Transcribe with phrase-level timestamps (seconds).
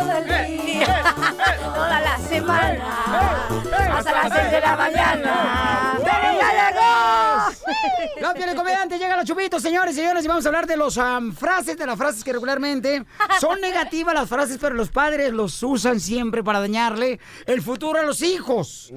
[0.00, 0.24] todo el
[0.66, 1.04] día,
[1.74, 3.48] toda la semana,
[3.96, 5.94] hasta las seis de la mañana.
[5.98, 8.20] ¡Pero ya llegó!
[8.20, 10.94] Los telecomediantes llegan los chupitos, señores y señores, y vamos a hablar de las
[11.36, 13.04] frases, de las frases que regularmente
[13.40, 18.02] son negativas las frases, pero los padres los usan siempre para dañarle el futuro a
[18.02, 18.92] los hijos.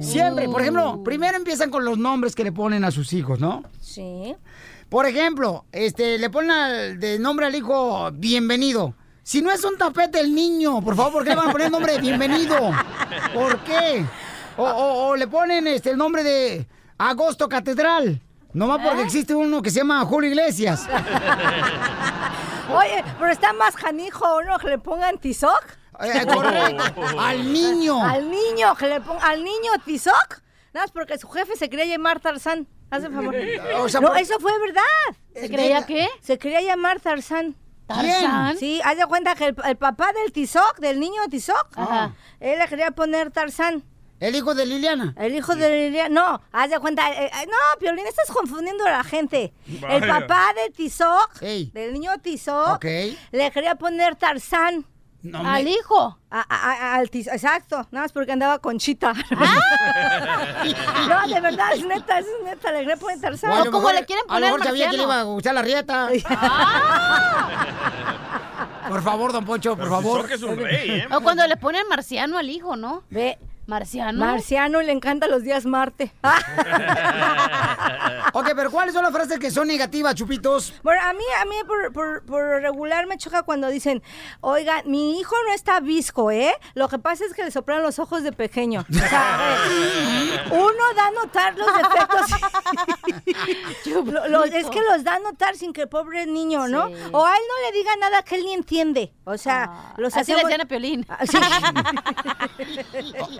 [0.00, 0.48] Siempre.
[0.48, 3.64] Por ejemplo, primero empiezan con los nombres que le ponen a sus hijos, ¿no?
[3.80, 4.34] Sí.
[4.88, 8.94] Por ejemplo, este, le ponen al- de nombre al hijo bienvenido.
[9.28, 11.66] Si no es un tapete el niño, por favor, ¿por qué le van a poner
[11.66, 12.56] el nombre de bienvenido?
[13.34, 14.02] ¿Por qué?
[14.56, 18.22] O, o- o le ponen este, el nombre de Agosto Catedral.
[18.54, 20.88] Nomás porque existe uno que se llama Julio Iglesias.
[22.74, 25.62] Oye, pero está más canijo uno que le pongan tizoc.
[26.00, 26.84] Eh, correcto.
[27.18, 28.02] Al niño.
[28.02, 30.40] Al niño, que le pongan al niño tizoc.
[30.72, 32.66] Nada más porque su jefe se quería llamar Tarzán.
[32.90, 33.34] Haz el favor.
[33.76, 34.82] O sea, no, por- eso fue verdad.
[35.34, 36.08] ¿Se creía qué?
[36.22, 37.54] Se quería llamar Tarzán.
[37.88, 38.56] ¿Tarzán?
[38.58, 42.14] Sí, haz de cuenta que el, el papá del tizoc, del niño tizoc, Ajá.
[42.38, 43.82] él le quería poner Tarzán.
[44.20, 45.14] ¿El hijo de Liliana?
[45.16, 46.08] El hijo de Liliana.
[46.08, 47.08] No, haz de cuenta.
[47.12, 49.52] eh, eh, no, Piolín, estás confundiendo a la gente.
[49.88, 51.70] El papá de Tizoc, Ey.
[51.72, 52.84] del niño Tizoc, Ok.
[53.30, 54.84] le quería poner Tarzán.
[55.22, 56.16] No al me- hijo.
[56.30, 57.76] A- a- a- al Tizoc, exacto.
[57.90, 59.12] Nada más porque andaba con Chita.
[61.08, 62.70] no, de verdad, es neta, es neta.
[62.72, 63.50] Le quería poner Tarzán.
[63.50, 63.94] O a lo mejor-
[64.28, 66.08] A lo mejor sabía que le iba a gustar la rieta.
[68.88, 70.26] Por favor, don Poncho, por favor.
[70.70, 71.06] ¿eh?
[71.12, 73.02] O cuando le ponen marciano al hijo, ¿no?
[73.10, 73.38] Ve.
[73.78, 74.18] Marciano.
[74.18, 76.10] Marciano le encantan los días Marte.
[78.34, 80.74] Ok, pero ¿cuáles son las frases que son negativas, chupitos?
[80.82, 84.02] Bueno, a mí, a mí por, por- por regular me choca cuando dicen,
[84.42, 86.52] oiga, mi hijo no está visco, ¿eh?
[86.74, 88.84] Lo que pasa es que le soplaron los ojos de pequeño.
[88.88, 89.56] O sea,
[90.50, 92.26] uno da a notar los defectos.
[94.12, 96.88] Lo- lo- es que los da a notar sin que el pobre niño, ¿no?
[96.88, 96.94] Sí.
[97.12, 99.12] O a él no le diga nada que él ni entiende.
[99.24, 101.06] O sea, los así le hacemos- decían a Piolín.
[101.08, 101.38] Ah, sí.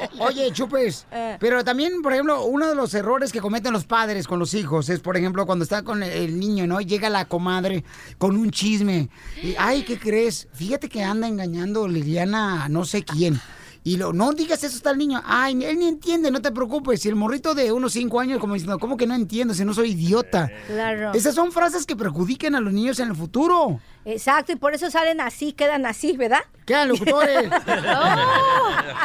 [0.20, 1.06] Oye, chupes.
[1.12, 1.36] Eh.
[1.40, 4.88] Pero también, por ejemplo, uno de los errores que cometen los padres con los hijos
[4.88, 6.80] es, por ejemplo, cuando está con el- niño, ¿no?
[6.80, 7.84] Y llega la comadre
[8.18, 9.08] con un chisme.
[9.42, 10.48] Y, ay, ¿qué crees?
[10.52, 13.40] Fíjate que anda engañando Liliana a no sé quién.
[13.84, 15.22] Y lo, no digas eso está el niño.
[15.24, 17.00] Ay, él ni entiende, no te preocupes.
[17.00, 19.54] Si el morrito de unos cinco años, como diciendo, ¿cómo que no entiendo?
[19.54, 20.50] Si no soy idiota.
[20.66, 21.12] Claro.
[21.14, 23.80] Esas son frases que perjudican a los niños en el futuro.
[24.04, 26.40] Exacto, y por eso salen así, quedan así, ¿verdad?
[26.68, 27.50] Quedan locutores.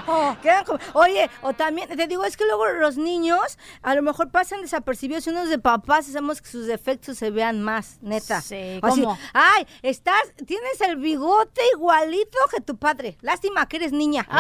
[0.06, 4.02] Oh, quedan como- Oye, o también, te digo, es que luego los niños a lo
[4.02, 8.42] mejor pasan desapercibidos y unos de papás hacemos que sus defectos se vean más, neta.
[8.42, 9.18] Sí, Así, ¿cómo?
[9.34, 13.18] ay, estás, tienes el bigote igualito que tu padre.
[13.22, 14.28] Lástima que eres niña.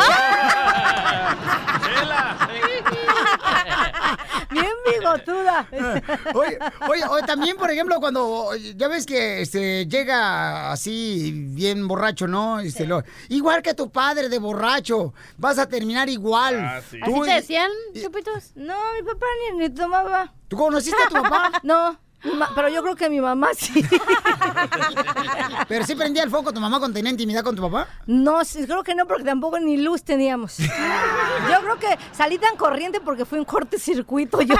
[4.51, 5.67] Bien bigotuda.
[6.35, 12.27] Oye, oye, oye, también, por ejemplo, cuando ya ves que este, llega así bien borracho,
[12.27, 12.59] ¿no?
[12.59, 16.59] Este, lo- igual que tu padre de borracho, vas a terminar igual.
[16.59, 18.51] Ah, Tú- ¿Así te decían, chupitos?
[18.55, 20.33] No, mi papá ni, ni tomaba.
[20.47, 21.51] ¿Tú conociste a tu papá?
[21.63, 21.97] No,
[22.35, 23.83] ma- pero yo creo que mi mamá sí.
[25.67, 27.87] ¿Pero sí prendía el foco tu mamá cuando tenía intimidad con tu papá?
[28.05, 30.57] No, sí, creo que no, porque tampoco ni luz teníamos.
[30.57, 34.55] Yo creo que salí tan corriente porque fue un cortocircuito yo.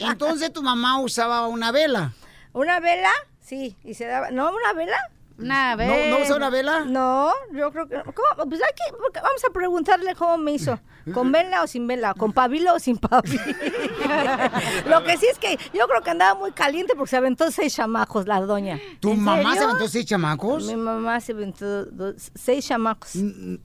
[0.00, 2.12] Entonces tu mamá usaba una vela.
[2.52, 3.10] ¿Una vela?
[3.40, 4.30] Sí, y se daba...
[4.30, 4.96] ¿No, una vela?
[5.36, 6.84] Una ¿No, ¿No usa una vela?
[6.84, 7.96] No, yo creo que...
[8.04, 8.48] ¿cómo?
[8.48, 8.96] Pues hay que...
[8.96, 10.78] porque Vamos a preguntarle cómo me hizo.
[11.12, 12.14] ¿Con vela o sin vela?
[12.14, 13.42] ¿Con pabilo o sin pabilo?
[14.86, 17.74] Lo que sí es que yo creo que andaba muy caliente porque se aventó seis
[17.74, 18.78] chamacos la doña.
[19.00, 20.64] ¿Tu ¿En mamá se aventó seis chamacos?
[20.66, 23.10] Mi mamá se aventó dos- seis chamacos.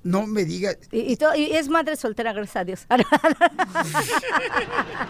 [0.04, 0.78] No me digas.
[0.92, 2.86] Y, y to- y es madre soltera, gracias a Dios.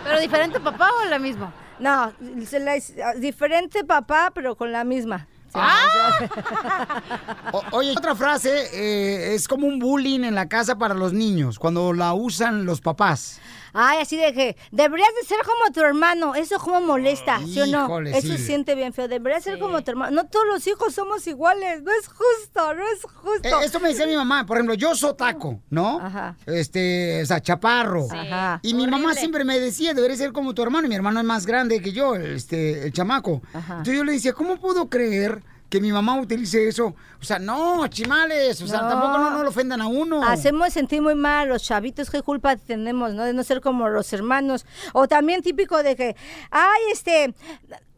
[0.04, 1.54] ¿Pero diferente papá o la misma?
[1.80, 2.12] No,
[2.46, 5.28] se la hice- diferente papá, pero con la misma.
[7.52, 11.58] O- oye, otra frase eh, es como un bullying en la casa para los niños,
[11.60, 13.40] cuando la usan los papás.
[13.74, 16.36] Ay, así de que deberías de ser como tu hermano.
[16.36, 17.86] Eso como molesta, ¿sí o no?
[17.86, 18.38] Híjole, Eso sí.
[18.38, 19.08] siente bien feo.
[19.08, 20.12] Deberías ser como tu hermano.
[20.16, 21.82] No todos los hijos somos iguales.
[21.84, 23.48] No es justo, no es justo.
[23.48, 26.00] Eh, esto me decía mi mamá, por ejemplo, yo soy taco, ¿no?
[26.00, 26.36] Ajá.
[26.46, 28.08] Este, o sea, chaparro.
[28.12, 28.60] Ajá.
[28.64, 31.26] Y mi mamá siempre me decía, debería ser como tu hermano, y mi hermano es
[31.26, 33.42] más grande que yo, este, el chamaco.
[33.54, 36.96] Entonces yo le decía, ¿cómo puedo creer que mi mamá utilice eso.
[37.22, 38.62] O sea, no, chimales.
[38.62, 38.90] O sea, No.
[38.90, 40.24] tampoco no, no lo ofendan a uno.
[40.24, 43.24] Hacemos sentir muy mal los chavitos, qué culpa tenemos, ¿no?
[43.24, 44.66] De no ser como los hermanos.
[44.94, 46.16] O también típico de que,
[46.52, 47.34] ay, este,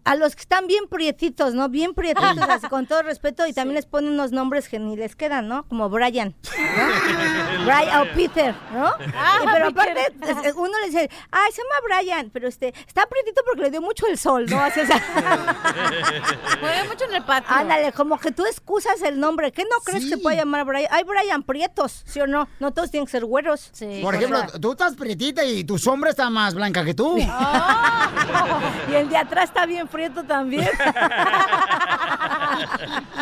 [0.04, 1.70] a los que están bien prietitos, ¿no?
[1.70, 5.16] Bien prietitos, así, con todo respeto, y también les ponen unos nombres que ni les
[5.16, 5.64] quedan, ¿no?
[5.68, 7.66] Como Brian, ¿no?
[7.66, 8.88] Brian o Peter, ¿no?
[9.00, 10.14] Y pero aparte,
[10.56, 14.08] uno le dice, ay, se llama Brian, pero este, está prietito porque le dio mucho
[14.08, 14.60] el sol, ¿no?
[14.60, 15.00] Así, o sea,
[16.60, 17.56] Juega mucho en el patio.
[17.56, 19.52] Ándale, como que tú excusas el nombre.
[19.52, 20.88] ¿Qué no crees que se puede llamar Brian?
[20.92, 22.48] Hay Brian Prietos, ¿sí o no?
[22.60, 23.70] No todos tienen que ser güeros.
[23.74, 24.00] Sí.
[24.02, 27.18] Por o ejemplo, sea- tú estás prietita y tu sombra está más blanca que tú.
[27.18, 30.68] y el de atrás está bien prieto también.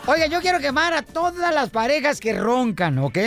[0.06, 3.18] Oiga, yo quiero quemar a todas las parejas que roncan, ¿ok?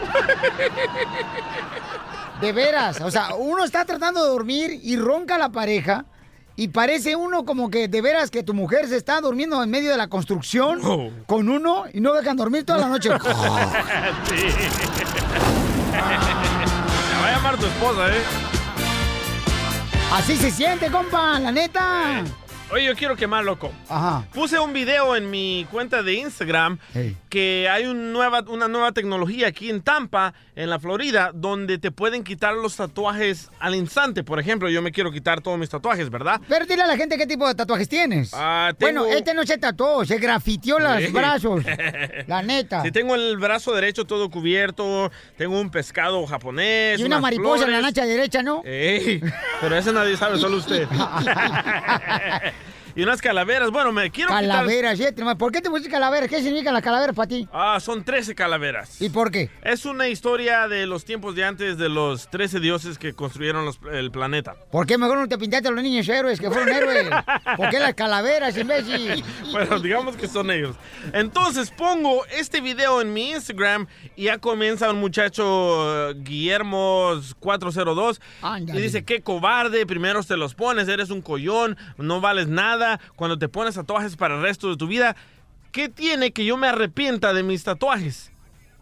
[2.41, 6.05] De veras, o sea, uno está tratando de dormir y ronca la pareja
[6.61, 9.89] y parece uno como que de veras que tu mujer se está durmiendo en medio
[9.89, 11.09] de la construcción Oh.
[11.25, 13.09] con uno y no dejan dormir toda la noche.
[14.29, 14.35] sí.
[15.91, 15.97] Te
[17.19, 18.21] va a llamar tu esposa, ¿eh?
[20.13, 22.23] Así se siente, compa, la neta.
[22.73, 23.69] Oye, yo quiero quemar, loco.
[23.89, 24.25] Ajá.
[24.33, 27.17] Puse un video en mi cuenta de Instagram Hey.
[27.27, 31.91] que hay un nueva, una nueva tecnología aquí en Tampa, en la Florida, donde te
[31.91, 34.23] pueden quitar los tatuajes al instante.
[34.23, 36.39] Por ejemplo, yo me quiero quitar todos mis tatuajes, ¿verdad?
[36.47, 38.31] Pero dile a la gente qué tipo de tatuajes tienes.
[38.33, 41.07] Ah, tengo- Bueno, este no se tatuó, se grafiteó los Sí.
[41.11, 41.63] brazos.
[42.27, 42.83] La neta.
[42.83, 46.99] Si tengo el brazo derecho todo cubierto, tengo un pescado japonés.
[46.99, 48.61] y una unas mariposa en la nacha derecha, ¿no?
[48.63, 49.21] Ey,
[49.59, 50.87] pero ese nadie sabe, solo usted.
[52.95, 53.71] y unas calaveras.
[53.71, 55.05] Bueno, me quiero quitar- Calaveras, ¿sí?
[55.37, 56.29] ¿Por qué te pusiste calaveras?
[56.29, 57.47] ¿Qué significan las calaveras para ti?
[57.53, 59.01] Ah, son 13 calaveras.
[59.01, 59.49] ¿Y por qué?
[59.63, 63.79] Es una historia de los tiempos de antes de los 13 dioses que construyeron los-
[63.91, 64.55] el planeta.
[64.71, 67.07] ¿Por qué mejor no te pintaste a los niños héroes que fueron héroes?
[67.57, 69.23] ¿Por qué las calaveras, imbécil?
[69.51, 70.75] Bueno, digamos que son ellos.
[71.13, 78.21] Entonces pongo este video en mi Instagram y ya comienza un muchacho eh, Guillermo 402
[78.41, 78.79] Ándale.
[78.79, 82.80] y dice, qué cobarde, primero te los pones, eres un collón, no vales nada,
[83.15, 85.15] cuando te pones tatuajes para el resto de tu vida,
[85.71, 88.31] ¿qué tiene que yo me arrepienta de mis tatuajes?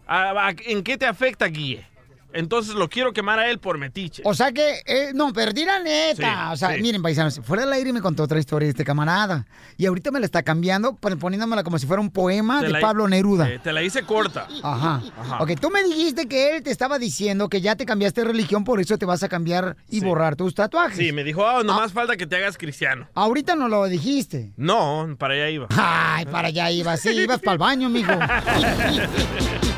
[0.06, 1.86] ¿A- a- ¿En qué te afecta, Guille?
[2.32, 4.22] Entonces lo quiero quemar a él por metiche.
[4.24, 6.46] O sea que, eh, no, pero di la neta.
[6.48, 6.82] Sí, o sea, sí.
[6.82, 9.46] miren, paisanos, fuera del aire me contó otra historia de este camarada.
[9.76, 12.72] Y ahorita me la está cambiando, pon- poniéndomela como si fuera un poema Te de
[12.74, 13.48] la- Pablo Neruda.
[13.50, 14.46] eh, te la hice corta.
[14.62, 15.02] Ajá.
[15.18, 15.38] Ajá.
[15.42, 18.64] Ok, tú me dijiste que él te estaba diciendo que ya te cambiaste de religión,
[18.64, 20.06] por eso te vas a cambiar y Sí.
[20.06, 20.96] borrar tus tatuajes.
[20.98, 23.08] Sí, me dijo, oh, nomás falta que te hagas cristiano.
[23.14, 24.52] Ahorita no lo dijiste.
[24.56, 25.66] No, para allá iba.
[25.76, 28.12] Ay, para allá ibas, sí, ibas para el baño, mijo.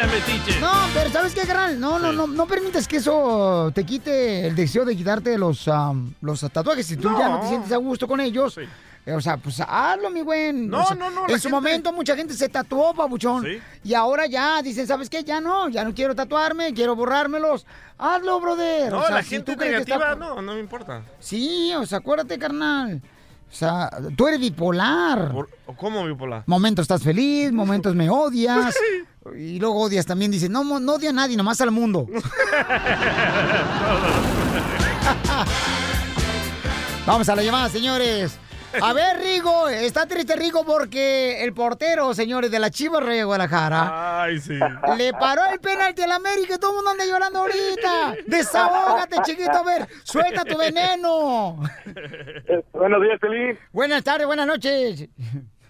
[0.00, 0.60] Vaya, metiche.
[0.60, 1.78] No, pero ¿sabes qué, carnal?
[1.78, 6.14] No, no, no, no permitas que eso te quite el deseo de quitarte los, am,
[6.22, 6.86] los tatuajes.
[6.86, 8.62] Si tú ya no te sientes a gusto con ellos, Sí.
[9.06, 10.52] Eh, O sea, pues hazlo, mi güey.
[10.52, 13.42] No, O sea, no, no, En su gente- momento mucha gente se tatuó, papuchón.
[13.44, 13.58] Sí.
[13.82, 15.24] Y ahora ya dicen, ¿sabes qué?
[15.24, 17.64] Ya no, ya no quiero tatuarme, quiero borrármelos.
[17.96, 18.92] Hazlo, brother.
[18.92, 21.02] No, O sea, la si gente que está- negativa, no, no me importa.
[21.18, 23.00] Sí, o sea, acuérdate, carnal.
[23.50, 25.34] O sea, tú eres bipolar.
[25.76, 26.44] ¿Cómo bipolar?
[26.46, 28.74] Momentos estás feliz, momentos me odias.
[29.36, 32.06] Y luego odias también, dices, no, no odio a nadie, nomás al mundo.
[37.06, 38.38] Vamos a la llamada, señores.
[38.80, 43.24] A ver, Rigo, está triste Rigo porque el portero, señores, de la Chivas Rey de
[43.24, 44.58] Guadalajara, Ay, sí.
[44.96, 48.14] le paró el penalti al América y todo el mundo anda llorando ahorita.
[48.26, 51.58] Desahógate, chiquito, a ver, suelta tu veneno.
[52.72, 53.58] Buenos días, Pelín.
[53.72, 55.08] Buenas tardes, buenas noches.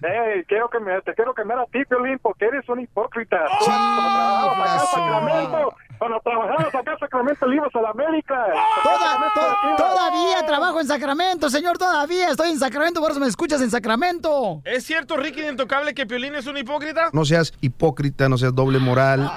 [0.02, 3.36] Eh, quiero que me, te quiero quemar a ti, Pelín, porque eres un hipócrita.
[3.58, 4.88] Tú, cuando trabajabas acá en.
[4.88, 8.46] Sacramento, cuando trabajabas acá en Sacramento, le ibas a la América.
[8.82, 9.40] Toda- Sacramento
[9.76, 13.70] to- todavía trabajo en Sacramento, señor, todavía estoy en Sacramento, por eso me escuchas en
[13.70, 14.62] Sacramento.
[14.64, 17.10] ¿Es cierto, Ricky de Intocable, que Piolín es un hipócrita?
[17.12, 19.30] No seas hipócrita, no seas doble moral.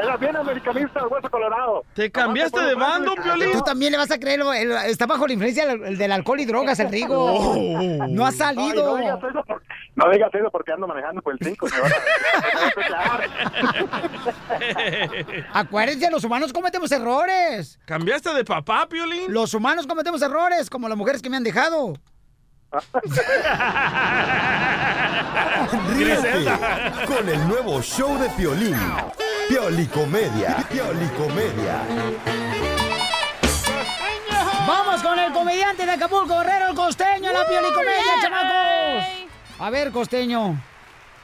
[0.00, 1.84] Era bien americanista, el hueso colorado.
[1.94, 3.52] ¿Te cambiaste de bando, Piolín?
[3.52, 6.40] Tú también le vas a creer, el- está bajo la influencia del, el del alcohol
[6.40, 7.56] y drogas, el Rigo.
[8.08, 8.92] No ha Ay, salido.
[8.92, 9.62] no digas eso, por-
[9.96, 11.66] no digas eso porque ando manejando por el 5.
[15.52, 17.78] Acuérdense, los humanos cometemos errores.
[17.84, 19.32] ¿Cambiaste de papá, Piolín?
[19.32, 21.94] Los humanos cometemos errores, como las mujeres que me han dejado.
[25.88, 26.32] Ríete
[27.06, 28.76] con el nuevo show de Piolín.
[29.48, 30.66] Piolicomedia.
[30.70, 31.82] Piolicomedia.
[34.66, 39.06] Vamos con el comediante de Acapulco, Guerrero, el costeño, la piolicomedia, chamacos.
[39.58, 40.62] A ver, costeño.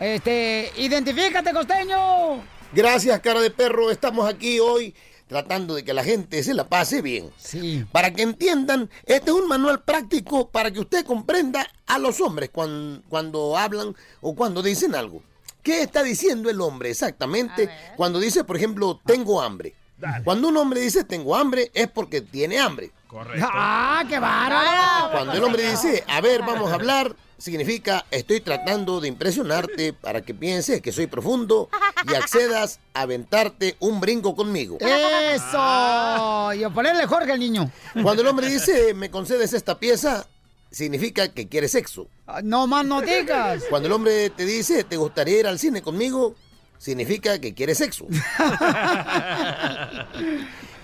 [0.01, 2.43] Este, identifícate, costeño.
[2.73, 3.91] Gracias, cara de perro.
[3.91, 4.95] Estamos aquí hoy
[5.27, 7.31] tratando de que la gente se la pase bien.
[7.37, 7.85] Sí.
[7.93, 12.49] Para que entiendan, este es un manual práctico para que usted comprenda a los hombres
[12.51, 15.23] cuando, cuando hablan o cuando dicen algo.
[15.65, 19.75] ¿Qué está diciendo el hombre exactamente cuando dice, por ejemplo, tengo hambre?
[20.23, 22.91] Cuando un hombre dice tengo hambre es porque tiene hambre.
[23.07, 23.49] Correcto.
[23.51, 25.11] ¡Ah, qué bárbaro!
[25.11, 30.21] Cuando el hombre dice, a ver, vamos a hablar, significa estoy tratando de impresionarte para
[30.21, 31.71] que pienses que soy profundo
[32.11, 34.77] y accedas a aventarte un brinco conmigo.
[34.81, 36.53] ¡Eso!
[36.53, 37.71] Y a ponerle Jorge al niño.
[38.03, 40.27] Cuando el hombre dice, me concedes esta pieza,
[40.75, 42.09] significa que quiere sexo.
[42.27, 43.63] Ah, No más no digas.
[43.71, 46.35] Cuando el hombre te dice, ¿te gustaría ir al cine conmigo?
[46.79, 48.07] Significa que quiere sexo.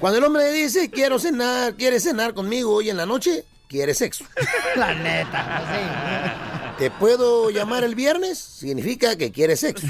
[0.01, 4.25] Cuando el hombre dice, quiero cenar, quiere cenar conmigo hoy en la noche, quiere sexo.
[4.77, 8.39] La neta, ¿Te puedo llamar el viernes?
[8.39, 9.87] Significa que quiere sexo.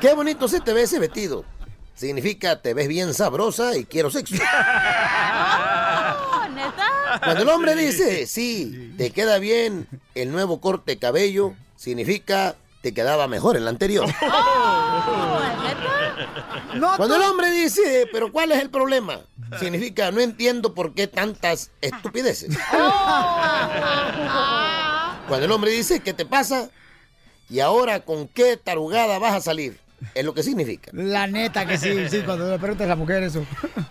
[0.00, 1.44] Qué bonito se te ve ese vestido.
[1.94, 4.36] Significa te ves bien sabrosa y quiero sexo.
[7.20, 7.24] Oh.
[7.24, 12.94] Cuando el hombre dice, sí, te queda bien el nuevo corte de cabello, significa te
[12.94, 14.08] quedaba mejor el anterior.
[16.80, 19.20] Oh, Cuando el hombre dice, pero ¿cuál es el problema?
[19.58, 22.56] Significa, no entiendo por qué tantas estupideces.
[25.28, 26.70] Cuando el hombre dice, ¿qué te pasa?
[27.50, 29.78] Y ahora, ¿con qué tarugada vas a salir?
[30.14, 30.90] Es lo que significa.
[30.94, 33.44] La neta que sí, sí, cuando le preguntas a la mujer eso.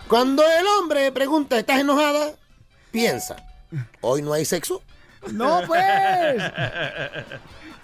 [0.08, 2.34] Cuando el hombre pregunta, ¿estás enojada?
[2.92, 3.36] Piensa,
[4.02, 4.82] ¿hoy no hay sexo?
[5.32, 6.44] No, pues.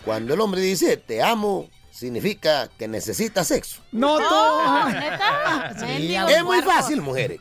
[0.05, 3.81] Cuando el hombre dice, te amo, significa que necesita sexo.
[3.91, 4.17] No,
[5.81, 7.39] Mendigo Es muy fácil, mujeres.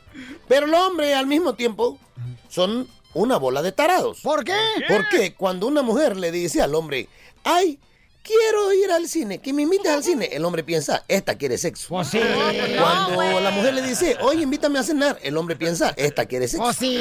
[0.49, 1.99] Pero los hombres al mismo tiempo
[2.49, 4.21] son una bola de tarados.
[4.21, 4.57] ¿Por qué?
[4.89, 7.09] Porque cuando una mujer le dice al hombre,
[7.45, 7.79] ay,
[8.23, 12.03] quiero ir al cine, que me invites al cine, el hombre piensa, esta quiere sexo.
[12.05, 12.21] Sí.
[12.79, 16.73] Cuando la mujer le dice, oye, invítame a cenar, el hombre piensa, esta quiere sexo.
[16.73, 16.99] Sí.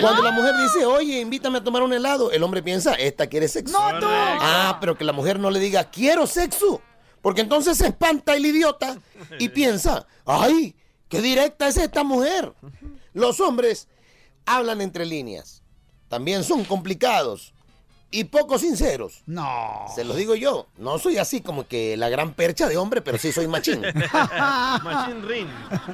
[0.00, 3.48] Cuando la mujer dice, oye, invítame a tomar un helado, el hombre piensa, esta quiere
[3.48, 3.72] sexo.
[3.72, 4.06] No, tú.
[4.08, 6.80] Ah, pero que la mujer no le diga, quiero sexo.
[7.22, 8.98] Porque entonces se espanta el idiota
[9.38, 10.74] y piensa, ay,
[11.08, 12.54] qué directa es esta mujer.
[13.12, 13.88] Los hombres
[14.46, 15.62] hablan entre líneas.
[16.08, 17.52] También son complicados
[18.10, 19.22] y poco sinceros.
[19.26, 19.86] No.
[19.94, 23.18] Se los digo yo, no soy así como que la gran percha de hombre, pero
[23.18, 23.82] sí soy machín.
[24.82, 25.48] Machine Ring.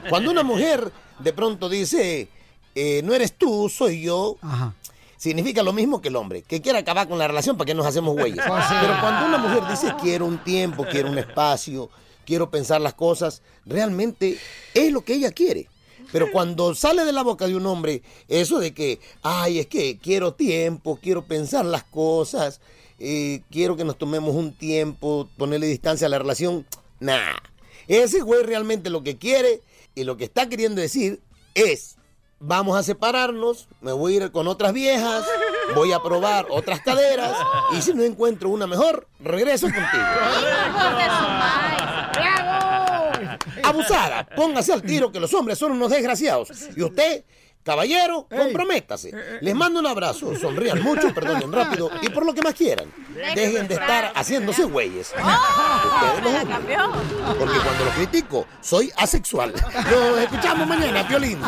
[0.08, 2.28] Cuando una mujer de pronto dice,
[2.74, 4.74] eh, no eres tú, soy yo, Ajá.
[5.16, 7.86] significa lo mismo que el hombre, que quiere acabar con la relación para que nos
[7.86, 8.44] hacemos güeyes.
[8.46, 8.74] Pues sí.
[8.80, 11.90] Pero cuando una mujer dice quiero un tiempo, quiero un espacio,
[12.24, 14.38] quiero pensar las cosas, realmente
[14.74, 15.68] es lo que ella quiere.
[16.12, 19.98] Pero cuando sale de la boca de un hombre eso de que, ay, es que
[19.98, 22.60] quiero tiempo, quiero pensar las cosas,
[22.98, 26.66] eh, quiero que nos tomemos un tiempo, ponerle distancia a la relación,
[27.00, 27.36] nah.
[27.88, 29.60] Ese güey realmente lo que quiere
[29.94, 31.20] y lo que está queriendo decir
[31.54, 31.96] es,
[32.38, 35.24] vamos a separarnos, me voy a ir con otras viejas,
[35.74, 37.36] voy a probar otras caderas
[37.76, 40.04] y si no encuentro una mejor, regreso contigo.
[43.70, 46.48] Abusada, póngase al tiro que los hombres son unos desgraciados.
[46.76, 47.24] Y usted,
[47.62, 49.12] caballero, comprométase.
[49.40, 52.92] Les mando un abrazo, sonrían mucho, perdonen rápido y por lo que más quieran.
[53.34, 55.12] Dejen de estar haciéndose güeyes.
[55.12, 56.78] Ustedes los hombres.
[57.38, 59.52] Porque cuando lo critico, soy asexual.
[59.52, 61.38] Nos escuchamos mañana, Violín.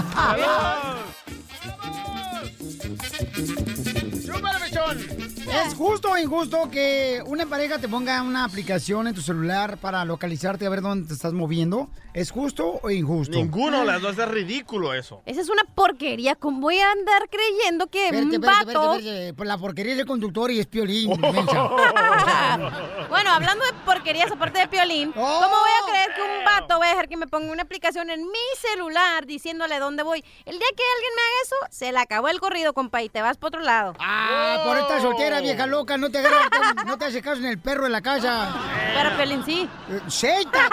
[5.51, 10.05] ¿Es justo o injusto que una pareja te ponga una aplicación en tu celular para
[10.05, 11.89] localizarte a ver dónde te estás moviendo?
[12.13, 13.37] ¿Es justo o injusto?
[13.37, 15.23] Ninguno de las dos es ridículo eso.
[15.25, 16.35] Esa es una porquería.
[16.35, 18.69] ¿Cómo voy a andar creyendo que Espérate, un vato...
[18.71, 19.35] espérate, espérate.
[19.35, 21.13] Pues la porquería es el conductor y es piolín.
[21.13, 21.77] Oh.
[23.09, 26.87] Bueno, hablando de porquerías aparte de Piolín, ¿cómo voy a creer que un vato voy
[26.87, 30.23] a dejar que me ponga una aplicación en mi celular diciéndole dónde voy?
[30.45, 33.23] El día que alguien me haga eso, se le acabó el corrido, compa, y te
[33.23, 33.95] vas para otro lado.
[33.99, 36.49] Ah, por esta soltera, vieja loca, no te agarra-
[36.87, 38.55] no te hace caso en el perro de la casa.
[38.95, 39.69] Pero Piolín sí.
[40.09, 40.69] Seita,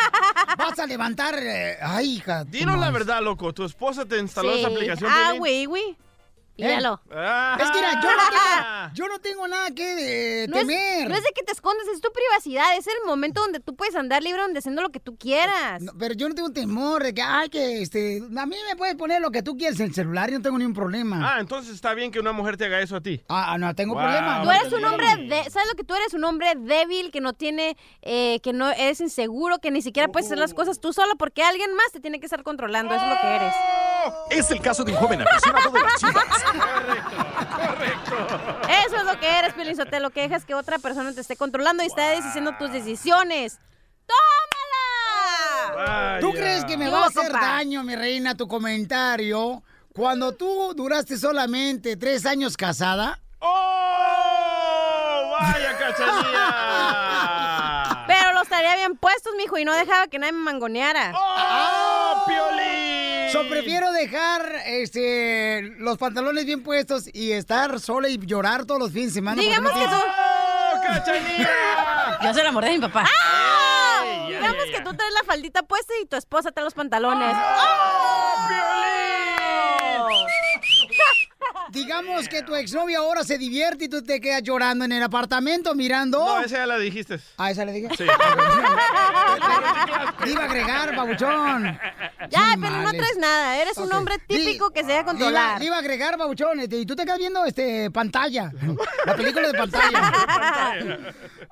[0.58, 1.36] vas a levantar.
[1.40, 2.44] eh, Ay, hija.
[2.44, 3.54] Dinos la verdad, loco.
[3.54, 4.60] ¿Tu esposa te instaló Sí.
[4.60, 5.12] esa aplicación?
[5.14, 5.96] Ah, güey, güey.
[6.58, 7.02] Míralo.
[7.12, 7.58] Ah.
[7.60, 11.10] Es que mira, yo no tengo, yo no tengo nada que eh, No es, temer.
[11.10, 13.96] no es de que te escondes, es tu privacidad, es el momento donde tú puedes
[13.96, 15.82] andar libre, donde haciendo lo que tú quieras.
[15.82, 18.96] No, pero yo no tengo temor de que, ay, que este, a mí me puedes
[18.96, 21.36] poner lo que tú quieras en el celular y no tengo ningún problema.
[21.36, 23.22] Ah, entonces está bien que una mujer te haga eso a ti.
[23.30, 24.04] Ah, no tengo Wow.
[24.04, 24.42] problema.
[24.44, 26.14] Tú eres un hombre, de, ¿sabes lo que tú eres?
[26.14, 30.28] Un hombre débil, que no tiene, eh, que no eres inseguro, que ni siquiera puedes
[30.28, 33.10] hacer las cosas tú solo porque alguien más te tiene que estar controlando, eso es
[33.12, 33.54] lo que eres.
[34.30, 36.26] Es el caso de un joven aficionado de las chivas.
[38.86, 41.84] Eso es lo que eres, Piolín Sotelo, que dejas que otra persona te esté controlando
[41.84, 43.60] y está diciendo tus decisiones.
[45.76, 46.20] ¡Tómala!
[46.20, 47.40] ¿Tú crees que me ¿Qué va a hacer compa?
[47.40, 49.62] daño, mi reina, tu comentario
[49.94, 53.20] cuando tú duraste solamente tres años casada?
[53.40, 55.32] ¡Oh!
[55.40, 58.04] ¡Vaya cachanilla!
[58.08, 61.14] Pero los estaría bien puestos, mijo, y no dejaba que nadie me mangoneara.
[61.16, 62.65] ¡Oh, Piolín!
[63.36, 68.94] So, prefiero dejar este, los pantalones bien puestos y estar sola y llorar todos los
[68.94, 69.42] fines de semana.
[69.42, 69.96] Digamos no que tú...
[69.96, 70.36] ¡Oh!
[72.24, 73.04] Yo se la mordé a mi papá.
[73.04, 74.00] ¡Ah!
[74.04, 74.84] Ay, ay, Digamos ay, que ay.
[74.86, 77.36] tú traes la faldita puesta y tu esposa trae los pantalones.
[77.36, 78.96] ¡Oh, Piolín!
[81.76, 85.76] Digamos que tu exnovia ahora se divierte y tú te quedas llorando en el apartamento
[85.76, 86.20] mirando.
[86.20, 87.20] No, esa ya la dijiste.
[87.38, 87.90] ¿A esa le dije?
[87.98, 88.06] Sí.
[90.26, 91.78] Iba a agregar, babuchón.
[92.30, 93.58] Ya, Qué pero no traes nada.
[93.62, 95.60] Eres un hombre típico Di- que se deja iba, controlar.
[95.60, 98.52] le iba a agregar, babuchón, este, y tú te quedas viendo este, pantalla.
[99.06, 100.02] La película de pantalla.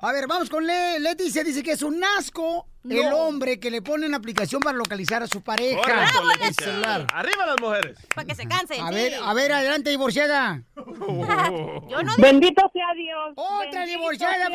[0.00, 1.44] A ver, vamos con Le Leticia.
[1.44, 5.26] Dice que es un asco el hombre que le pone una aplicación para localizar a
[5.26, 5.80] su pareja.
[6.26, 6.48] Leticia.
[6.48, 7.06] el celular.
[7.12, 7.98] Arriba las mujeres.
[8.14, 8.80] Para que se cansen.
[8.80, 8.94] A sí.
[8.94, 10.62] ver, a ver, adelante, divorciada.
[10.76, 13.32] Yo no Bendito sea Dios.
[13.36, 14.48] Otra Bendito divorciada.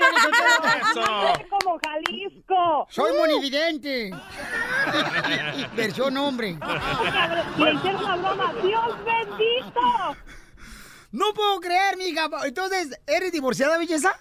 [0.92, 1.48] Eso.
[1.50, 2.88] como Jalisco.
[2.90, 4.12] Soy monividente.
[5.76, 6.58] Versión hombre.
[7.58, 8.54] Le hicieron una broma.
[8.62, 10.16] Dios bendito.
[11.12, 12.30] No puedo creer, mija.
[12.46, 14.16] Entonces, ¿eres divorciada, belleza?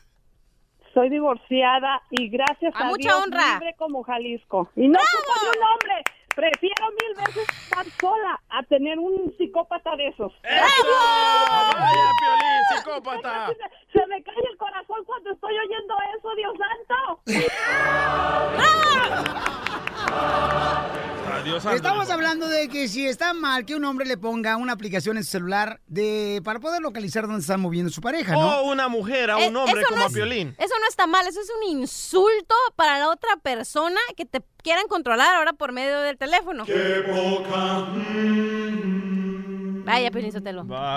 [0.99, 3.53] Soy divorciada y gracias A a, mucha Dios honra.
[3.55, 4.69] libre como Jalisco.
[4.75, 6.03] Y no de un hombre.
[6.35, 10.33] Prefiero mil veces estar sola a tener un psicópata de esos.
[10.43, 10.89] ¡Eso!
[11.73, 13.47] ¡Vaya, Piolín, psicópata!
[13.93, 17.21] Se me cae el corazón cuando estoy oyendo eso, Dios santo.
[21.39, 21.65] Adiós.
[21.67, 25.25] Estamos hablando de que si está mal que un hombre le ponga una aplicación en
[25.25, 28.61] su celular de para poder localizar dónde está moviendo su pareja, ¿no?
[28.61, 30.55] O una mujer a Eh, un hombre eso como no a es- Piolín.
[30.59, 34.89] Eso no está mal, eso es un insulto para la otra persona que te quieran
[34.89, 36.65] controlar ahora por medio del teléfono.
[36.67, 39.08] Vaya, Piolín Sotelo.
[39.89, 40.11] Vaya,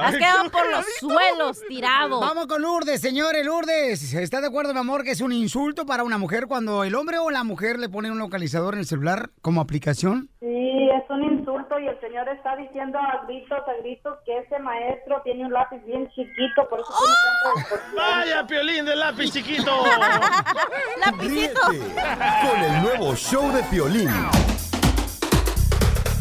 [0.08, 2.20] Has quedado qué por los suelos, tirado.
[2.20, 4.14] Vamos con Lourdes, señores, Lourdes.
[4.14, 7.18] ¿Está de acuerdo, mi amor, que es un insulto para una mujer cuando el hombre
[7.18, 10.30] o la mujer le pone un localizador en el celular como aplicación?
[10.40, 14.60] Sí, es un insulto y el señor está diciendo a gritos, a gritos que ese
[14.60, 17.96] maestro tiene un lápiz bien chiquito, por eso tiene distorsión.
[17.96, 19.72] ¡Vaya, Piolín del lápiz chiquito!
[21.06, 21.62] Lapicito.
[21.68, 24.10] Con el nuevo show de Piolín.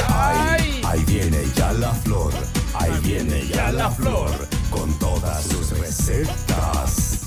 [0.09, 2.33] Ahí, ahí viene ya la flor,
[2.75, 4.31] ahí viene ya la flor,
[4.71, 7.20] con todas sus recetas.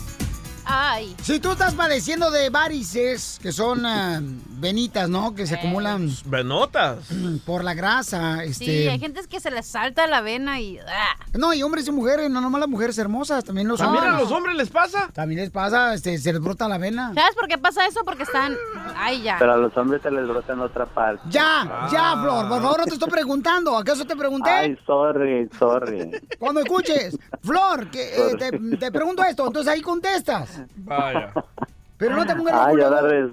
[0.75, 1.15] Ay.
[1.21, 5.35] Si tú estás padeciendo de varices, que son ah, venitas, ¿no?
[5.35, 6.97] Que se acumulan Venotas.
[7.45, 8.43] por la grasa.
[8.43, 8.65] Este...
[8.65, 10.79] Sí, hay gente que se les salta la vena y...
[10.79, 11.15] ¡ah!
[11.33, 14.19] No, y hombres y mujeres, no nomás las mujeres hermosas, también los ¿También hombres.
[14.19, 15.11] a los hombres les pasa?
[15.13, 17.13] También les pasa, este, se les brota la vena.
[17.13, 18.01] ¿Sabes por qué pasa eso?
[18.03, 18.57] Porque están...
[18.95, 19.35] Ay, ya.
[19.37, 21.21] Pero a los hombres se les brota en otra parte.
[21.29, 23.77] Ya, ya, Flor, por favor, no te estoy preguntando.
[23.77, 24.49] ¿Acaso te pregunté?
[24.49, 26.11] Ay, sorry, sorry.
[26.39, 30.62] Cuando escuches, Flor, que, eh, te, te pregunto esto, entonces ahí contestas.
[30.77, 31.31] Vaya.
[31.97, 33.31] Pero no te pongas Ay, ahora, res-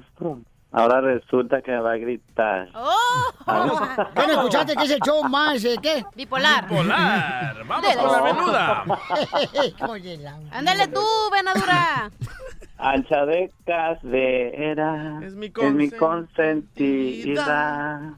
[0.71, 2.69] ahora resulta que va a gritar.
[2.75, 3.33] ¡Oh!
[4.15, 6.05] ¿Qué no escuchaste que es el show más, eh, qué?
[6.15, 6.69] Bipolar.
[6.69, 7.65] Bipolar.
[7.67, 8.03] Vamos Dele.
[8.03, 8.85] con la venuda.
[9.89, 10.21] Oye,
[10.53, 11.01] Ándale tú,
[11.33, 12.11] venadura.
[12.79, 15.21] Ancha de casera.
[15.25, 15.91] Es mi Es mi
[17.21, 18.15] consentida.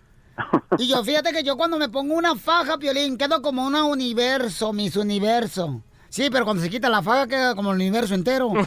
[0.79, 4.72] Y yo, fíjate que yo cuando me pongo una faja, Piolín, quedo como una universo,
[4.72, 5.83] mis universo.
[6.12, 8.53] Sí, pero cuando se quita la faja queda como el universo entero.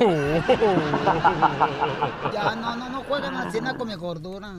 [2.34, 4.52] ya, no, no, no juegan así nada con mi gordura.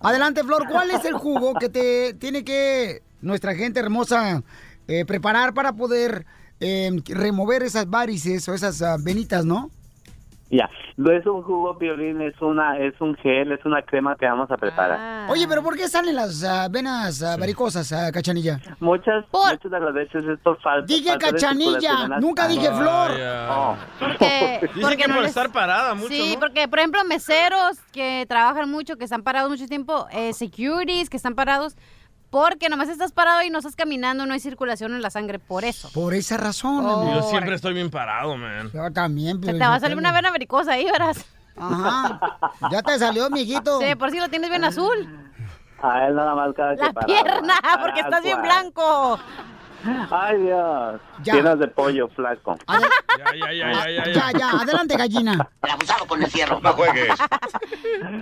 [0.00, 4.42] Adelante, Flor, ¿cuál es el jugo que te tiene que nuestra gente hermosa
[4.88, 6.24] eh, preparar para poder
[6.60, 9.70] eh, remover esas varices o esas ah, venitas, no?
[10.48, 14.26] Ya, no es un jugo piolín, es una, es un gel, es una crema que
[14.26, 15.28] vamos a preparar.
[15.28, 18.60] Oye, pero ¿por qué salen las ah, venas ah, varicosas, ah, cachanilla?
[18.78, 20.86] Muchas, muchas de las veces es por falta.
[20.86, 23.10] Dije falta cachanilla, nunca dije flor.
[23.50, 23.76] Oh.
[23.98, 26.40] Porque, Dicen porque que no por les- estar parada mucho, Sí, ¿no?
[26.40, 31.16] porque por ejemplo meseros que trabajan mucho, que están parados mucho tiempo, eh, securities que
[31.16, 31.76] están parados,
[32.30, 35.64] porque nomás estás parado y no estás caminando, no hay circulación en la sangre, por
[35.64, 35.90] eso.
[35.94, 37.00] Por esa razón, Oh.
[37.00, 37.14] amigo.
[37.20, 38.70] Yo siempre estoy bien parado, man.
[38.72, 39.42] Yo también.
[39.42, 41.24] Se te va a salir una vena vericosa ahí, verás.
[41.56, 42.20] Ajá.
[42.70, 43.80] Ya te salió, mijito.
[43.80, 45.08] Sí, por si lo tienes bien azul.
[45.82, 49.18] A él nada más cada que La para- pierna, para porque estás bien blanco.
[50.10, 51.00] Ay, Dios.
[51.22, 51.56] Ya.
[51.56, 52.56] De pollo flaco.
[52.68, 52.80] Ya,
[53.34, 54.12] ya, ya, ya, ya.
[54.12, 55.48] Ya, ya, adelante, gallina.
[55.62, 56.60] Abusado con el fierro.
[56.60, 57.14] No juegues.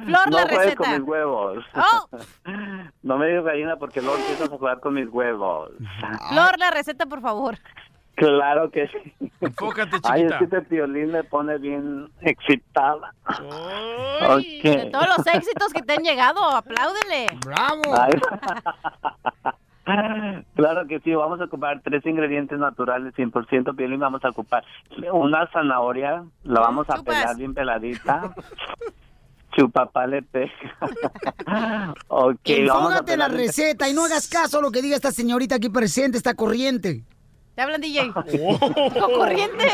[0.04, 0.98] Flor, no la juegues con receta.
[0.98, 1.64] mis huevos.
[1.74, 2.08] Oh,
[3.02, 5.70] No me digas gallina porque luego empiezas a jugar con mis huevos.
[6.30, 7.58] Flor, la receta, por favor.
[8.16, 9.30] Claro que sí.
[9.40, 10.38] Enfócate, Ay, es chiquita.
[10.38, 13.12] que este violín me pone bien excitada.
[13.26, 14.92] De Ok.
[14.92, 17.26] todos los éxitos que te han llegado, apláudele.
[17.44, 17.82] ¡Bravo!
[18.00, 18.12] Ay.
[20.54, 24.64] Claro que sí, vamos a ocupar tres ingredientes naturales 100% piel y vamos a ocupar
[25.12, 27.16] una zanahoria, la vamos a Chupas.
[27.16, 28.34] pelar bien peladita.
[29.56, 30.50] Chupapalete.
[32.08, 35.12] ok, vamos a Enfóngate la receta y no hagas caso a lo que diga esta
[35.12, 37.04] señorita aquí presente, esta corriente.
[37.54, 38.10] Te hablan, DJ.
[38.42, 38.58] Oh.
[39.16, 39.68] Corriente.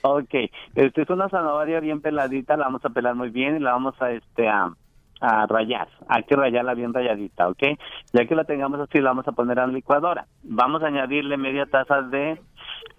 [0.00, 0.34] ok,
[0.74, 3.94] este es una zanahoria bien peladita, la vamos a pelar muy bien y la vamos
[4.00, 4.72] a este a,
[5.20, 5.88] a rayar.
[6.08, 7.62] Hay que rayarla bien rayadita, ¿ok?
[8.12, 10.26] Ya que la tengamos así, la vamos a poner a la licuadora.
[10.42, 12.40] Vamos a añadirle media taza de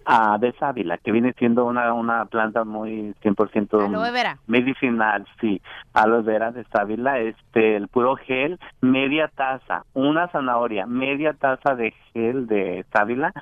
[0.04, 4.38] ah, de sábila, que viene siendo una una planta muy 100% Aloe vera.
[4.46, 5.60] medicinal, sí.
[5.94, 11.92] Aloe vera de sábila, este, el puro gel, media taza, una zanahoria, media taza de
[12.12, 13.32] gel de sábila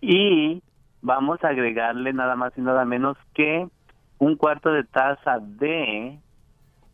[0.00, 0.62] y
[1.02, 3.66] vamos a agregarle nada más y nada menos que
[4.18, 6.18] un cuarto de taza de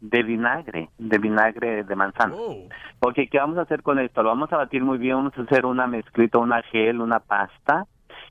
[0.04, 2.34] de vinagre, de vinagre de manzana.
[2.36, 2.68] Oh.
[3.00, 4.22] Ok, ¿qué vamos a hacer con esto?
[4.22, 7.86] Lo vamos a batir muy bien, vamos a hacer una mezclita, una gel, una pasta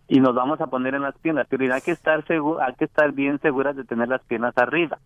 [0.08, 2.86] y nos vamos a poner en las piernas, pero hay que estar seguro, hay que
[2.86, 4.98] estar bien seguras de tener las piernas arriba,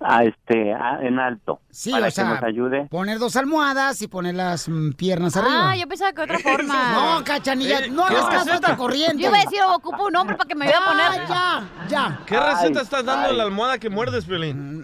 [0.00, 2.86] a este, a- en alto, Sí, para o que sea, nos ayude.
[2.90, 5.70] poner dos almohadas y poner las mm, piernas arriba.
[5.70, 6.92] Ah, yo pensaba que otra forma.
[6.92, 8.54] No, cachanilla, Eh, no ¿qué hagas caso a receta?
[8.54, 9.22] esta corriente.
[9.22, 11.28] Yo iba a decir, ocupo un hombre para que me vaya a poner.
[11.28, 13.30] Ya, ya, ¿Qué receta Ay, estás dando ay.
[13.32, 14.26] en la almohada que muerdes.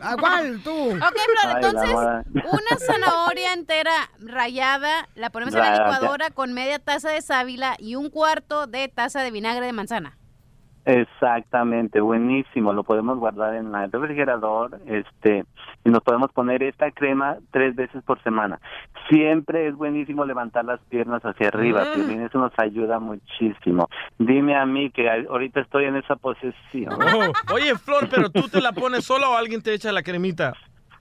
[0.03, 0.71] ¿A ¿Cuál, tú?
[0.93, 1.91] Ok, Flor, entonces,
[2.53, 7.97] una zanahoria entera rayada, la ponemos en la licuadora con media taza de sábila y
[7.97, 10.17] un cuarto de taza de vinagre de manzana.
[10.85, 12.73] Exactamente, buenísimo.
[12.73, 15.45] Lo podemos guardar en el refrigerador, este,
[15.85, 18.59] y nos podemos poner esta crema tres veces por semana.
[19.11, 21.95] Siempre es buenísimo levantar las piernas hacia arriba, Mm.
[21.95, 23.89] Piolín, eso nos ayuda muchísimo.
[24.19, 26.95] Dime a mí que ahorita estoy en esa posesión.
[26.95, 30.55] Oh, Oye, Flor, pero tú te la pones sola o alguien te echa la cremita.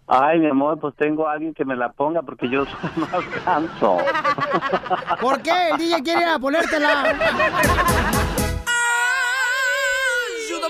[0.05, 3.23] Ay, mi amor, pues tengo a alguien que me la ponga porque yo soy más
[3.45, 3.97] canso.
[5.21, 5.69] ¿Por qué?
[5.71, 7.03] El DJ quiere ir a ponértela.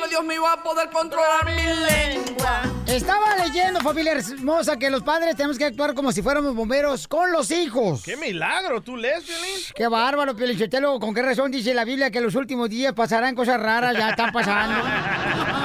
[0.10, 2.62] Dios mío, a poder controlar mi lengua.
[2.88, 7.32] Estaba leyendo, familia hermosa, que los padres tenemos que actuar como si fuéramos bomberos con
[7.32, 8.04] los hijos.
[8.04, 8.82] ¡Qué milagro!
[8.82, 9.60] ¿Tú lees, Violín?
[9.76, 11.00] Qué bárbaro, Piolichotelo.
[11.00, 13.96] ¿Con qué razón dice la Biblia que los últimos días pasarán cosas raras?
[13.98, 14.80] Ya están pasando.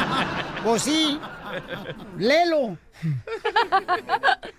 [0.65, 1.19] pues sí.
[2.19, 2.77] Léelo.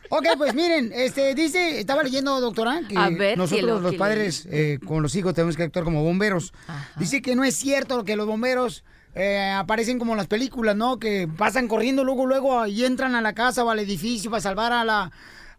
[0.10, 4.48] Ok, pues miren, este dice, estaba leyendo, doctora, que A ver, nosotros los ¿qué padres
[4.52, 6.54] eh, con los hijos tenemos que actuar como bomberos.
[6.98, 8.84] Dice que no es cierto que los bomberos
[9.15, 10.97] eh, aparecen como las películas, ¿no?
[10.97, 14.73] Que pasan corriendo luego, luego y entran a la casa o al edificio para salvar
[14.73, 15.12] a la,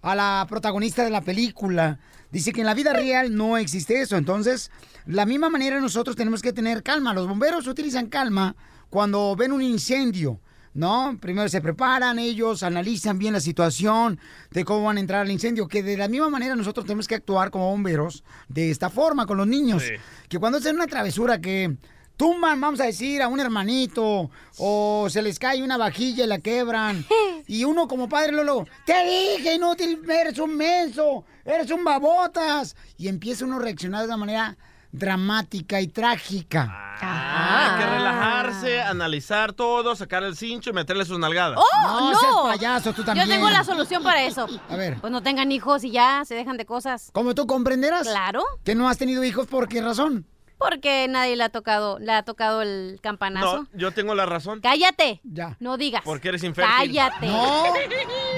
[0.03, 1.99] a la protagonista de la película.
[2.33, 4.17] Dice que en la vida real no existe eso.
[4.17, 4.73] Entonces,
[5.07, 7.15] la misma manera nosotros tenemos que tener calma.
[7.15, 8.57] Los bomberos utilizan calma
[8.91, 10.41] cuando ven un incendio.
[10.77, 11.17] ¿No?
[11.21, 14.19] Primero se preparan ellos, analizan bien la situación
[14.51, 17.15] de cómo van a entrar al incendio, que de la misma manera nosotros tenemos que
[17.15, 19.85] actuar como bomberos de esta forma con los niños.
[20.29, 21.77] Que cuando hacen una travesura que
[22.17, 26.39] tumban, vamos a decir, a un hermanito, o se les cae una vajilla y la
[26.39, 27.05] quebran,
[27.47, 33.09] y uno como padre Lolo, te dije, inútil, eres un menso, eres un babotas, y
[33.09, 34.57] empieza uno a reaccionar de una manera
[34.93, 36.69] dramática y trágica.
[37.01, 41.59] Ah, hay que relajarse, analizar todo, sacar el cincho y meterle sus nalgadas.
[41.59, 42.19] ¡Oh, No, no!
[42.21, 43.27] seas payaso, tú también.
[43.27, 44.47] Yo tengo la solución para eso.
[44.71, 45.01] A ver.
[45.01, 47.11] Pues no tengan hijos y ya se dejan de cosas.
[47.13, 48.07] Como tú comprenderás.
[48.07, 48.45] Claro.
[48.63, 50.27] Que no has tenido hijos, ¿por qué razón?
[50.59, 53.63] Porque nadie le ha tocado, le ha tocado el campanazo.
[53.63, 54.61] No, yo tengo la razón.
[54.61, 55.21] Cállate.
[55.25, 55.57] Ya.
[55.61, 56.03] No digas.
[56.05, 56.75] Porque eres infértil.
[56.75, 57.27] Cállate.
[57.27, 57.65] No.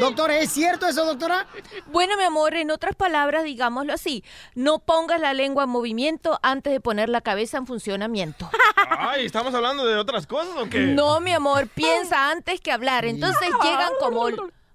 [0.01, 1.47] Doctora, ¿es cierto eso, doctora?
[1.87, 4.25] Bueno, mi amor, en otras palabras, digámoslo así,
[4.55, 8.51] no pongas la lengua en movimiento antes de poner la cabeza en funcionamiento.
[8.91, 10.81] Ay, ¿estamos hablando de otras cosas o qué?
[10.81, 13.05] No, mi amor, piensa antes que hablar.
[13.05, 14.27] Entonces llegan como...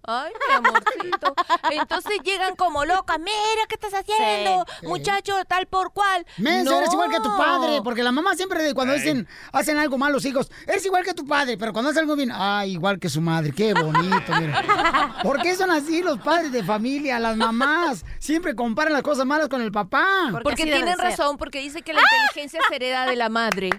[0.03, 1.33] Ay, mi amorcito.
[1.71, 3.19] Entonces llegan como locas.
[3.19, 4.65] Mira, ¿qué estás haciendo?
[4.79, 4.87] Sí.
[4.87, 6.25] Muchacho, tal por cual.
[6.37, 7.37] Menso, eres igual que tu No.
[7.37, 11.13] padre, porque la mamá siempre cuando dicen, hacen algo mal los hijos, eres igual que
[11.13, 15.17] tu padre, pero cuando hacen algo bien, ay, igual que su madre, qué bonito, mira.
[15.23, 18.03] ¿Por qué son así los padres de familia, las mamás?
[18.19, 20.29] Siempre comparan las cosas malas con el papá.
[20.43, 23.69] Porque tienen razón, porque dice que la inteligencia se hereda de la madre.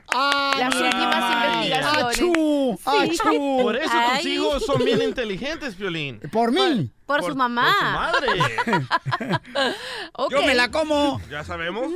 [0.58, 2.04] Las mira, últimas investigaciones.
[2.04, 3.18] Achú, Sí.
[3.20, 3.58] achú.
[3.62, 4.28] Por eso tus Ay.
[4.28, 5.76] hijos son bien inteligentes,
[6.18, 6.30] Piolín.
[6.30, 6.90] Por mí.
[7.06, 8.10] Por, su mamá.
[8.12, 9.76] Por su madre.
[10.14, 10.30] Ok.
[10.32, 11.20] Yo me la como.
[11.30, 11.90] ¿Ya sabemos?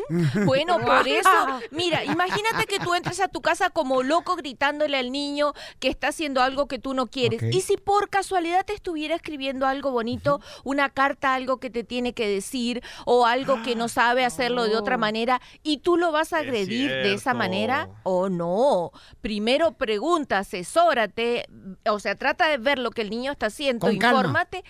[0.45, 5.13] Bueno, por eso, mira, imagínate que tú entres a tu casa como loco gritándole al
[5.13, 7.43] niño que está haciendo algo que tú no quieres.
[7.43, 12.13] Y si por casualidad te estuviera escribiendo algo bonito, una carta, algo que te tiene
[12.13, 16.33] que decir o algo que no sabe hacerlo de otra manera y tú lo vas
[16.33, 18.91] a Es agredir de esa manera o no.
[19.21, 21.47] Primero pregunta, asesórate,
[21.89, 24.21] o sea, trata de ver lo que el niño está haciendo, Con calma.
[24.21, 24.65] infórmate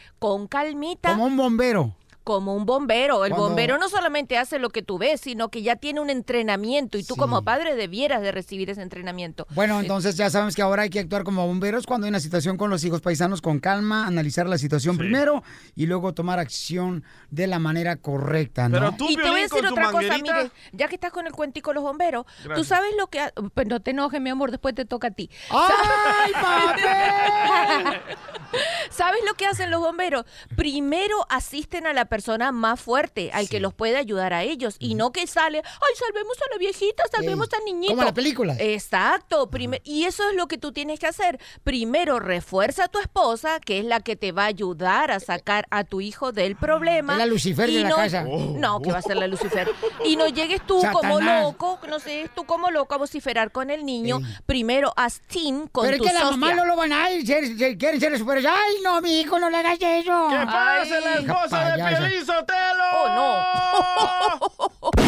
[1.12, 1.94] Como un bombero.
[2.26, 3.24] Como un bombero.
[3.24, 6.10] El Cuando- bombero no solamente hace lo que tú ves, sino que ya tiene un
[6.10, 7.20] entrenamiento y tú Sí.
[7.20, 9.46] como padre debieras de recibir ese entrenamiento.
[9.54, 12.56] Bueno, entonces ya sabemos que ahora hay que actuar como bomberos cuando hay una situación
[12.56, 14.98] con los hijos paisanos con calma, analizar la situación Sí.
[14.98, 15.44] primero
[15.76, 18.76] y luego tomar acción de la manera correcta, ¿no?
[18.76, 21.32] Pero tú, y te voy a decir otra cosa, mire, ya que estás con el
[21.32, 23.20] cuentico los bomberos, tú sabes lo que...
[23.20, 25.30] ha- Pues no te enojes, mi amor, después te toca a ti.
[25.50, 28.00] ¡Ay, papel!
[28.90, 30.24] ¿Sabes lo que hacen los bomberos?
[30.56, 32.15] Primero asisten a la persona
[32.52, 36.36] más fuerte, al que los puede ayudar a ellos, y no que sale, ay, salvemos
[36.38, 37.92] a la viejita, salvemos Ey, al niñito.
[37.92, 38.56] como la película.
[38.58, 39.48] Exacto.
[39.50, 41.38] prime- y eso es lo que tú tienes que hacer.
[41.64, 45.66] Primero refuerza a tu esposa, que es la que te va a ayudar a sacar
[45.70, 47.14] a tu hijo del problema.
[47.14, 48.24] Es la Lucifer y de la no, casa.
[48.24, 49.70] No, que va a ser la Lucifer.
[50.04, 53.84] Y no llegues tú como loco, no sé, tú como loco a vociferar con el
[53.84, 54.20] niño.
[54.46, 56.36] Primero haz team con Pero es que la socia.
[56.36, 58.38] mamá no lo van a ir, quieren ser super.
[58.38, 60.28] ¡Ay, no, mi hijo, no le hagas eso!
[60.30, 61.82] ¿Qué pasa, la esposa de.
[62.08, 62.84] Piolín Sotelo?
[62.94, 64.96] ¡Oh, no!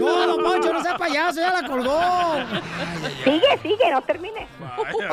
[0.00, 1.98] No, don Poncho, no sea payaso, ya la colgó.
[3.24, 4.46] Sigue, sigue, no termine.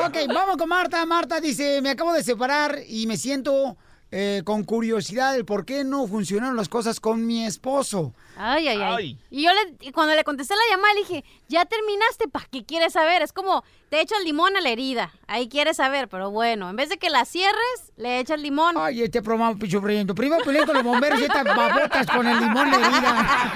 [0.04, 1.04] Ok, vamos con Marta.
[1.06, 3.76] Marta dice, me acabo de separar y me siento
[4.10, 8.12] eh, con curiosidad del por qué no funcionaron las cosas con mi esposo.
[8.36, 8.94] Ay, ay, ay.
[8.96, 9.18] Ay.
[9.30, 12.64] Y yo le, y cuando le contesté la llamada, le dije, ya terminaste, ¿para qué
[12.64, 13.22] quieres saber?
[13.22, 15.12] Es como, te echas limón a la herida.
[15.26, 18.76] Ahí quieres saber, pero bueno, en vez de que la cierres, le echas limón.
[18.78, 20.14] Ay, este programa pichurriento.
[20.14, 23.52] Primero peleé con los bomberos y estas babotas con el limón de herida.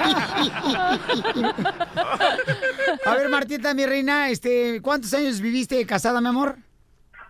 [3.07, 6.57] A ver, Martita, mi reina, este, ¿cuántos años viviste casada, mi amor?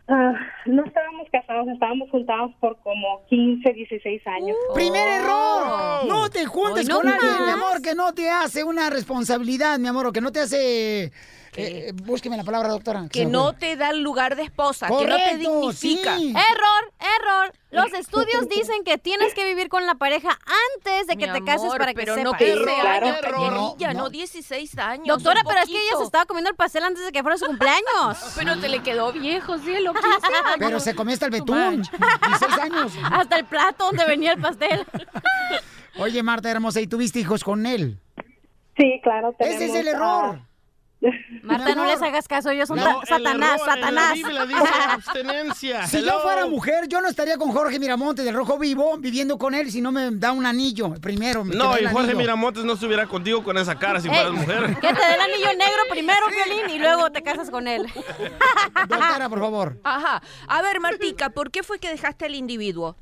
[0.09, 0.33] Ah,
[0.67, 4.57] no estábamos casados, estábamos juntados por como 15, 16 años.
[4.73, 6.07] ¡Primer error!
[6.07, 7.47] No te juntes Hoy no con alguien, más.
[7.47, 11.13] mi amor, que no te hace una responsabilidad, mi amor, o que no te hace...
[11.57, 13.07] eh, búsqueme la palabra, doctora.
[13.11, 16.17] Que no te da el lugar de esposa, que no te Correcto, dignifica.
[16.19, 16.31] sí.
[16.31, 17.53] Error, error.
[17.71, 20.39] Los estudios dicen que tienes que vivir con la pareja
[20.77, 22.33] antes de que Mi te cases amor, para que pero sepas.
[22.33, 23.07] no 15 Claro.
[23.07, 24.11] años, No, no, no.
[24.11, 25.07] 16 años.
[25.07, 27.47] Doctora, pero es que ella se estaba comiendo el pastel antes de que fuera su
[27.47, 28.19] cumpleaños.
[28.37, 30.57] Pero te le quedó viejo, cielo, 15 años.
[30.59, 31.57] Pero se comió hasta el betún.
[31.59, 31.99] manches.
[32.29, 32.93] 16 años.
[33.11, 34.87] Hasta el plato donde venía el pastel.
[35.99, 37.99] Oye, Marta hermosa, ¿y tuviste hijos con él?
[38.77, 39.35] Sí, claro.
[39.39, 40.41] Ese es tenemos, el error.
[41.43, 44.15] Marta, no les hagas caso, ellos son No, Satanás, en la Satanás.
[44.15, 45.87] Biblia dice abstenencia.
[45.87, 49.55] Si yo fuera mujer, yo no estaría con Jorge Miramontes del Rojo Vivo viviendo con
[49.55, 51.45] él si no me da un anillo primero.
[51.45, 52.17] me No, y Jorge anillo.
[52.17, 54.77] Miramontes no estuviera contigo con esa cara si Ey, fueras mujer.
[54.81, 57.87] Que te dé el anillo negro primero, Violín, y luego te casas con él.
[58.89, 59.79] Doctora, por favor.
[59.85, 60.23] Ajá.
[60.49, 62.97] A ver, Martica, ¿por qué fue que dejaste al individuo?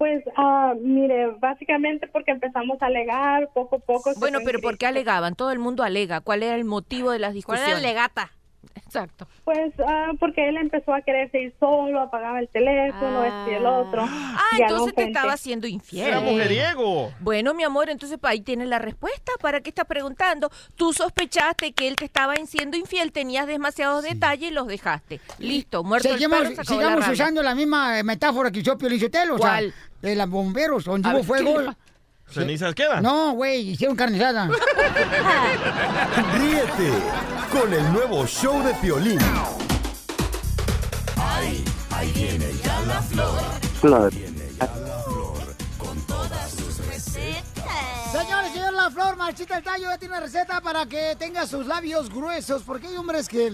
[0.00, 4.10] Pues, ah, mire, básicamente porque empezamos a alegar poco a poco.
[4.16, 5.34] Bueno, pero ¿por qué alegaban?
[5.34, 6.22] Todo el mundo alega.
[6.22, 7.68] ¿Cuál era el motivo de las ¿Cuál discusiones?
[7.68, 8.30] era el legata?
[8.74, 9.26] Exacto.
[9.44, 13.66] Pues ah, porque él empezó a quererse ir solo, apagaba el teléfono, este y el
[13.66, 14.04] otro.
[14.06, 16.08] Ah, entonces te estaba haciendo infiel.
[16.08, 17.12] Era mujeriego.
[17.20, 19.32] Bueno, mi amor, entonces pa- ahí tienes la respuesta.
[19.40, 20.50] ¿Para qué estás preguntando?
[20.76, 25.20] Tú sospechaste que él te estaba siendo infiel, tenías demasiados detalles y los dejaste.
[25.38, 28.76] Listo, muerto Seguimos, el perro, se acabó la sigamos usando la misma metáfora que usó
[28.76, 29.60] Pio Lizotelo, o sea,
[30.02, 31.74] de los bomberos, donde hubo fuego.
[32.30, 33.02] ¿Qué le ¿Cenizas quedan?
[33.02, 34.48] No, güey, hicieron carnizada.
[36.34, 36.92] Ríete
[37.52, 39.18] con el nuevo show de Piolín.
[41.16, 43.40] Ahí, ahí viene ya la flor.
[43.80, 44.12] Flor.
[48.12, 51.66] Señores, señor La Flor, Marchita el Tallo ya tiene una receta para que tenga sus
[51.66, 53.52] labios gruesos, porque hay hombres que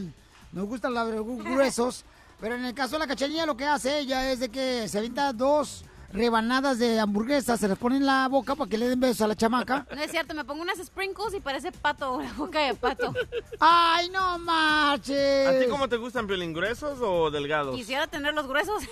[0.53, 2.05] nos gustan labios gruesos,
[2.41, 4.97] pero en el caso de la cachanilla lo que hace ella es de que se
[4.97, 5.85] avienta dos
[6.17, 9.27] rebanadas de hamburguesa, se las pone en la boca para que le den besos a
[9.29, 9.87] la chamaca.
[9.95, 13.13] No es cierto, me pongo unas sprinkles y parece pato, la boca de pato.
[13.61, 15.47] ¡Ay, no marches!
[15.47, 17.75] ¿A ti cómo te gustan, Piolín, gruesos o delgados?
[17.77, 18.83] Quisiera tener los gruesos.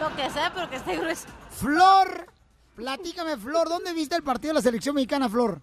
[0.00, 1.28] Lo que sea, pero que esté grueso.
[1.50, 2.26] Flor,
[2.76, 5.60] platícame, Flor, ¿dónde viste el partido de la selección mexicana, Flor?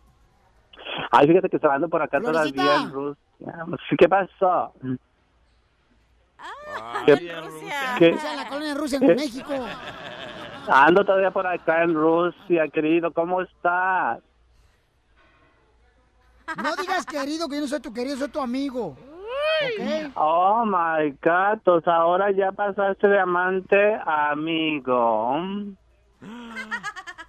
[1.11, 2.61] Ay, fíjate que estaba ando por acá Florecita.
[2.61, 3.23] todavía en Rusia.
[3.97, 4.73] ¿Qué pasó?
[6.81, 7.95] Ah, ¿Qué- Rusia.
[7.99, 9.15] qué- O sea, en la colonia rusa en ¿Eh?
[9.15, 9.53] México.
[10.67, 13.11] Ando todavía por acá en Rusia, querido.
[13.13, 14.19] ¿Cómo estás?
[16.61, 18.95] No digas querido, que yo no soy tu querido, soy tu amigo.
[18.97, 20.11] ¿Ok?
[20.15, 25.37] Oh my God, pues ahora ya pasaste de amante a amigo.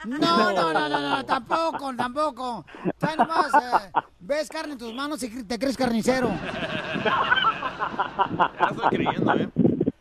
[0.07, 0.19] No,
[0.53, 2.65] no, no, no, no, tampoco, tampoco.
[3.01, 3.91] Ahí nomás eh,
[4.21, 6.31] ves carne en tus manos y te crees carnicero.
[7.05, 9.49] Ya estoy creyendo, ¿eh?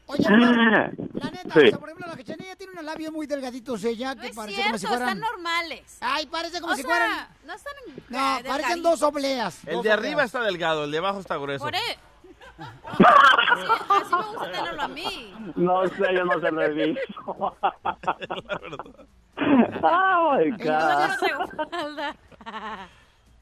[0.07, 1.59] Oye, la neta, Sí.
[1.67, 4.55] o sea, por ejemplo, la cachanilla tiene unos labios muy delgaditos ella, que Es parece
[4.55, 5.07] cierto, como si fueran...
[5.09, 5.97] están normales.
[6.01, 7.27] Ay, parece como O si sea, fueran...
[7.45, 7.73] No están
[8.09, 9.63] No, eh, parecen dos obleas.
[9.65, 10.25] El dos de arriba obleas.
[10.27, 11.65] está delgado, el de abajo está grueso.
[11.65, 11.79] Por e-
[12.57, 13.03] Así,
[13.89, 15.33] así me gusta tenerlo a mí.
[15.55, 17.57] No sé, yo no se lo he visto.
[19.37, 21.17] Oh my Yo no God.
[21.19, 22.15] traigo falda.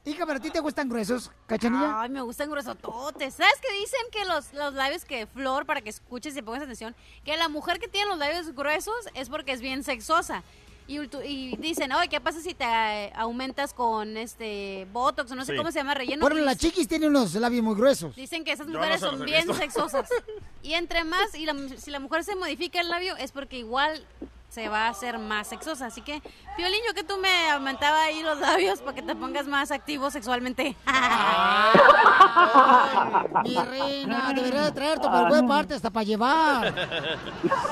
[0.06, 2.02] Hija, pero a ti te gustan gruesos, cachanilla.
[2.02, 3.34] Ay, me gustan gruesototes.
[3.34, 6.94] ¿Sabes qué dicen que los, los labios que Flor, para que escuches y pongas atención,
[7.24, 10.42] que la mujer que tiene los labios gruesos es porque es bien sexosa.
[10.86, 15.46] Y, y dicen, oye, ¿qué pasa si te eh, aumentas con este botox o no
[15.46, 15.56] sé Sí.
[15.56, 16.20] cómo se llama relleno?
[16.20, 18.14] Bueno, las chiquis tienen unos labios muy gruesos.
[18.14, 19.54] Dicen que esas no mujeres los son bien visto.
[19.54, 20.10] sexosas.
[20.62, 24.06] Y entre más, y la- si la mujer se modifica el labio, es porque igual
[24.54, 25.86] se va a hacer más sexosa.
[25.86, 26.22] Así que,
[26.56, 30.10] Piolín, yo que tú me aumentaba ahí los labios para que te pongas más activo
[30.12, 30.76] sexualmente.
[33.44, 36.72] Mi reina, debería de traer tu por buena parte hasta para llevar.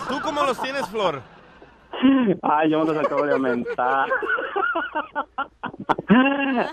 [0.08, 1.22] ¿Tú cómo los tienes, Flor?
[2.42, 4.08] Ay, yo me los acabo de aumentar.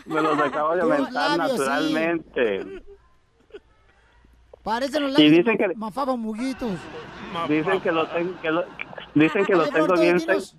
[0.05, 1.57] Me los acabo de aumentar labios, sí.
[1.59, 2.83] naturalmente.
[4.63, 6.71] Parecen los Y labios dicen que- mafaba muguitos.
[7.47, 8.65] Dicen que los tengo, que lo-
[9.13, 10.55] dicen que los tengo bien sex-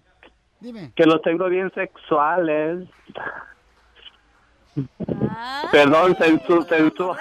[0.61, 0.93] Dime.
[0.95, 2.89] que los tengo bien sexuales.
[5.73, 7.13] Perdón, sensu, sensu.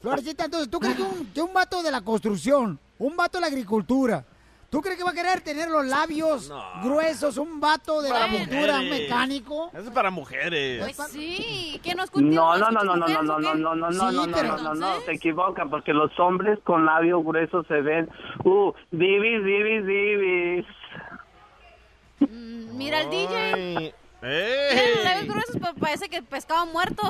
[0.00, 3.42] Florecita, entonces, ¿tú crees que un, que un vato de la construcción, un vato de
[3.42, 4.24] la agricultura,
[4.70, 6.52] ¿tú crees que va a querer tener los labios
[6.82, 8.90] gruesos, un vato de la Mujeres.
[8.90, 9.70] mecánico?
[9.72, 10.82] Eso es para mujeres.
[10.82, 12.34] Pues sí, que no es contigo.
[12.34, 14.74] No, ¿Es no, no, no, no, no, no, no, no, no, no, no, no, no,
[14.74, 18.08] no, se equivocan porque los hombres con labio grueso se ven,
[18.44, 20.66] uh, divis, divis, divis.
[22.20, 23.94] Mm, Mira el DJ.
[24.20, 25.04] ¡Ey!
[25.04, 27.02] labios gruesos, pa- parece que pescado muerto.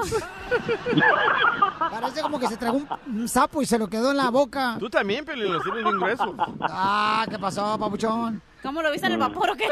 [1.91, 2.89] Parece como que se tragó un,
[3.21, 4.77] un sapo y se lo quedó en la boca.
[4.79, 6.31] Tú también, Piolín, los tienes bien gruesos.
[6.61, 8.43] Ah, ¿qué pasó, papuchón?
[8.63, 9.69] ¿Cómo lo viste en el vapor o qué?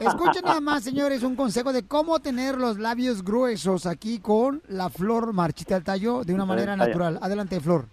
[0.00, 4.90] Escuchen nada más, señores, un consejo de cómo tener los labios gruesos aquí con la
[4.90, 7.18] flor marchita del tallo de una manera natural.
[7.22, 7.86] Adelante, Flor.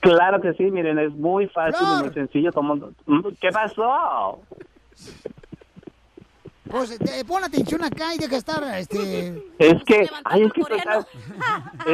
[0.00, 2.52] Claro que sí, miren, es muy fácil y muy sencillo.
[2.52, 2.92] todo mundo-
[3.40, 4.40] ¿Qué pasó?
[6.70, 9.44] Pues eh, pon atención acá y deja de estar, este...
[9.58, 11.04] Es que, ay, es que, estoy,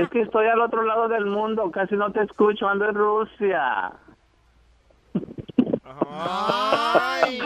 [0.00, 3.92] es que estoy al otro lado del mundo, casi no te escucho, ando en Rusia.
[6.10, 7.40] ¡Ay,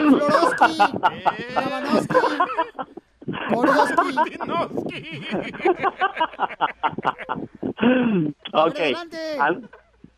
[8.52, 8.79] ok.
[9.40, 9.68] Al-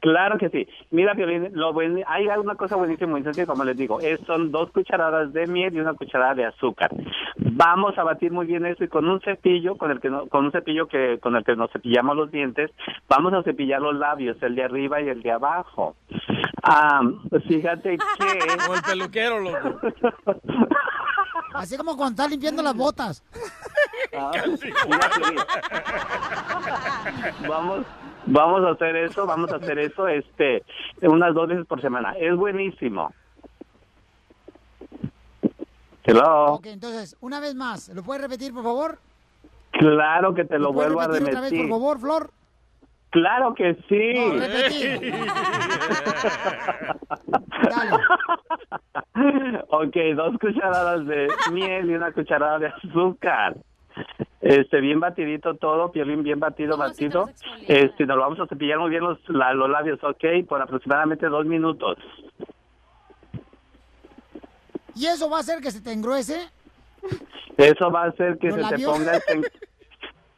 [0.05, 0.69] claro que sí.
[0.91, 4.53] Mira, Piolín, lo buen- hay una cosa buenísima, muy sencilla, como les digo, es, son
[4.53, 6.91] dos cucharadas de miel y una cucharada de azúcar.
[7.37, 10.45] Vamos a batir muy bien eso y con un cepillo, con el que no- con
[10.45, 12.71] un cepillo que con el que nos cepillamos los dientes,
[13.09, 15.97] vamos a cepillar los labios, el de arriba y el de abajo.
[16.63, 17.01] Ah,
[17.49, 19.81] fíjate que Como el peluquero, loco.
[21.55, 23.25] Así como cuando estás limpiando las botas.
[24.17, 24.31] Ah,
[24.87, 25.09] mira,
[27.49, 27.85] vamos
[28.27, 30.63] vamos a hacer eso vamos a hacer eso este
[31.03, 33.13] unas dos veces por semana es buenísimo
[36.07, 36.57] Hello.
[36.57, 38.99] Ok, entonces, una vez más, ¿lo puedes repetir, por favor?
[39.73, 42.31] claro que te lo ¿Puedes vuelvo a repetir otra vez, por favor, Flor?
[43.11, 45.15] claro que sí No, repetir.
[49.69, 53.57] ok dos cucharadas de miel y una cucharada de azúcar
[54.41, 57.31] este bien batidito todo piolín bien batido batido
[57.67, 61.27] este nos lo vamos a cepillar muy bien los, la- los labios ok por aproximadamente
[61.29, 61.97] dos minutos
[64.97, 66.39] ¿Y eso va a hacer que se te engruese?
[67.57, 68.77] Eso va a hacer que ¿Los se te
[69.27, 69.49] sen-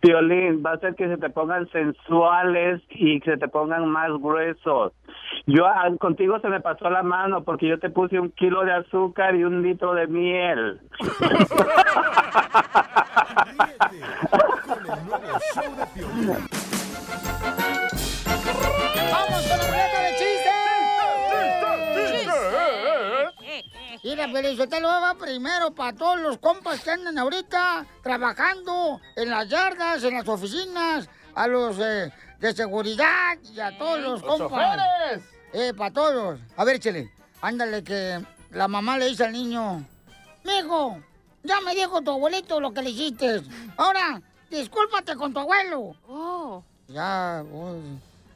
[0.00, 4.10] violín, va a hacer que se te pongan sensuales y que se te pongan más
[4.18, 4.92] gruesos.
[5.46, 8.72] Yo ah, contigo se me pasó la mano porque yo te puse un kilo de
[8.72, 10.80] azúcar y un litro de miel.
[19.12, 20.56] ¡Vamos con la ruleta de chistes!
[24.04, 30.04] Mira, Pelizotelo va primero para todos los compas que andan ahorita trabajando en las yardas,
[30.04, 34.80] en las oficinas, a los eh, de seguridad y a todos los Los compas.
[35.52, 36.40] Eh, para todos.
[36.56, 38.20] A ver, chele, ándale que
[38.50, 39.84] la mamá le dice al niño,
[40.44, 40.98] Mijo,
[41.44, 43.42] ya me dijo tu abuelito lo que le hiciste.
[43.76, 44.20] Ahora,
[44.50, 45.94] discúlpate con tu abuelo.
[46.88, 47.76] Ya, pues,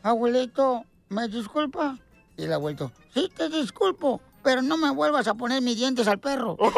[0.02, 1.96] abuelito, ¿me disculpa?
[2.36, 6.18] Y el abuelito, sí te disculpo, pero no me vuelvas a poner mis dientes al
[6.18, 6.56] perro.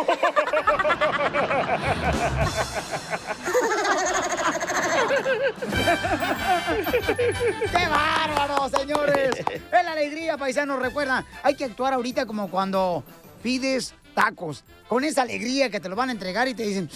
[7.71, 9.31] ¡Qué bárbaro, señores!
[9.39, 10.81] Es la alegría, paisanos.
[10.81, 13.03] Recuerda, hay que actuar ahorita como cuando
[13.43, 14.65] pides tacos.
[14.89, 16.89] Con esa alegría que te lo van a entregar y te dicen,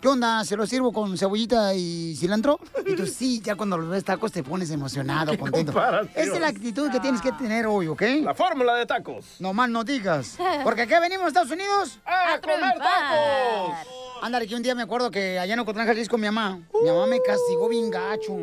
[0.00, 0.44] ¿qué onda?
[0.44, 2.58] ¿Se lo sirvo con cebollita y cilantro?
[2.86, 5.72] Y tú sí, ya cuando los ves tacos te pones emocionado, Qué contento.
[6.14, 8.02] Esa es la actitud que tienes que tener hoy, ¿ok?
[8.22, 9.36] La fórmula de tacos.
[9.40, 10.36] No más no digas.
[10.64, 13.76] Porque acá venimos a Estados Unidos a comer tacos.
[14.22, 17.06] Ándale, que un día me acuerdo que allá en Ocotlán, Jalisco, mi mamá, mi mamá
[17.06, 18.34] me castigó bien gacho.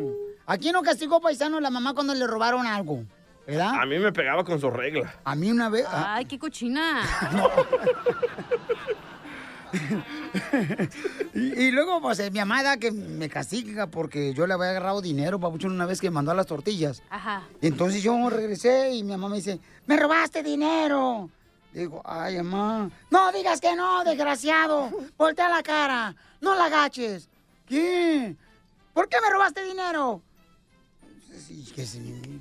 [0.46, 3.04] ¿A quién no castigó, paisano, la mamá cuando le robaron algo?
[3.52, 3.80] ¿Verdad?
[3.82, 5.14] A mí me pegaba con su regla.
[5.24, 5.84] A mí una vez...
[5.86, 7.02] ah, Ay, qué cochina.
[11.34, 15.02] y, y luego, pues, eh, mi amada que me castiga porque yo le había agarrado
[15.02, 17.02] dinero, papuchón, una vez que me mandó a las tortillas.
[17.10, 17.42] Ajá.
[17.60, 21.28] Y entonces yo regresé y mi mamá me dice, ¡me robaste dinero!
[21.74, 22.90] Digo, ay, mamá.
[23.10, 24.90] No digas que no, desgraciado.
[25.16, 26.14] Voltea la cara.
[26.40, 27.28] No la agaches.
[27.66, 28.34] ¿Qué?
[28.92, 30.22] ¿Por qué me robaste dinero?
[31.38, 32.31] Sí, que sí.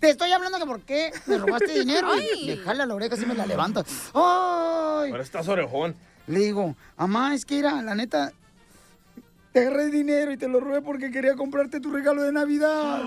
[0.00, 2.08] Te estoy hablando que por qué me robaste dinero.
[2.12, 2.46] Ay.
[2.46, 3.84] Dejarle a la oreja si me la levanta.
[4.14, 5.10] ¡Ay!
[5.10, 5.94] Ahora estás orejón.
[6.26, 8.32] Le digo, mamá, es que era, la neta,
[9.52, 13.00] te agarré dinero y te lo robé porque quería comprarte tu regalo de Navidad.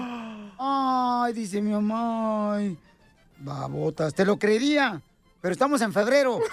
[0.57, 2.77] Ay, dice mi mamá, ay,
[3.37, 5.01] babotas, te lo creería,
[5.41, 6.39] pero estamos en febrero.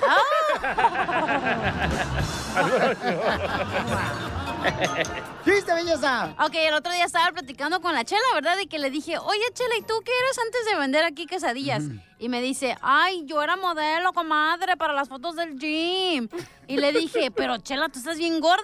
[5.47, 6.35] ¿Viste, belleza?
[6.41, 8.57] Ok, el otro día estaba platicando con la Chela, ¿verdad?
[8.61, 11.85] Y que le dije, oye, Chela, ¿y tú qué eres antes de vender aquí quesadillas?
[12.19, 16.29] Y me dice, ay, yo era modelo, comadre, para las fotos del gym.
[16.67, 18.63] Y le dije, pero Chela, tú estás bien gorda.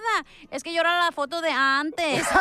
[0.51, 2.25] Es que yo era la foto de antes.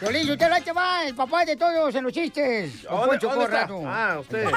[0.00, 2.82] Violín, usted lo te va, el papá de todos en los chistes.
[2.82, 3.68] ¿Dónde- dónde está?
[3.86, 4.50] Ah, usted.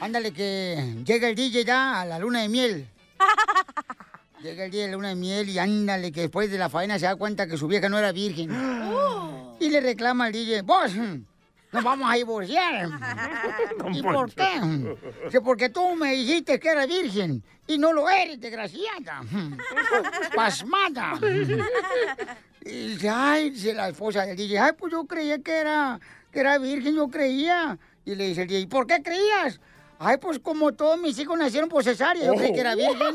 [0.00, 2.88] Ándale, que llega el DJ ya a la luna de miel.
[4.42, 6.98] Llega el día de la luna de miel y ándale, que después de la faena
[6.98, 8.50] se da cuenta que su vieja no era virgen.
[9.60, 10.90] Y le reclama al DJ, vos,
[11.70, 12.88] nos vamos a divorciar.
[13.92, 14.96] ¿Y por qué?
[15.24, 19.22] Dice, porque tú me dijiste que era virgen y no lo eres, desgraciada.
[20.34, 21.12] Pasmada.
[22.64, 26.00] Y dice, ay, dice la esposa del DJ, ay, pues yo creía que era,
[26.32, 27.78] que era virgen, yo creía.
[28.04, 29.60] Y le dice el DJ, ¿y por qué creías?
[30.04, 33.14] Ay, pues como todos mis hijos nacieron por cesárea, yo creí que era virgen.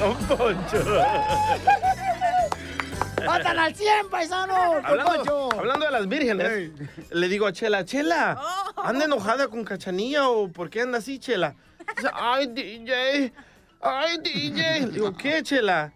[0.00, 0.78] Don Poncho.
[3.26, 4.56] ¡Matan al 100, paisanos!
[4.56, 6.70] don Hablando, hablando de las vírgenes,
[7.10, 8.40] le digo a Chela, Chela,
[8.76, 11.54] ¿anda enojada con Cachanilla o por qué anda así, Chela?
[11.94, 13.34] Dice, ay, DJ,
[13.82, 14.80] ay, DJ.
[14.86, 15.92] Le digo, ¿qué, Chela?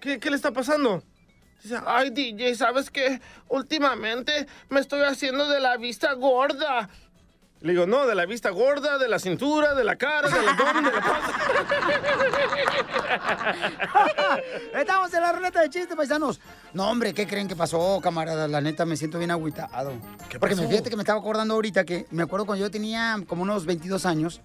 [0.00, 1.02] ¿Qué, qué le está pasando?
[1.66, 3.20] Dice, ay, DJ, ¿sabes qué?
[3.48, 6.88] Últimamente me estoy haciendo de la vista gorda.
[7.60, 10.84] Le digo, no, de la vista gorda, de la cintura, de la cara, del abdomen,
[10.84, 11.32] de la panza.
[14.80, 16.40] Estamos en la ruleta de chistes, paisanos.
[16.72, 18.46] No, hombre, ¿qué creen que pasó, camarada?
[18.46, 19.92] La neta, me siento bien agüitado.
[20.38, 20.68] Porque me pasó?
[20.68, 24.06] fíjate que me estaba acordando ahorita que me acuerdo cuando yo tenía como unos 22
[24.06, 24.40] años,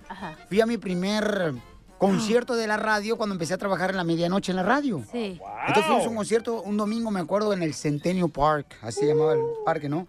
[0.50, 1.54] fui a mi primer
[2.02, 5.04] concierto de la radio cuando empecé a trabajar en la medianoche en la radio.
[5.12, 5.40] Sí.
[5.68, 9.08] Entonces fuimos a un concierto un domingo, me acuerdo, en el Centennial Park, así se
[9.08, 10.08] llamaba el parque, ¿no?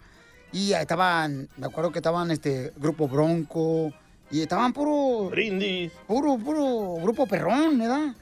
[0.53, 3.93] Y estaban, me acuerdo que estaban este grupo Bronco,
[4.30, 5.28] y estaban puro...
[5.28, 5.93] Brindis.
[6.07, 8.14] Puro, puro grupo perrón, ¿verdad?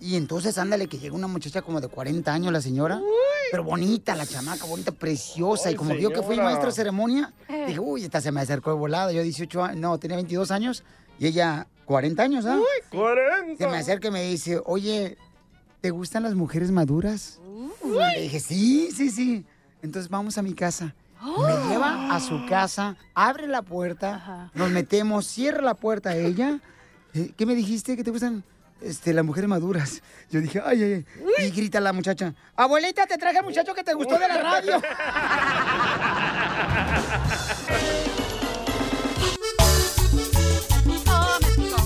[0.00, 3.00] Y entonces, ándale, que llega una muchacha como de 40 años, la señora.
[3.52, 5.70] Pero bonita, la chamaca, bonita, preciosa.
[5.70, 6.44] y como vio que fui señora.
[6.46, 7.32] maestro de ceremonia,
[7.66, 9.12] dije, uy, esta se me acercó de volada.
[9.12, 10.82] Yo 18 años, no, tenía 22 años.
[11.20, 12.56] Y ella, 40 años, ¿ah?
[12.56, 13.56] Uy, 40.
[13.56, 15.18] Se me acerca y me dice, oye,
[15.80, 17.40] ¿te gustan las mujeres maduras?
[17.84, 19.44] Le dije, sí, sí, sí.
[19.82, 20.94] Entonces vamos a mi casa.
[21.20, 26.60] Me lleva a su casa, abre la puerta, nos metemos, cierra la puerta a ella.
[27.12, 27.96] Eh, ¿Qué me dijiste?
[27.96, 28.44] ¿Que te gustan
[28.80, 30.00] este, las mujeres maduras?
[30.30, 31.04] Yo dije, ay, ay,
[31.38, 31.48] ay.
[31.48, 34.80] Y grita la muchacha, abuelita, te traje al muchacho que te gustó de la radio.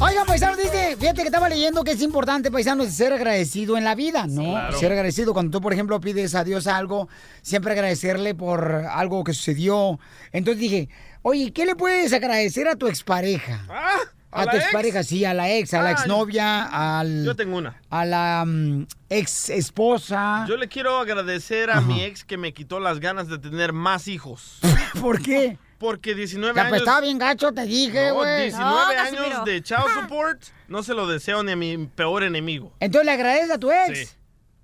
[0.01, 3.95] Oigan, paisanos, dice, fíjate que estaba leyendo que es importante, paisanos, ser agradecido en la
[3.95, 4.43] vida, ¿no?
[4.43, 4.79] Claro.
[4.79, 7.09] Ser agradecido cuando tú, por ejemplo, pides a Dios algo,
[7.43, 9.99] siempre agradecerle por algo que sucedió.
[10.33, 10.89] Entonces dije,
[11.23, 13.65] oye, ¿qué le puedes agradecer a tu expareja?
[13.71, 14.65] ¿A, A, tu ex?
[14.65, 17.81] expareja, sí, a la ex, a la Ah, exnovia, al, Yo tengo una.
[17.89, 20.45] a la mm, ex esposa.
[20.49, 24.09] Yo le quiero agradecer a mi ex que me quitó las ganas de tener más
[24.09, 24.59] hijos.
[25.01, 25.57] ¿Por qué?
[25.85, 26.71] Porque 19 Ya, años...
[26.71, 28.43] pues estaba bien gacho, te dije, No, güey.
[28.45, 32.73] 19 años de child support, no se lo deseo ni a mi peor enemigo.
[32.81, 34.09] Entonces le agradeces a tu ex Sí.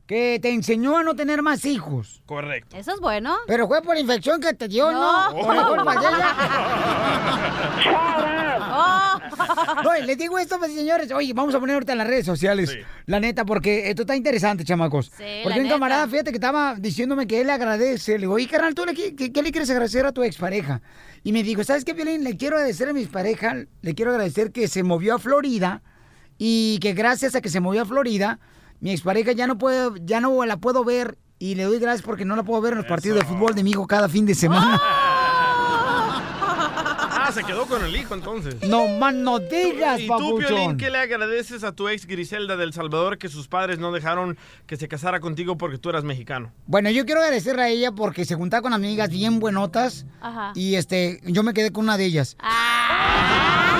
[0.06, 2.22] que te enseñó a no tener más hijos.
[2.24, 2.74] Correcto.
[2.76, 3.36] Eso es bueno.
[3.46, 5.30] Pero fue por infección que te dio, ¿no?
[5.30, 5.36] No.
[5.42, 7.09] Por la culpa de ella.
[10.06, 11.10] Les digo esto, pues, señores.
[11.12, 12.76] Oye, vamos a poner ahorita en las redes sociales.
[13.06, 15.12] La neta, porque esto está interesante, chamacos.
[15.16, 18.12] Sí, porque la un camarada, fíjate que estaba diciéndome que él le agradece.
[18.12, 20.82] Le digo, oye, carnal, ¿tú le, qué, qué le quieres agradecer a tu expareja?
[21.22, 22.24] Y me dijo, ¿sabes qué, Violín?
[22.24, 25.82] Le quiero agradecer a mi pareja, le quiero agradecer que se movió a Florida
[26.38, 28.38] y que gracias a que se movió a Florida,
[28.80, 32.24] mi expareja ya no puedo, ya no la puedo ver y le doy gracias porque
[32.24, 34.34] no la puedo ver en los partidos de fútbol de mi hijo cada fin de
[34.34, 34.80] semana.
[37.30, 38.56] Ah, se quedó con el hijo entonces.
[38.68, 40.38] No más no digas, ¿Y tú, papuchón.
[40.48, 44.36] Piolín, qué le agradeces a tu ex Griselda del Salvador que sus padres no dejaron
[44.66, 46.52] que se casara contigo porque tú eras mexicano?
[46.66, 50.52] Bueno, yo quiero agradecerle a ella porque se juntaba con amigas bien buenotas Ajá.
[50.54, 52.36] y este, yo me quedé con una de ellas.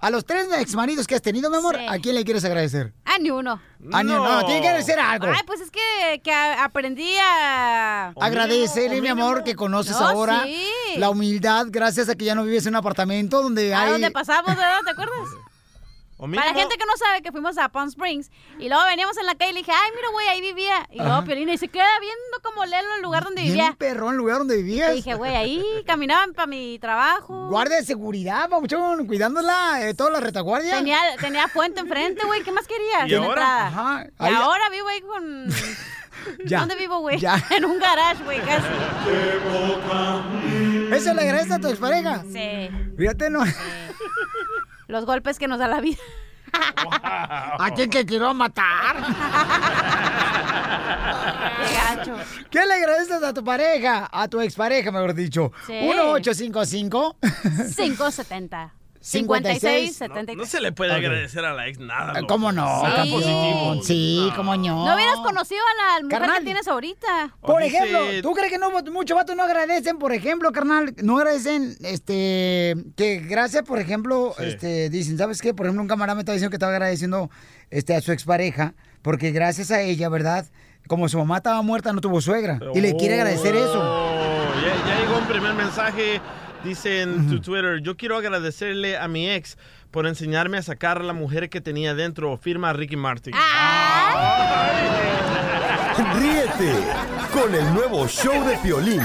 [0.00, 1.86] A los tres exmaridos que has tenido, mi amor, Sí.
[1.88, 2.92] ¿a quién le quieres agradecer?
[3.04, 3.60] Ah, ni uno.
[3.92, 5.26] Ah, no, tiene que agradecer algo.
[5.28, 8.08] Ay, pues es que, que a- aprendí a...
[8.20, 10.66] Agradecerle, mi amor, que conoces No, ahora sí.
[10.98, 13.92] la humildad gracias a que ya no vives en un apartamento donde ¿A hay...
[13.92, 14.80] dónde pasamos, verdad?
[14.84, 15.16] ¿Te acuerdas?
[16.18, 19.26] Para la gente que no sabe que fuimos a Palm Springs y luego veníamos en
[19.26, 20.88] la calle y le dije, ay, mira, güey, ahí vivía.
[20.90, 21.24] Y luego.
[21.24, 23.74] Piolina y se queda viendo como Lelo el lugar donde vivía.
[23.78, 24.92] perrón el lugar donde vivías.
[24.92, 27.48] Y dije, güey, ahí caminaban para mi trabajo.
[27.48, 30.76] Guardia de seguridad, papuchón, cuidándola, eh, toda la retaguardia.
[30.78, 33.08] Tenía, tenía fuente enfrente, güey, ¿qué más querías?
[33.08, 33.28] ¿Y ahora?
[33.28, 33.66] entrada.
[33.66, 35.46] Ajá, Y ahora vivo ahí con...
[36.44, 37.18] Ya, ¿Dónde vivo, güey?
[37.20, 37.36] ya.
[37.50, 38.66] En un garage, güey, casi.
[40.92, 42.24] ¿Eso le agradece a tu expareja?
[42.32, 42.68] Sí.
[42.96, 43.44] Fíjate, no.
[44.86, 45.98] Los golpes que nos da la vida.
[47.02, 48.96] ¿A quién te quiero matar?
[51.66, 52.16] Qué gacho.
[52.50, 54.08] ¿Qué le agradeces a tu pareja?
[54.10, 55.52] A tu expareja, mejor dicho.
[55.66, 55.72] Sí.
[55.72, 57.16] 1-855.
[57.76, 58.74] 570.
[59.06, 60.36] 56, 56, 73.
[60.36, 62.14] No se le puede agradecer a la ex nada.
[62.14, 62.26] loco.
[62.26, 62.82] ¿Cómo no?
[63.04, 63.10] Sí.
[63.12, 63.82] Positivo.
[63.84, 64.84] Sí, cómo no.
[64.84, 66.38] No hubieras conocido a la mujer Carnal.
[66.38, 67.36] que tienes ahorita.
[67.40, 70.92] Por Dice- ejemplo, ¿tú crees que no muchos vatos no agradecen, por ejemplo, carnal?
[71.02, 74.44] No agradecen, este, que gracias, por ejemplo, Sí.
[74.44, 75.54] este, dicen, ¿sabes qué?
[75.54, 77.30] Por ejemplo, un camarada me está diciendo que estaba agradeciendo,
[77.70, 80.46] este, a su expareja, porque gracias a ella, ¿verdad?
[80.88, 82.58] Como su mamá estaba muerta, no tuvo suegra.
[82.74, 83.80] Y le quiere agradecer eso.
[83.80, 86.20] Oh, Ya, ya llegó un primer mensaje.
[86.66, 89.56] Dice en tu Twitter, yo quiero agradecerle a mi ex
[89.92, 92.36] por enseñarme a sacar la mujer que tenía dentro.
[92.36, 93.34] Firma Ricky Martin.
[96.18, 96.74] Ríete
[97.32, 99.00] con el nuevo show de Piolín.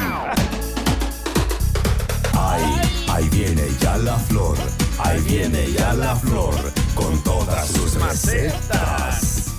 [2.36, 4.58] Ahí, ahí viene ya la flor.
[4.98, 6.56] Ahí viene ya la flor.
[6.96, 9.54] Con todas sus recetas.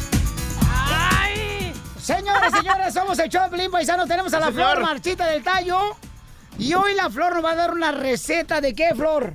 [2.00, 4.08] Señoras, señores, somos el Choplin Paisano.
[4.08, 4.80] Tenemos a la Flor.
[4.80, 5.96] Marchita del Tallo.
[6.58, 9.32] Y hoy la Flor nos va a dar una receta de qué, Flor.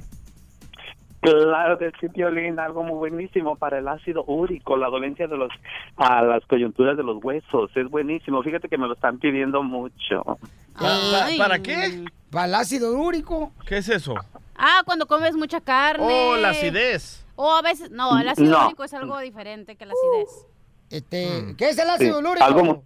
[1.20, 5.50] Claro que sí, Piolín, algo muy buenísimo para el ácido úrico, la dolencia de los,
[5.98, 8.42] a las coyunturas de los huesos, es buenísimo.
[8.44, 10.38] Fíjate que me lo están pidiendo mucho.
[10.80, 12.06] ¿Para qué?
[12.32, 13.52] Para el ácido úrico.
[13.66, 14.14] ¿Qué es eso?
[14.56, 16.06] Ah, cuando comes mucha carne.
[16.08, 17.26] Oh, la acidez.
[17.36, 18.68] O a veces, no, el ácido No.
[18.68, 20.46] úrico es algo diferente que la acidez.
[20.90, 22.44] Este, ¿qué es el Sí, ácido úrico?
[22.44, 22.84] algo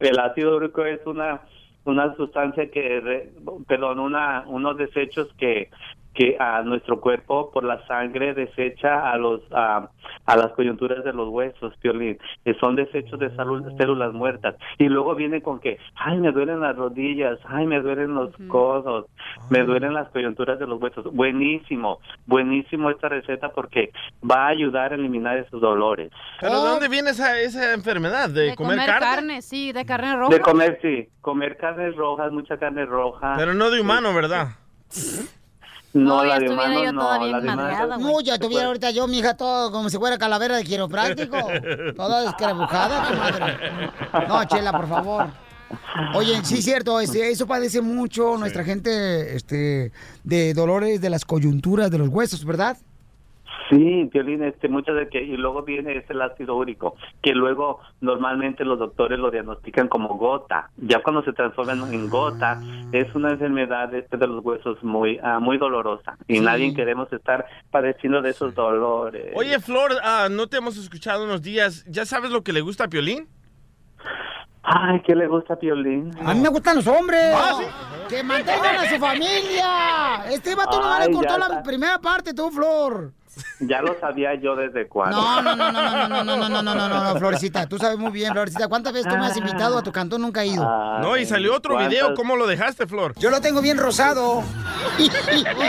[0.00, 1.40] el ácido úrico es una
[1.86, 3.30] una sustancia que, re-
[3.66, 5.70] perdón, una unos desechos que
[6.16, 9.90] que a nuestro cuerpo por la sangre desecha a los a,
[10.24, 14.56] a las coyunturas de los huesos, Piolín, que son desechos de células, células muertas.
[14.78, 19.06] Y luego viene con que, ay, me duelen las rodillas, ay, me duelen los codos,
[19.50, 21.04] me duelen las coyunturas de los huesos.
[21.12, 23.92] Buenísimo, buenísimo esta receta porque
[24.28, 26.10] va a ayudar a eliminar esos dolores.
[26.40, 28.30] ¿Pero de dónde viene esa, esa enfermedad?
[28.30, 29.42] ¿De, De comer, carne?
[29.42, 30.34] sí, de carne roja.
[30.34, 31.08] De comer, sí.
[31.20, 33.34] Comer carnes rojas, mucha carne roja.
[33.36, 34.48] Pero no de humano, ¿verdad?
[35.96, 37.26] No, No, ya la de estuviera humano yo no.
[37.26, 40.64] la de No, ya tuviera ahorita yo, mi hija, todo como si fuera calavera de
[40.64, 41.36] quiropráctico.
[41.96, 44.28] Toda descrebujada, comadre.
[44.28, 45.26] No, Chela, por favor.
[46.14, 49.90] Oye, sí, cierto, este, eso padece mucho nuestra gente este,
[50.22, 52.76] de dolores de las coyunturas de los huesos, ¿verdad?
[53.70, 58.64] Sí, Piolín, este, muchas de que, y luego viene el ácido úrico, que luego normalmente
[58.64, 60.70] los doctores lo diagnostican como gota.
[60.76, 62.60] Ya cuando se transforma en- en gota,
[62.92, 66.16] es una enfermedad este de los huesos muy, ah, muy dolorosa.
[66.28, 66.40] Y Sí.
[66.44, 69.32] nadie queremos estar padeciendo de esos dolores.
[69.34, 71.84] Oye, Flor, ah, no te hemos escuchado unos días.
[71.88, 73.26] ¿Ya sabes lo que le gusta a Piolín?
[74.62, 76.10] Ay, ¿qué le gusta a Piolín?
[76.24, 77.32] A mí me gustan los hombres.
[77.36, 77.60] Ah,
[78.08, 80.24] Que mantengan a su familia.
[80.30, 83.12] Este vato no le cortó la primera parte, tú, Flor.
[83.60, 85.16] Ya lo sabía yo desde cuándo.
[85.20, 87.66] No, no, no, no, no, no, no, no, no, no, no, no, no, Florecita.
[87.66, 88.68] Tú sabes muy bien, Florecita.
[88.68, 90.22] ¿Cuántas veces tú me has invitado a tu cantón?
[90.22, 90.64] Nunca he ido.
[91.00, 92.14] No, y salió otro ¿cuántas- video.
[92.14, 93.14] ¿Cómo lo dejaste, Flor?
[93.18, 94.42] Yo lo tengo bien rosado.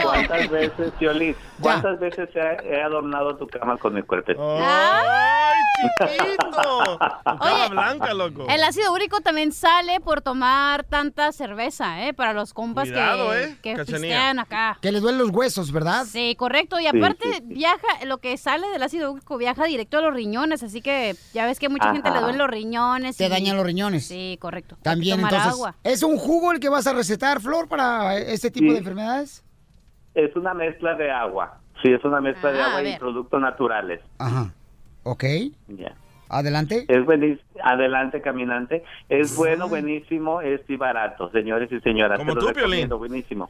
[0.03, 1.35] ¿Cuántas veces, Piolín?
[1.61, 4.31] ¿Cuántas veces he, he adornado tu cama con mi cuerpo?
[4.61, 5.55] ¡Ay,
[5.99, 6.99] chiquito!
[6.99, 8.45] Estaba blanca, loco.
[8.49, 12.13] El ácido úrico también sale por tomar tanta cerveza, ¿eh?
[12.13, 13.57] Para los compas Cuidado, que, ¿eh?
[13.61, 14.77] que pistean acá.
[14.81, 16.05] Que les duelen los huesos, ¿verdad?
[16.05, 16.79] Sí, correcto.
[16.79, 17.56] Y Sí, aparte sí, sí.
[17.57, 21.45] Viaja, lo que sale del ácido úrico viaja directo a los riñones, así que ya
[21.45, 23.17] ves que a mucha gente le duelen los riñones.
[23.17, 24.07] Te y- dañan los riñones.
[24.07, 24.77] Sí, correcto.
[24.81, 25.75] También, tomar entonces, agua.
[25.83, 28.71] ¿es un jugo el que vas a recetar, Flor, para este tipo Sí.
[28.73, 29.43] de enfermedades?
[30.15, 31.59] Es una mezcla de agua.
[31.83, 34.01] Sí, es una mezcla de Ah, agua y productos naturales.
[34.17, 34.51] Ajá.
[35.03, 35.23] Ok.
[35.67, 35.93] Ya.
[36.29, 36.85] Adelante.
[36.87, 37.41] Es buenísimo.
[37.63, 38.83] Adelante, caminante.
[39.09, 42.19] Es bueno, buenísimo, es y barato, señores y señoras.
[42.19, 43.49] Como Te lo tú, recomiendo, buenísimo.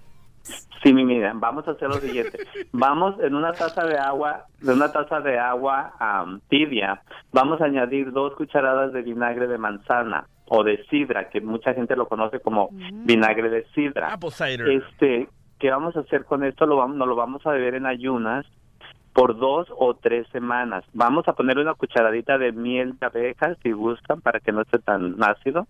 [0.83, 2.39] Sí, mi mira, vamos a hacer lo siguiente.
[2.71, 5.93] Vamos en una taza de agua, de una taza de agua
[6.49, 11.73] tibia, vamos a añadir dos cucharadas de vinagre de manzana o de sidra, que mucha
[11.73, 14.13] gente lo conoce como vinagre de sidra.
[14.13, 14.69] Apple cider.
[14.69, 15.27] Este,
[15.59, 16.65] ¿qué vamos a hacer con esto?
[16.65, 18.45] Lo vamos, nos lo vamos a beber en ayunas
[19.13, 20.85] por dos o tres semanas.
[20.93, 24.77] Vamos a ponerle una cucharadita de miel de abejas si gustan para que no esté
[24.77, 25.67] tan ácido.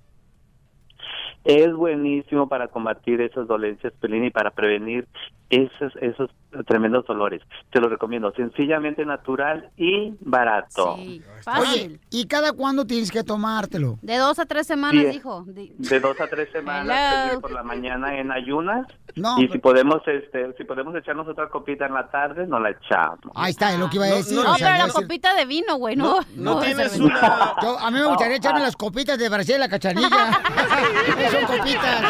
[1.43, 5.07] Es buenísimo para combatir esas dolencias, Pelín, y para prevenir
[5.49, 6.29] esos, esos
[6.65, 7.41] tremendos dolores.
[7.71, 10.95] Te lo recomiendo, sencillamente natural y barato.
[10.95, 13.97] Oye, ¿y cada cuándo tienes que tomártelo?
[14.01, 15.11] De dos a tres semanas, Sí.
[15.11, 15.45] dijo.
[15.47, 18.85] Di- De dos a tres semanas, por la mañana en ayunas.
[19.15, 22.61] No, y pero- si podemos, este, si podemos echarnos otra copita en la tarde, nos
[22.61, 23.19] la echamos.
[23.35, 24.35] Ahí está, es lo que iba a No, decir.
[24.35, 26.19] no, o sea, pero la decir- copita de vino, güey, no.
[26.35, 30.09] no tienes una- Yo- a mí me gustaría echarme las copitas de Brasil, la cachanilla.
[31.31, 32.01] Son copitas.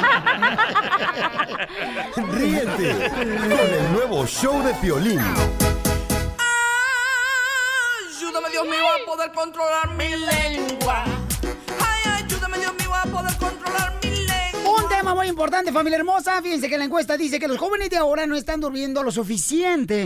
[2.33, 5.19] Ríete con el nuevo show de Piolín.
[8.09, 11.03] Ayúdame, Dios mío, a poder controlar mi lengua.
[11.79, 14.83] Ay, ayúdame, Dios mío, a poder controlar mi lengua.
[14.83, 16.41] Un tema muy importante, familia hermosa.
[16.41, 20.05] Fíjense que la encuesta dice que los jóvenes de ahora no están durmiendo lo suficiente.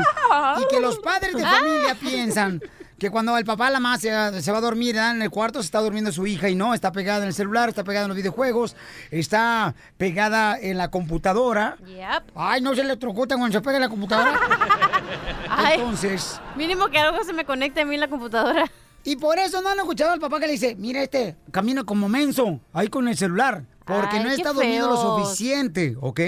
[0.57, 2.61] Y que los padres de familia piensan
[3.01, 5.65] que cuando el papá la mamá se, se va a dormir en el cuarto, se
[5.65, 8.15] está durmiendo su hija y no, está pegada en el celular, está pegada en los
[8.15, 8.75] videojuegos,
[9.09, 11.77] está pegada en la computadora.
[11.83, 12.33] Yep.
[12.35, 14.39] Ay, no se electrocuta cuando se pega en la computadora.
[15.49, 16.39] Ay, Entonces.
[16.55, 18.69] Mínimo que algo se me conecte a mí en la computadora.
[19.03, 22.07] Y por eso no han escuchado al papá que le dice, mira este, camina como
[22.07, 23.63] menso, ahí con el celular.
[23.85, 26.19] Porque Ay, no está durmiendo lo suficiente, ¿ok?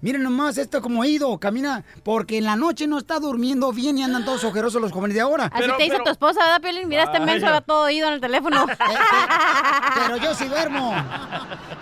[0.00, 3.96] Miren nomás esto como ha ido, camina, porque en la noche no está durmiendo bien
[3.98, 5.50] y andan todos ojerosos los jóvenes de ahora.
[5.52, 6.88] Así te dice tu esposa, ¿verdad, Piolín?
[6.88, 8.66] Mira, este menso va todo oído en el teléfono.
[9.94, 10.94] Pero yo sí duermo.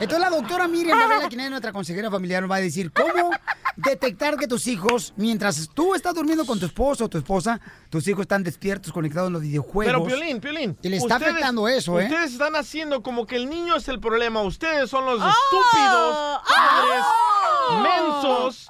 [0.01, 3.31] Entonces la doctora Miriam Varela, quien es nuestra consejera familiar, nos va a decir cómo
[3.77, 7.61] detectar que tus hijos, mientras tú estás durmiendo con tu esposo o tu esposa,
[7.91, 9.93] tus hijos están despiertos, conectados en los videojuegos.
[9.93, 10.77] Pero Piolín, Piolín.
[10.83, 12.05] Y le está ustedes- afectando eso, ¿eh?
[12.05, 14.43] Ustedes están haciendo como que el niño es el problema.
[14.43, 15.29] Ustedes son los ¡Oh!
[15.29, 17.81] estúpidos padres ¡Oh!
[17.81, 18.67] mensos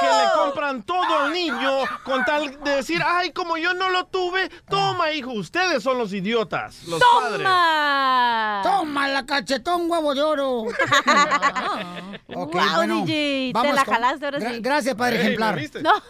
[0.00, 1.70] que le compran todo al niño
[2.04, 5.30] con tal de decir, ay, como yo no lo tuve, toma, hijo.
[5.32, 7.38] Ustedes son los idiotas, los padres.
[7.46, 8.60] ¡Toma!
[8.62, 10.64] ¡Toma la cachetón, huevo de oro!
[12.34, 14.60] Ok, Wow, bueno, DJ, te la con- jalaste ahora Gra- sí.
[14.60, 15.54] Gracias, padre ejemplar.
[15.54, 15.80] ¿lo viste?
[15.82, 15.92] No.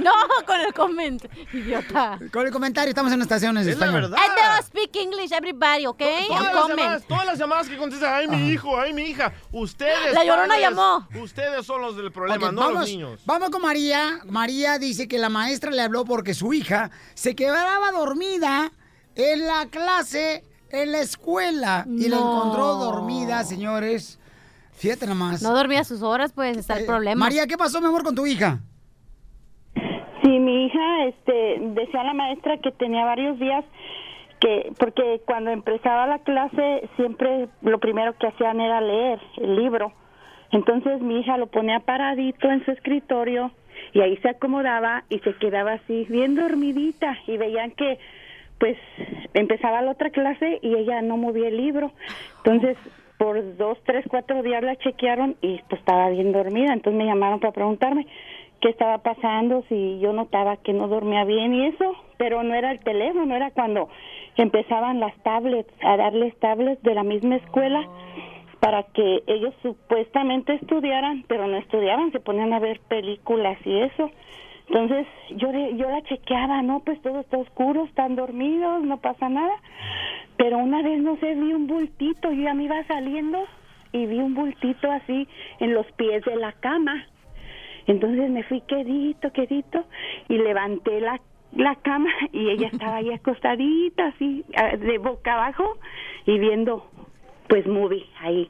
[0.04, 0.12] No,
[0.46, 2.18] con el comment, idiota.
[2.32, 4.10] Con el comentario, estamos en estaciones de Es la español.
[4.10, 4.24] verdad.
[4.24, 6.26] I don't speak English, everybody, okay?
[6.28, 9.32] Todas las, llamadas, todas las llamadas que contestan, ay, mi hijo, ay, mi hija.
[9.52, 10.14] Ustedes.
[10.14, 11.08] La Llorona padres, llamó.
[11.22, 13.20] Ustedes son los del problema, Ok, no vamos, los niños.
[13.26, 14.20] vamos con María.
[14.26, 18.72] María dice que la maestra le habló porque su hija se quedaba dormida
[19.16, 21.84] en la clase, en la escuela.
[21.88, 24.18] Y la encontró dormida, señores.
[24.72, 25.42] Fíjate nomás.
[25.42, 27.12] No dormía a sus horas, pues está el problema.
[27.12, 28.60] Eh, María, ¿qué pasó, mi amor, con tu hija?
[30.50, 33.64] Mi hija, este, decía la maestra que tenía varios días
[34.40, 39.92] que, porque cuando empezaba la clase siempre lo primero que hacían era leer el libro.
[40.50, 43.52] Entonces mi hija lo ponía paradito en su escritorio
[43.92, 48.00] y ahí se acomodaba y se quedaba así bien dormidita y veían que
[48.58, 48.76] pues
[49.34, 51.92] empezaba la otra clase y ella no movía el libro.
[52.38, 52.76] Entonces
[53.18, 56.72] por dos, tres, cuatro días la chequearon y pues estaba bien dormida.
[56.72, 58.08] Entonces me llamaron para preguntarme
[58.60, 62.70] qué estaba pasando, si yo notaba que no dormía bien y eso, pero no era
[62.70, 63.88] el teléfono, era cuando
[64.36, 67.86] empezaban las tablets, a darles tablets de la misma escuela
[68.60, 74.10] para que ellos supuestamente estudiaran, pero no estudiaban, se ponían a ver películas y eso.
[74.68, 79.54] Entonces yo yo la chequeaba, no, pues todo está oscuro, están dormidos, no pasa nada.
[80.36, 83.44] Pero una vez no sé, vi un bultito, yo ya me iba saliendo
[83.92, 85.26] y vi un bultito así
[85.58, 87.06] en los pies de la cama.
[87.90, 89.84] Entonces me fui quedito, quedito
[90.28, 91.20] y levanté la,
[91.50, 94.44] la cama y ella estaba ahí acostadita así
[94.78, 95.76] de boca abajo
[96.24, 96.88] y viendo
[97.48, 98.48] pues movie ahí.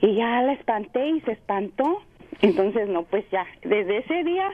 [0.00, 2.02] Y ya la espanté y se espantó.
[2.42, 4.50] Entonces no, pues ya, desde ese día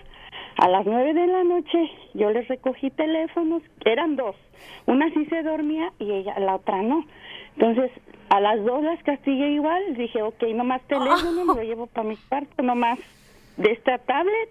[0.58, 4.36] a las nueve de la noche yo les recogí teléfonos, eran dos,
[4.84, 7.06] una sí se dormía y ella, la otra no.
[7.56, 7.90] Entonces
[8.28, 12.06] a las dos las castigué igual, dije, ok, no más teléfono, me lo llevo para
[12.06, 12.98] mi cuarto, no más
[13.56, 14.50] de esta tablet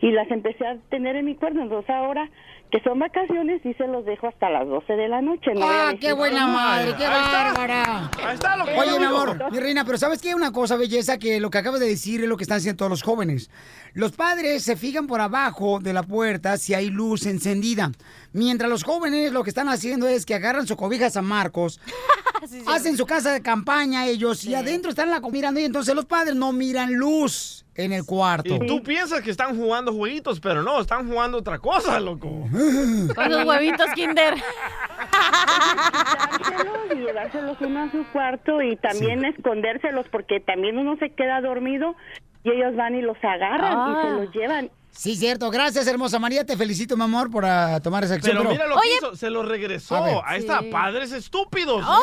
[0.00, 1.60] y las empecé a tener en mi cuarto.
[1.60, 2.30] Entonces ahora
[2.70, 5.52] que son vacaciones y se los dejo hasta las 12 de la noche.
[5.54, 6.94] No a ¡Ah, qué buena madre!
[6.96, 8.10] ¡Qué bárbara!
[8.24, 10.34] Ahí está lo que Oye, mi amor, mi reina, pero ¿sabes qué?
[10.34, 12.90] Una cosa, belleza, que lo que acabas de decir es lo que están haciendo todos
[12.90, 13.50] los jóvenes.
[13.92, 17.90] Los padres se fijan por abajo de la puerta si hay luz encendida.
[18.32, 21.80] Mientras los jóvenes lo que están haciendo es que agarran su cobija San Marcos,
[22.68, 26.36] hacen su casa de campaña ellos y adentro están la mirando y entonces los padres
[26.36, 28.54] no miran luz en el cuarto.
[28.56, 32.28] Y tú piensas que están jugando jueguitos, pero no, están jugando otra cosa, loco.
[33.14, 34.34] Con los huevitos Kinder.
[36.36, 41.40] Quitárselos y llevárselos uno a su cuarto y también escondérselos porque también uno se queda
[41.40, 41.94] dormido
[42.44, 44.02] y ellos van y los agarran y Ah.
[44.04, 44.70] se los llevan.
[44.92, 45.50] Sí, cierto.
[45.50, 46.44] Gracias, hermosa María.
[46.44, 48.36] Te felicito, mi amor, por ah, tomar esa acción.
[48.38, 50.02] Pero mira lo que hizo, se lo A regresó.
[50.02, 50.16] ver.
[50.26, 50.68] Ahí está, Sí.
[50.70, 51.84] padres estúpidos.
[51.86, 52.00] ¡Oh!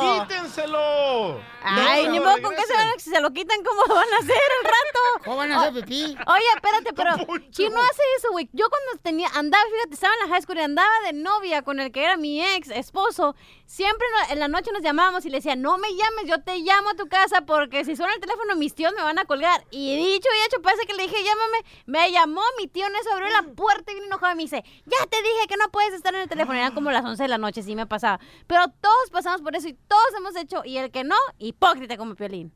[0.00, 1.40] ¡Quítenlo!
[1.62, 2.76] Ay, No ni lo modo con que se, regresen.
[2.76, 5.00] van a- si se lo quitan, ¿cómo van a hacer el rato?
[5.24, 6.04] ¿Cómo van a hacer pipí?
[6.26, 7.10] Oye, espérate, pero
[7.54, 8.48] ¿quién no hace eso, güey?
[8.52, 11.80] Yo cuando tenía, andaba, fíjate, estaba en la high school y andaba de novia con
[11.80, 13.34] el que era mi ex esposo,
[13.66, 16.90] siempre en la noche nos llamábamos y le decía, no me llames, yo te llamo
[16.90, 19.64] a tu casa porque si suena el teléfono mis tíos me van a colgar.
[19.70, 23.12] Y dicho y hecho, parece que le dije, llámame, me llamó, mi tío en eso
[23.12, 25.92] abrió la puerta y vino enojado y me dice, ya te dije que no puedes
[25.92, 26.58] estar en el teléfono.
[26.58, 28.20] Eran como las 11 de la noche, sí me pasaba.
[28.46, 32.14] Pero todos pasamos por eso y todos hemos hecho, y el que no, hipócrita como
[32.14, 32.52] Piolín.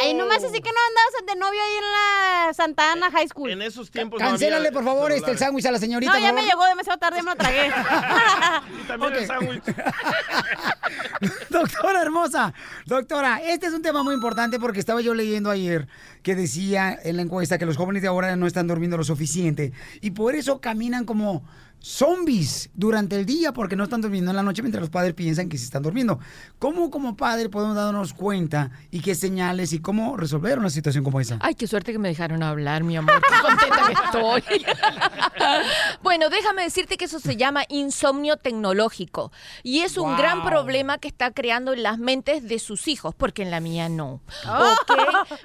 [0.00, 3.50] Ay, nomás así que no andabas de novio ahí en la Santa Ana High School.
[3.50, 6.12] En esos tiempos Cancélale, por favor, este, el sándwich a la señorita.
[6.12, 7.70] No, ya me llegó demasiado tarde, me lo tragué.
[8.80, 9.62] Y también el sándwich.
[11.50, 12.54] Doctora hermosa,
[12.86, 15.88] doctora, este es un tema muy importante porque estaba yo leyendo ayer
[16.22, 19.72] que decía en la encuesta que los jóvenes de ahora no están durmiendo lo suficiente
[20.00, 21.42] y por eso caminan como
[21.80, 25.48] zombies durante el día porque no están durmiendo en la noche mientras los padres piensan
[25.48, 26.18] que se están durmiendo.
[26.58, 31.20] ¿Cómo como padre podemos darnos cuenta y qué señales y cómo resolver una situación como
[31.20, 31.38] esa?
[31.40, 33.20] Ay, qué suerte que me dejaron hablar, mi amor.
[33.22, 34.66] Qué contenta que estoy.
[36.02, 39.32] bueno, déjame decirte que eso se llama insomnio tecnológico.
[39.62, 40.16] Y es un Wow.
[40.16, 43.88] gran problema que está creando en las mentes de sus hijos, porque en la mía
[43.88, 44.20] no.
[44.48, 44.96] ¿Ok?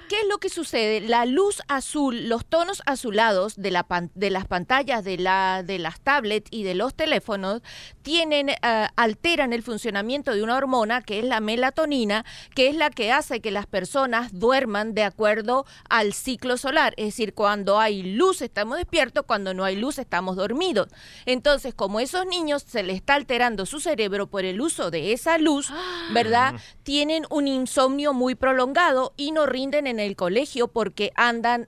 [0.10, 1.02] ¿Qué es lo que sucede?
[1.02, 5.80] La luz azul, los tonos azulados de, la pan- de las pantallas de, la, de
[5.80, 7.61] las tablets y de los teléfonos
[8.01, 8.57] tienen, eh,
[8.95, 13.41] alteran el funcionamiento de una hormona que es la melatonina, que es la que hace
[13.41, 16.93] que las personas duerman de acuerdo al ciclo solar.
[16.97, 20.88] Es decir, cuando hay luz estamos despiertos, cuando no hay luz estamos dormidos.
[21.26, 25.38] Entonces, como esos niños se les está alterando su cerebro por el uso de esa
[25.38, 25.71] luz,
[26.13, 26.55] ¿verdad?
[26.84, 31.67] Tienen un insomnio muy prolongado y no rinden en el colegio porque andan,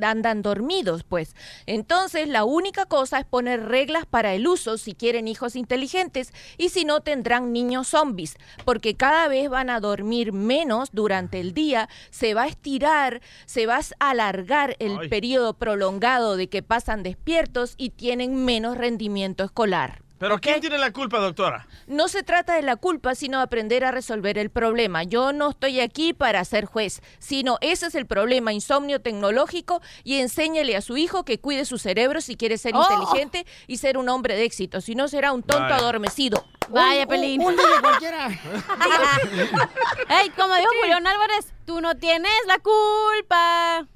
[0.00, 1.34] andan dormidos, pues.
[1.66, 6.70] Entonces, la única cosa es poner reglas para el uso si quieren hijos inteligentes y
[6.70, 11.88] si no tendrán niños zombies, porque cada vez van a dormir menos durante el día,
[12.10, 15.08] se va a estirar, se va a alargar el Ay.
[15.08, 20.03] periodo prolongado de que pasan despiertos y tienen menos rendimiento escolar.
[20.24, 21.66] ¿Pero quién tiene la culpa, doctora?
[21.86, 25.02] No se trata de la culpa, sino de aprender a resolver el problema.
[25.02, 30.20] Yo no estoy aquí para ser juez, sino ese es el problema, insomnio tecnológico, y
[30.20, 32.80] enséñele a su hijo que cuide su cerebro si quiere ser Oh.
[32.90, 35.76] inteligente y ser un hombre de éxito, si no será un tonto Vaya.
[35.76, 36.42] adormecido.
[36.70, 37.42] Vaya, Pelín.
[37.42, 38.28] un cualquiera.
[40.08, 43.86] Ey, como dijo Julián Álvarez, tú no tienes la culpa.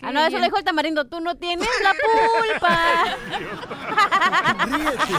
[0.00, 0.40] Ah, no, eso bien.
[0.42, 1.04] lo dijo el tamarindo.
[1.06, 1.92] Tú no tienes la
[2.60, 3.04] culpa.
[4.66, 5.14] Ríete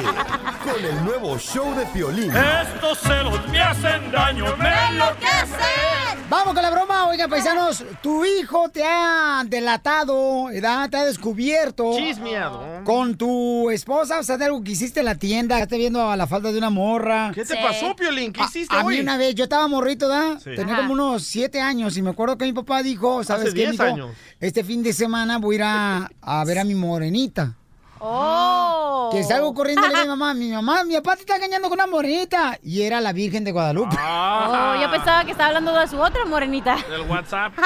[0.64, 2.32] con el nuevo show de Piolín.
[2.36, 5.99] Estos celos me hacen daño, me enloquecen.
[6.30, 10.88] Vamos con la broma, oiga, paisanos, tu hijo te ha delatado, ¿verdad?
[10.88, 11.92] Te ha descubierto.
[11.98, 12.84] Chismeado.
[12.84, 16.16] Con tu esposa, o sea, de algo que hiciste en la tienda, estás viendo a
[16.16, 17.32] la falda de una morra.
[17.34, 18.32] ¿Qué te pasó, Piolín?
[18.32, 20.38] ¿Qué hiciste a, mí una vez, yo estaba morrito, ¿verdad?
[20.38, 20.52] Sí.
[20.56, 20.82] Tenía Ajá.
[20.84, 23.72] como unos siete años y me acuerdo que mi papá dijo, ¿sabes Hace qué, 10
[23.72, 23.84] mijo?
[23.84, 24.12] años.
[24.40, 27.56] Este fin de semana voy a ir a, a ver a mi morenita.
[28.00, 29.10] Oh.
[29.12, 31.36] Que salgo corriendo y le digo a mi mamá, mi mamá, mi papá te está
[31.36, 32.58] engañando con una morenita.
[32.64, 33.96] Y era la Virgen de Guadalupe.
[34.00, 34.76] Ah.
[34.76, 36.78] Oh, yo pensaba que estaba hablando de su otra morenita.
[36.90, 37.54] Del WhatsApp.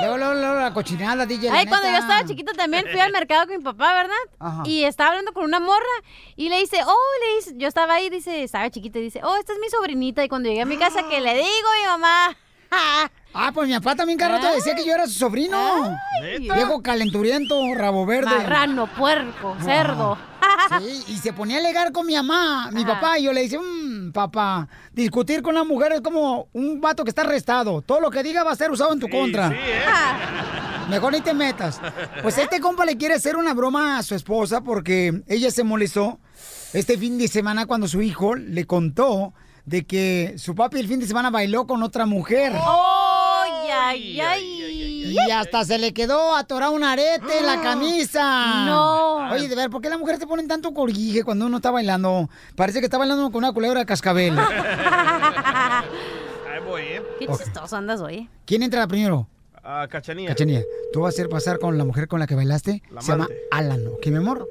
[0.00, 1.50] Luego, luego, luego, la cochinada, DJ.
[1.50, 4.14] Ay, cuando yo estaba chiquita también fui al mercado con mi papá, ¿verdad?
[4.40, 4.62] Ajá.
[4.66, 5.84] Y estaba hablando con una morra
[6.36, 9.36] y le dice, oh, le dice, yo estaba ahí, dice, estaba chiquita, y dice, oh,
[9.36, 10.24] esta es mi sobrinita.
[10.24, 12.36] Y cuando llegué a mi casa, que le digo a mi mamá?
[13.36, 15.58] Ah, pues mi papá también cada rato decía que yo era su sobrino.
[16.22, 16.54] ¿Neta?
[16.54, 18.30] Viejo calenturiento, rabo verde.
[18.30, 20.16] Marrano, puerco, cerdo.
[20.80, 23.58] Sí, y se ponía a alegar con mi mamá, mi papá, y yo le decía,
[23.60, 27.82] "Mm, papá, discutir con una mujer es como un vato que está arrestado.
[27.82, 29.52] Todo lo que diga va a ser usado en tu contra.
[30.88, 31.80] Mejor ni te metas.
[32.22, 36.18] Pues este compa le quiere hacer una broma a su esposa porque ella se molestó
[36.72, 39.32] este fin de semana cuando su hijo le contó
[39.66, 42.52] de que su papi el fin de semana bailó con otra mujer.
[42.54, 45.16] ¡Ay, ay, ay!
[45.26, 48.64] Y hasta se le quedó atorado un arete en la camisa.
[48.66, 49.30] No.
[49.32, 52.28] Oye, de ver, ¿por qué las mujeres te ponen tanto corguije cuando uno está bailando?
[52.56, 54.38] Parece que está bailando con una culebra de cascabel.
[54.38, 57.02] Ahí voy, ¿eh?
[57.18, 58.28] Qué chistoso andas hoy.
[58.44, 59.28] ¿Quién entra primero?
[59.62, 60.28] Ah, Cachanía.
[60.28, 60.62] Cachanía,
[60.92, 62.82] tú vas a hacer pasar con la mujer con la que bailaste.
[62.90, 63.28] La Se llama.
[63.50, 64.46] Alan, ¿ok, mi amor?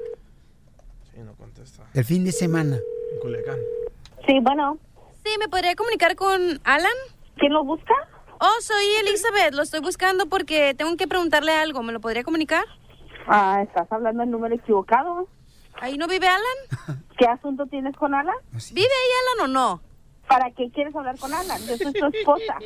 [1.12, 1.84] Sí, no contesta.
[1.94, 2.76] El fin de semana.
[3.12, 3.58] En Culiacán.
[4.26, 4.76] Sí, bueno.
[5.24, 6.92] Sí, ¿me podría comunicar con Alan?
[7.36, 7.94] ¿Quién lo busca?
[8.40, 9.54] Oh, soy Elizabeth.
[9.54, 11.82] Lo estoy buscando porque tengo que preguntarle algo.
[11.82, 12.64] ¿Me lo podría comunicar?
[13.26, 15.26] Ah, estás hablando el número equivocado.
[15.80, 17.02] ¿Ahí no vive Alan?
[17.18, 18.34] ¿Qué asunto tienes con Alan?
[18.72, 19.80] ¿Vive ahí Alan o no?
[20.28, 21.60] ¿Para qué quieres hablar con Alan?
[21.66, 22.58] Yo soy tu esposa.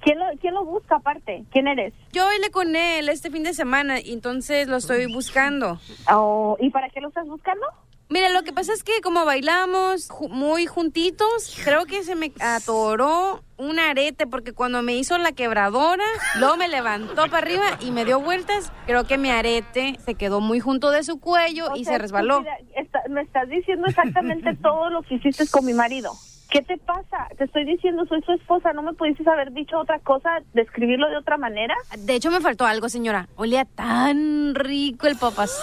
[0.00, 1.44] ¿Quién lo, quién lo busca aparte?
[1.50, 1.92] ¿Quién eres?
[2.12, 5.78] Yo bailé con él este fin de semana y entonces lo estoy buscando.
[6.10, 7.66] Oh, ¿Y para qué lo estás buscando?
[8.08, 12.30] Mire, lo que pasa es que como bailamos ju- muy juntitos, creo que se me
[12.40, 16.04] atoró un arete porque cuando me hizo la quebradora,
[16.38, 18.70] luego me levantó para arriba y me dio vueltas.
[18.86, 21.98] Creo que mi arete se quedó muy junto de su cuello O y sea, se
[21.98, 22.34] resbaló.
[22.44, 26.12] estúpida, está- me estás diciendo exactamente todo lo que hiciste con mi marido.
[26.48, 27.26] ¿Qué te pasa?
[27.36, 28.72] Te estoy diciendo, soy su esposa.
[28.72, 31.74] ¿No me pudiste haber dicho otra cosa, describirlo de otra manera?
[31.98, 33.28] De hecho, me faltó algo, señora.
[33.34, 35.60] Olía tan rico el papas.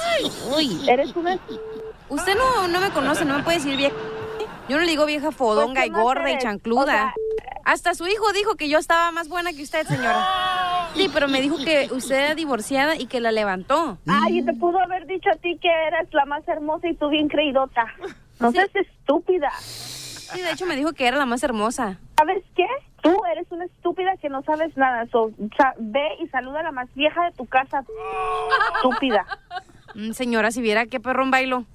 [0.57, 0.77] Uy.
[0.89, 1.39] Eres una...
[2.13, 3.95] Usted no, no me conoce, no me puede decir vieja.
[4.69, 6.81] Yo no le digo vieja fodonga Pues, y ¿qué más gorda y chancluda.
[6.83, 7.13] O sea-
[7.65, 10.25] Hasta su hijo dijo que yo estaba más buena que usted, señora.
[10.95, 13.97] Sí, pero me dijo que usted era divorciada y que la levantó.
[14.07, 17.09] Ay, y te pudo haber dicho a ti que eras la más hermosa y tú
[17.09, 17.85] bien creidota.
[18.39, 19.49] No seas estúpida.
[19.59, 21.97] Sí, de hecho me dijo que era la más hermosa.
[22.17, 22.65] ¿Sabes qué?
[23.01, 25.05] Tú eres una estúpida que no sabes nada.
[25.11, 25.31] So,
[25.77, 27.83] ve y saluda a la más vieja de tu casa.
[28.75, 29.25] Estúpida.
[29.95, 31.65] Mm, Señora, si viera qué perrón bailo.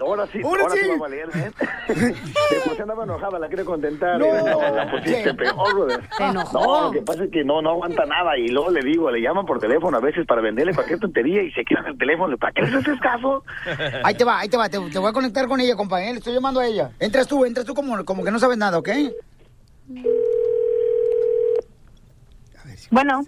[0.00, 1.50] Ahora sí, Ahora sí va a valer, ¿eh?
[2.50, 4.18] Después andaba enojada, la quiero contentar.
[4.18, 4.26] No.
[4.26, 6.00] la pusiste peor, brother.
[6.52, 8.36] No, lo que pasa es que no, no aguanta nada.
[8.38, 11.50] Y luego le digo, le llaman por teléfono a veces para venderle cualquier tontería y
[11.52, 12.36] se quedan el teléfono.
[12.36, 13.44] ¿Para qué les haces caso?
[14.04, 16.12] Ahí te va, ahí te va, te, te voy a conectar con ella, compa, ¿eh?
[16.12, 16.90] Le estoy llamando a ella.
[16.98, 18.88] Entras tú, entras tú como, como que no sabes nada, ¿ok?
[22.90, 23.22] Bueno,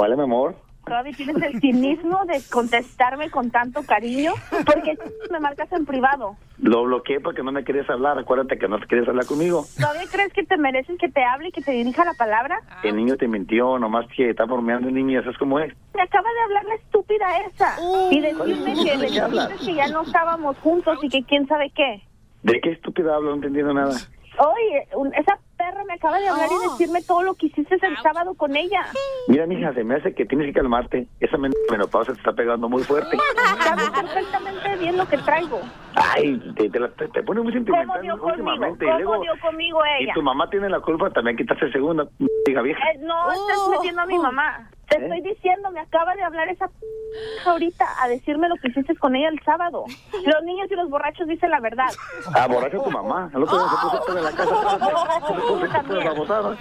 [0.00, 0.54] Hola, mi amor.
[0.86, 4.32] todavía tienes el cinismo de contestarme con tanto cariño,
[4.64, 4.96] porque
[5.28, 6.36] me marcas en privado.
[6.58, 8.16] Lo bloqueé porque no me querías hablar.
[8.16, 9.64] Acuérdate que no te querías hablar conmigo.
[9.76, 12.60] ¿Todavía crees que te mereces que te hable y que te dirija la palabra?
[12.84, 15.74] El niño te mintió, nomás que está bromeando el niño, ¿sabes cómo es?
[15.92, 17.76] Me acaba de hablar la estúpida esa
[18.12, 22.04] y decirme que ¿De que ya no estábamos juntos y que quién sabe qué.
[22.44, 23.30] ¿De qué estúpida hablo?
[23.30, 23.96] No entendiendo nada.
[24.38, 24.86] Oye,
[25.18, 25.40] esa
[25.70, 28.86] perra me acaba de hablar y decirme todo lo que hiciste el sábado con ella.
[29.28, 31.06] Mira, mija, se me hace que tienes que calmarte.
[31.20, 33.16] Esa men- menopausa te está pegando muy fuerte.
[33.62, 35.60] Sabes perfectamente bien lo que traigo.
[35.94, 38.26] Ay, te, te, la- te- te pone muy ¿Cómo sentimental conmigo?
[38.26, 38.84] últimamente.
[38.84, 42.06] y ¿Cómo luego- dio conmigo y tu mamá tiene la culpa también quitarse segunda,
[42.46, 42.80] hija vieja.
[42.92, 44.70] Eh, no estás metiendo a mi mamá.
[44.88, 45.02] Te ¿Eh?
[45.02, 46.74] estoy diciendo, me acaba de hablar esa p
[47.44, 49.84] ahorita a decirme lo que hiciste con ella el sábado.
[50.12, 51.88] Los niños y los borrachos dicen la verdad.
[52.34, 53.30] Ah, borracho tu mamá.
[53.34, 54.54] El otro día se puso en la casa.
[55.88, 56.56] De.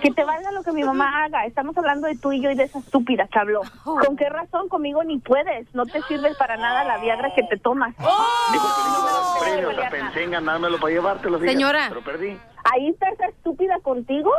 [0.00, 1.46] Que te valga lo que mi mamá haga.
[1.46, 3.60] Estamos hablando de tú y yo y de esa estúpida que habló.
[3.84, 5.72] ¿Con qué razón conmigo ni puedes?
[5.74, 7.94] No te sirve para nada la Viagra que te tomas.
[7.96, 11.38] Dijo que no me das premio, hasta pensé en ganármelo para llevártelo.
[11.38, 11.86] Señora.
[11.88, 12.36] Pero perdí.
[12.72, 14.32] ¿Ahí está esa estúpida contigo?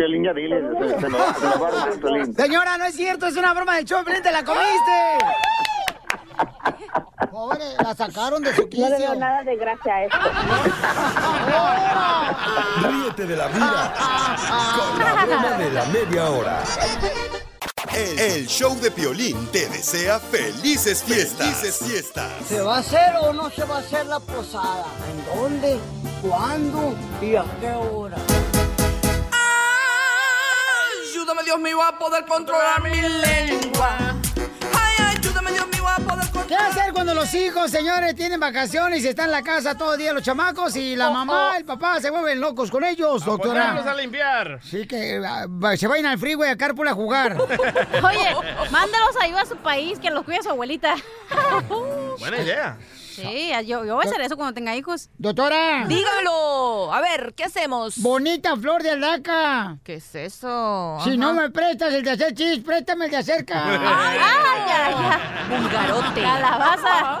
[0.00, 0.60] Piolín, ya dile.
[0.60, 2.34] Se, se lo, se lo va a dar, Piolín.
[2.34, 5.18] Señora, no es cierto, es una broma de show, Piolín, te la comiste.
[7.30, 8.88] Pobre, la sacaron de su No quicio.
[8.88, 10.18] le veo nada de gracia a esto.
[12.88, 13.94] Ríete de la vida
[14.94, 16.62] con la broma de la media hora.
[17.94, 21.46] El, el show de Piolín te desea felices fiestas.
[21.56, 22.32] Felices fiestas.
[22.48, 24.86] ¿Se va a hacer o no se va a hacer la posada?
[25.10, 25.78] ¿En dónde?
[26.22, 26.94] ¿Cuándo?
[27.20, 28.16] ¿Y a qué hora?
[31.50, 34.14] Dios mío, a poder controlar mi lengua.
[34.72, 36.46] Ay, ayúdame, Dios mío, a poder controlar.
[36.46, 39.98] ¿Qué hacer cuando los hijos, señores, tienen vacaciones y están en la casa todo el
[39.98, 43.70] día los chamacos y la mamá, el papá se vuelven locos con ellos, doctora?
[43.70, 44.60] Ponerlos a limpiar.
[44.62, 47.36] Sí, que ah, se vayan al freeway a Carpool a jugar.
[48.04, 48.36] Oye,
[48.70, 50.94] mándalos a ayudar a su país, que los cuide su abuelita.
[52.20, 52.78] Buena idea.
[53.28, 55.10] Sí, yo, yo voy a hacer eso cuando tenga hijos.
[55.18, 55.84] Doctora.
[55.86, 56.92] Dígalo.
[56.92, 57.98] A ver, ¿qué hacemos?
[57.98, 59.78] Bonita flor de aldaca.
[59.84, 60.98] ¿Qué es eso?
[61.04, 61.16] Si Ajá.
[61.18, 64.94] no me prestas el de hacer chis, préstame el de hacer ca- Ay, ay,
[65.50, 65.60] ay.
[65.60, 66.22] Vulgarote.
[66.22, 67.20] Calabaza.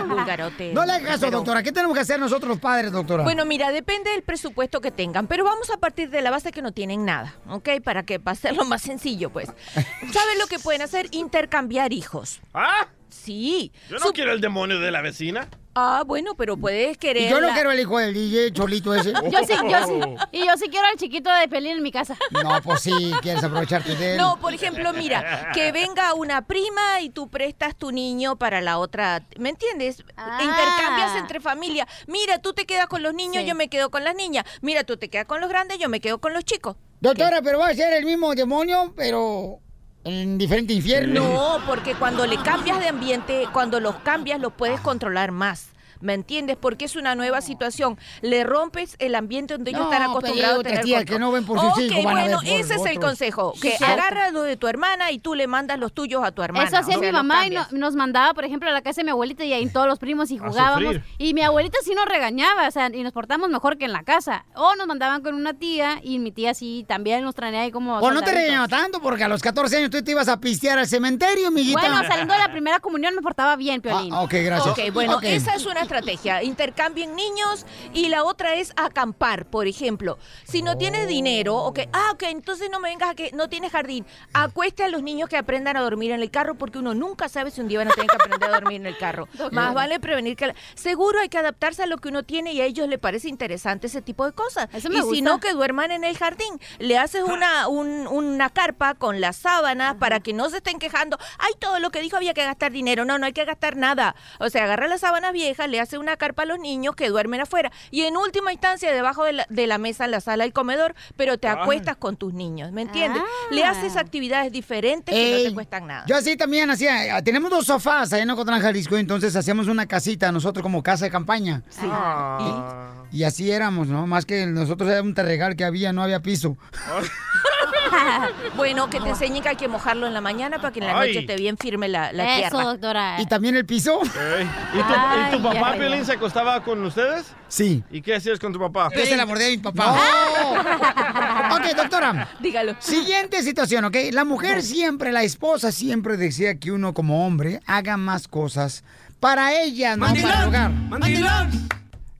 [0.08, 0.72] Vulgarote.
[0.72, 1.62] No le hagas caso, Pero- doctora.
[1.62, 3.22] ¿Qué tenemos que hacer nosotros los padres, doctora?
[3.24, 6.62] Bueno, mira, depende del presupuesto que tengan, pero vamos a partir de la base que
[6.62, 7.68] no tienen nada, ¿ok?
[7.84, 9.48] Para que para hacerlo más sencillo, pues.
[9.74, 11.08] ¿Saben lo que pueden hacer?
[11.12, 12.40] Intercambiar hijos.
[12.54, 12.86] ¿Ah?
[13.10, 13.72] Sí.
[13.88, 15.48] Yo no quiero el demonio de la vecina.
[15.76, 17.22] Ah, bueno, pero puedes querer.
[17.22, 19.12] Y yo no la- quiero el hijo del DJ Cholito ese.
[19.30, 20.00] Yo sí, yo sí.
[20.32, 22.16] Y yo sí quiero al chiquito de Pelín en mi casa.
[22.32, 24.16] No, pues sí, quieres aprovecharte de él.
[24.18, 28.78] No, por ejemplo, mira, que venga una prima y tú prestas tu niño para la
[28.78, 30.02] otra, ¿me entiendes?
[30.16, 30.40] Ah.
[30.42, 31.86] Intercambias entre familia.
[32.08, 33.48] Mira, tú te quedas con los niños, Sí.
[33.48, 34.44] yo me quedo con las niñas.
[34.62, 36.76] Mira, tú te quedas con los grandes, yo me quedo con los chicos.
[37.00, 39.60] Doctora, pero va a ser el mismo demonio, pero
[40.04, 41.20] en diferente infierno.
[41.22, 45.68] No, porque cuando le cambias de ambiente, cuando los cambias, los puedes controlar más.
[46.00, 46.56] ¿Me entiendes?
[46.60, 47.98] Porque es una nueva situación.
[48.22, 51.04] Le rompes el ambiente donde ellos No, están acostumbrados a tener control.
[51.04, 53.52] que no ven por sus Ok, hijos, van a ver bueno, ese es el consejo.
[53.54, 53.94] Sí, Que cierto.
[53.94, 56.66] agarra lo de tu hermana y tú le mandas los tuyos a tu hermana.
[56.66, 59.00] Eso hacía O sea, mi mamá y no- nos mandaba, por ejemplo, a la casa
[59.00, 60.96] de mi abuelita y ahí todos los primos y jugábamos.
[61.18, 64.02] Y mi abuelita sí nos regañaba, o sea, y nos portamos mejor que en la
[64.02, 64.44] casa.
[64.54, 67.98] O nos mandaban con una tía y mi tía sí también nos traía ahí como.
[67.98, 70.78] O no te regañaba tanto, porque a los 14 años tú te ibas a pistear
[70.78, 71.80] al cementerio, amiguita.
[71.80, 74.12] Bueno, saliendo de la primera comunión me portaba bien, Piolín.
[74.14, 74.78] Ah, ok, gracias.
[74.78, 75.24] Ok, bueno, Ok.
[75.24, 76.42] esa es una estrategia.
[76.42, 80.18] Intercambien niños y la otra es acampar, por ejemplo.
[80.44, 83.72] Si no tienes dinero, ok, ah, ok, entonces no me vengas a que no tienes
[83.72, 84.06] jardín.
[84.32, 87.50] Acueste a los niños que aprendan a dormir en el carro porque uno nunca sabe
[87.50, 89.28] si un día van a tener que aprender a dormir en el carro.
[89.52, 90.48] Más vale prevenir que...
[90.48, 93.28] la- Seguro hay que adaptarse a lo que uno tiene y a ellos les parece
[93.28, 94.68] interesante ese tipo de cosas.
[94.72, 96.60] Eso me y si no, que duerman en el jardín.
[96.78, 101.18] Le haces una, un- una carpa con las sábanas para que no se estén quejando.
[101.38, 103.04] Ay, todo lo que dijo había que gastar dinero.
[103.04, 104.14] No, no hay que gastar nada.
[104.38, 107.40] O sea, agarra las sábanas viejas, le hace una carpa a los niños que duermen
[107.40, 107.70] afuera.
[107.90, 110.94] Y en última instancia, debajo de la, de la mesa, en la sala del comedor,
[111.16, 111.56] pero te Ay.
[111.60, 112.72] acuestas con tus niños.
[112.72, 113.22] ¿Me entiendes?
[113.24, 113.48] Ah.
[113.54, 116.04] Le haces actividades diferentes que no Ey, te cuestan nada.
[116.06, 117.16] Yo así también hacía.
[117.16, 121.04] ah, Tenemos dos sofás allá en Ocotlán, Jalisco, entonces hacíamos una casita nosotros como casa
[121.06, 121.62] de campaña.
[121.68, 121.86] Sí.
[121.90, 122.94] Ah.
[123.12, 124.06] Y así éramos, ¿no?
[124.06, 126.56] Más que nosotros era un terregal que había, no había piso.
[128.56, 130.98] bueno, que te enseñen que hay que mojarlo en la mañana para que en la
[130.98, 131.14] Ay.
[131.14, 132.64] noche te bien firme la, la Eso, tierra.
[132.64, 133.16] doctora.
[133.20, 134.00] ¿Y también el piso?
[134.02, 136.04] ¿Y tu, Ay, y tu papá, Piolín, ay.
[136.04, 137.26] se acostaba con ustedes?
[137.48, 137.82] Sí.
[137.90, 138.90] ¿Y qué hacías con tu papá?
[138.96, 139.96] Yo se la mordí a mi papá.
[141.52, 142.28] ok, doctora.
[142.40, 142.76] Dígalo.
[142.78, 143.96] Siguiente situación, ¿ok?
[144.12, 148.84] La mujer siempre, la esposa siempre decía que uno como hombre haga más cosas
[149.18, 150.70] para ella, no para el hogar.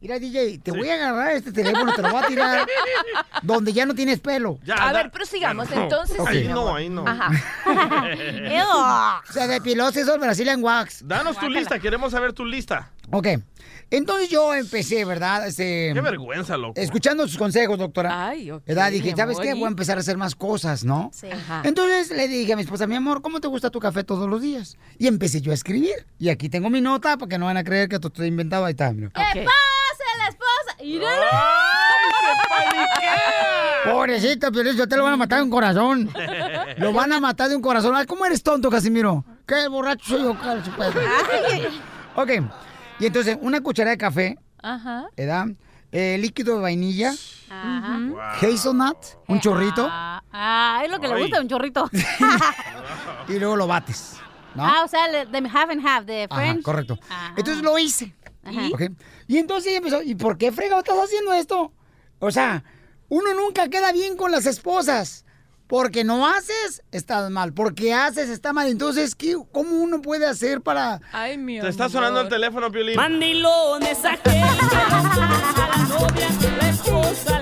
[0.00, 2.66] Mira, DJ, te voy a agarrar este teléfono, te lo voy a tirar
[3.42, 4.58] donde ya no tienes pelo.
[4.74, 5.70] a ver, prosigamos.
[5.70, 6.28] Entonces, Ok.
[6.28, 7.04] Ahí no, ahí no.
[7.06, 7.30] Ajá.
[9.30, 11.06] Se depiló esos Brazilian Wax.
[11.06, 12.90] Danos tu lista, queremos saber tu lista.
[13.10, 13.28] Ok.
[13.90, 15.46] Entonces yo empecé, ¿verdad?
[15.48, 16.80] Este, Qué vergüenza, loco.
[16.80, 18.28] Escuchando sus consejos, doctora.
[18.28, 18.92] Ay, ok, ¿Verdad?
[18.92, 19.54] Dije, ¿sabes amor, qué?
[19.54, 21.10] Voy a empezar a hacer más cosas, ¿no?
[21.12, 21.26] Sí.
[21.30, 21.62] Ajá.
[21.64, 24.40] Entonces le dije a mi esposa, mi amor, ¿cómo te gusta tu café todos los
[24.40, 24.78] días?
[24.96, 26.06] Y empecé yo a escribir.
[26.18, 28.64] Y aquí tengo mi nota para que no van a creer que te estoy inventado.
[28.64, 29.10] Ahí está, mira.
[29.10, 29.44] ¿Qué
[30.80, 32.64] pasa, la esposa?
[33.84, 33.92] ¡Míralo!
[33.92, 36.10] Pobrecito, pero yo te lo van a matar de un corazón.
[36.76, 37.94] Lo van a matar de un corazón.
[37.96, 39.24] Ay, ¿cómo eres tonto, Casimiro?
[39.46, 40.36] ¿Qué borracho soy yo?
[42.16, 42.30] Ok.
[42.98, 45.06] Y entonces, una cucharada de café, Ajá.
[45.16, 45.46] ¿verdad?
[45.92, 47.12] Eh, líquido de vainilla,
[47.50, 47.98] Ajá.
[48.40, 51.22] hazelnut, un chorrito, Ah, ah, es lo que le Ay.
[51.22, 51.90] gusta, un chorrito.
[53.28, 54.16] y luego lo bates.
[54.54, 54.64] ¿no?
[54.64, 56.62] Ah, o sea, de half and half, de Ajá, French.
[56.62, 56.98] correcto.
[57.36, 58.14] Entonces lo hice.
[58.50, 58.68] Ajá.
[58.72, 58.82] ¿ok?
[59.26, 61.72] Y entonces ella empezó, ¿y por qué fregado estás haciendo esto?
[62.18, 62.64] O sea,
[63.08, 65.24] uno nunca queda bien con las esposas.
[65.66, 67.52] Porque no haces, estás mal.
[67.52, 68.66] Porque haces, está mal.
[68.66, 71.00] Entonces, ¿qué, ¿cómo uno puede hacer para...?
[71.12, 72.96] Ay, mi Te está sonando el teléfono, Piolín.
[72.96, 76.28] Mandilones aquellos, la novia,
[76.58, 77.39] la esposa,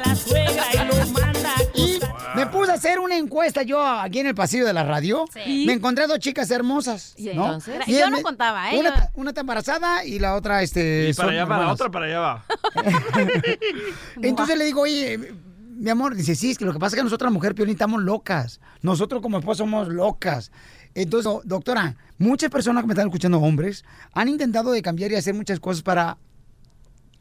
[2.78, 5.24] hacer una encuesta yo aquí en el pasillo de la radio.
[5.32, 5.64] Sí.
[5.66, 7.14] Me encontré dos chicas hermosas.
[7.16, 7.30] Sí.
[7.34, 7.44] ¿no?
[7.46, 7.80] Entonces.
[7.86, 8.78] Y Yo no contaba, ¿eh?
[8.78, 11.08] Una, Yo- una está embarazada y la otra, este...
[11.10, 12.44] Y para allá va, la otra para allá va.
[14.22, 15.32] Entonces le digo, oye,
[15.76, 18.02] mi amor, dice, sí, es que lo que pasa es que nosotras mujeres, Piolín, estamos
[18.02, 18.60] locas.
[18.82, 20.50] Nosotros como esposos somos locas.
[20.94, 25.16] Entonces, do- doctora, muchas personas que me están escuchando, hombres, han intentado de cambiar y
[25.16, 26.18] hacer muchas cosas para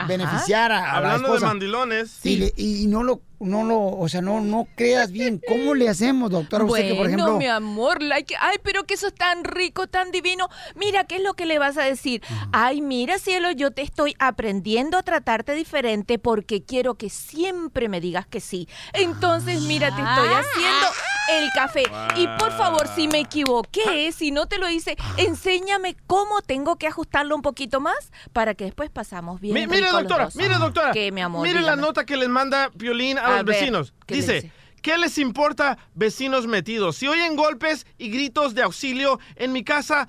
[0.05, 2.25] beneficiar a, a la Hablando de mandilones.
[2.25, 5.41] Y, le- y no lo, no lo, o sea, no, no creas bien.
[5.47, 6.65] ¿Cómo le hacemos, doctora?
[6.65, 7.37] Usted Bueno, que, por ejemplo...
[7.37, 10.49] mi amor, ay, que- ay, pero que eso es tan rico, tan divino.
[10.75, 12.21] Mira, ¿qué es lo que le vas a decir?
[12.51, 17.99] Ay, mira, cielo, yo te estoy aprendiendo a tratarte diferente porque quiero que siempre me
[18.01, 18.67] digas que sí.
[18.93, 20.41] Entonces, mira, te estoy Ah.
[20.41, 20.87] haciendo
[21.29, 21.83] el café.
[22.15, 26.87] Y por favor, si me equivoqué, si no te lo hice, enséñame cómo tengo que
[26.87, 29.53] ajustarlo un poquito más para que después pasamos bien.
[29.53, 30.35] Mi- mire, doctora, dos.
[30.35, 30.91] mire, doctora.
[30.91, 31.45] ¿Qué, mi amor?
[31.47, 33.93] Mire la nota que les manda Piolín a, A los ver, vecinos.
[34.05, 34.51] ¿qué le Dice, dice?
[34.81, 36.95] ¿qué les importa vecinos metidos?
[36.97, 40.07] Si oyen golpes y gritos de auxilio en mi casa,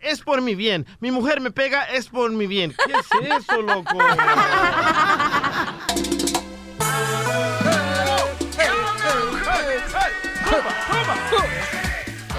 [0.00, 0.86] es por mi bien.
[1.00, 2.74] Mi mujer me pega, es por mi bien.
[2.86, 3.96] ¿Qué es eso, loco?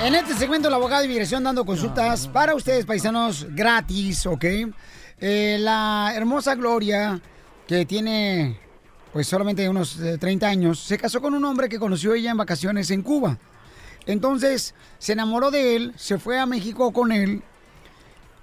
[0.01, 4.45] En este segmento, el abogado de inmigración dando consultas para ustedes, paisanos, gratis, ¿ok?
[5.19, 7.19] Eh, la hermosa Gloria,
[7.67, 8.57] que tiene
[9.11, 12.37] pues solamente unos eh, 30 años, se casó con un hombre que conoció ella en
[12.37, 13.37] vacaciones en Cuba.
[14.05, 17.43] Entonces, se enamoró de él, se fue a México con él,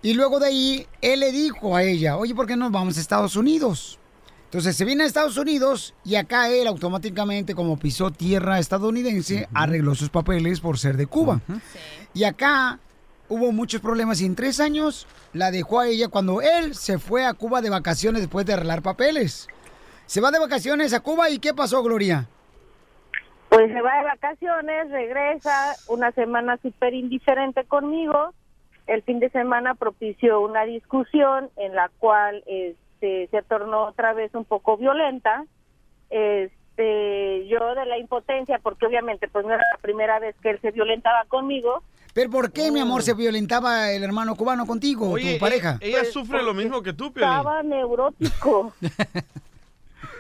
[0.03, 3.01] y luego de ahí, él le dijo a ella, oye, ¿por qué no vamos a
[3.01, 3.99] Estados Unidos?
[4.47, 9.95] Entonces se viene a Estados Unidos y acá él automáticamente, como pisó tierra estadounidense, arregló
[9.95, 11.41] sus papeles por ser de Cuba.
[12.15, 12.79] Y acá
[13.29, 17.27] hubo muchos problemas y en tres años la dejó a ella cuando él se fue
[17.27, 19.49] a Cuba de vacaciones después de arreglar papeles.
[20.07, 22.29] Se va de vacaciones a Cuba y ¿qué pasó, Gloria?
[23.49, 28.33] Pues se va de vacaciones, regresa, una semana súper indiferente conmigo.
[28.87, 32.45] El fin de semana propició una discusión en la cual
[32.97, 35.45] este, se tornó otra vez un poco violenta.
[36.11, 40.61] Este, yo de la impotencia, porque obviamente pues no era la primera vez que él
[40.61, 41.83] se violentaba conmigo.
[42.15, 45.77] ¿Pero por qué, mi amor, se violentaba el hermano cubano contigo, Oye, tu pareja?
[45.83, 47.31] Ella sufre lo mismo que tú, Piolín.
[47.31, 48.73] Estaba neurótico.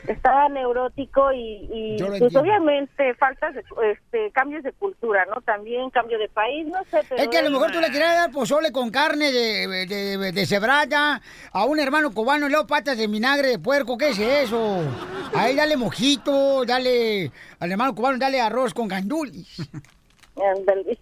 [0.08, 2.40] Estaba neurótico y, y, pues entiendo.
[2.40, 5.40] obviamente faltas de, este, cambios de cultura, ¿no?
[5.42, 8.14] También cambio de país, no sé, pero Es que a lo mejor tú le querías
[8.14, 11.20] dar pozole con carne de, de, de cebrada
[11.52, 13.96] a un hermano cubano y luego patas de vinagre de puerco.
[13.98, 14.80] ¿Qué es eso?
[15.34, 17.30] Ahí dale mojito, dale
[17.60, 19.56] al hermano cubano, dale arroz con gandulis.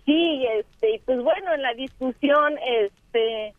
[0.05, 3.52] Sí, este, y pues bueno, en la discusión, este,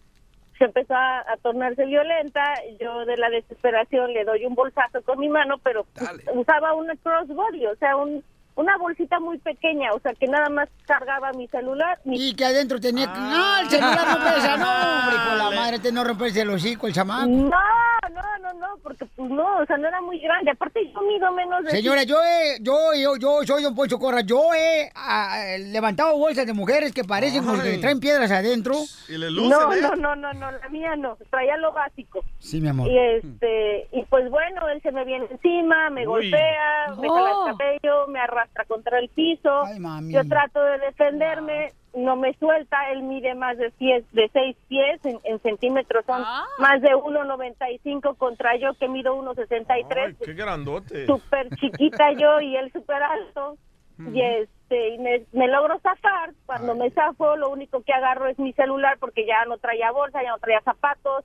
[0.58, 2.44] se empezó a, a tornarse violenta.
[2.80, 5.86] Yo de la desesperación le doy un bolsazo con mi mano, pero
[6.34, 8.24] usaba una crossbody, o sea, un,
[8.56, 12.00] una bolsita muy pequeña, o sea, que nada más cargaba mi celular.
[12.06, 13.12] mi- Y que adentro tenía...
[13.12, 16.50] que- No, el celular no pesa, no, hombre, con la madre, te no romperse el
[16.50, 17.28] hocico, el chamaco.
[17.28, 20.52] No, no, no, no, porque pues no, o sea, no era muy grande.
[20.52, 21.72] Aparte yo mido menos de...
[21.72, 24.22] Señora, yo he, yo, yo, yo soy Don Poncho Corra.
[24.22, 28.76] Yo he ah, levantado bolsas de mujeres que parecen como que traen piedras adentro.
[29.10, 32.24] Y le No, no, no, no, no, la mía no, traía lo básico.
[32.40, 32.88] Sí, mi amor.
[32.88, 36.30] Y este, y pues bueno, él se me viene encima, me Uy.
[36.30, 37.48] golpea, me jala Oh.
[37.50, 39.64] el cabello, me arrastra contra el piso.
[40.10, 45.00] Yo trato de defenderme, no me suelta, él mide más de pies, de seis pies
[45.06, 46.24] en, en centímetros, son
[46.60, 49.86] más de 1.95 contra yo que mido 1.63.
[50.08, 51.06] Ay, qué grandote.
[51.06, 53.58] súper chiquita yo y él súper alto.
[53.98, 56.34] Y este y me, me logro zafar.
[56.46, 60.22] Cuando me zafo, lo único que agarro es mi celular porque ya no traía bolsa,
[60.22, 61.24] ya no traía zapatos.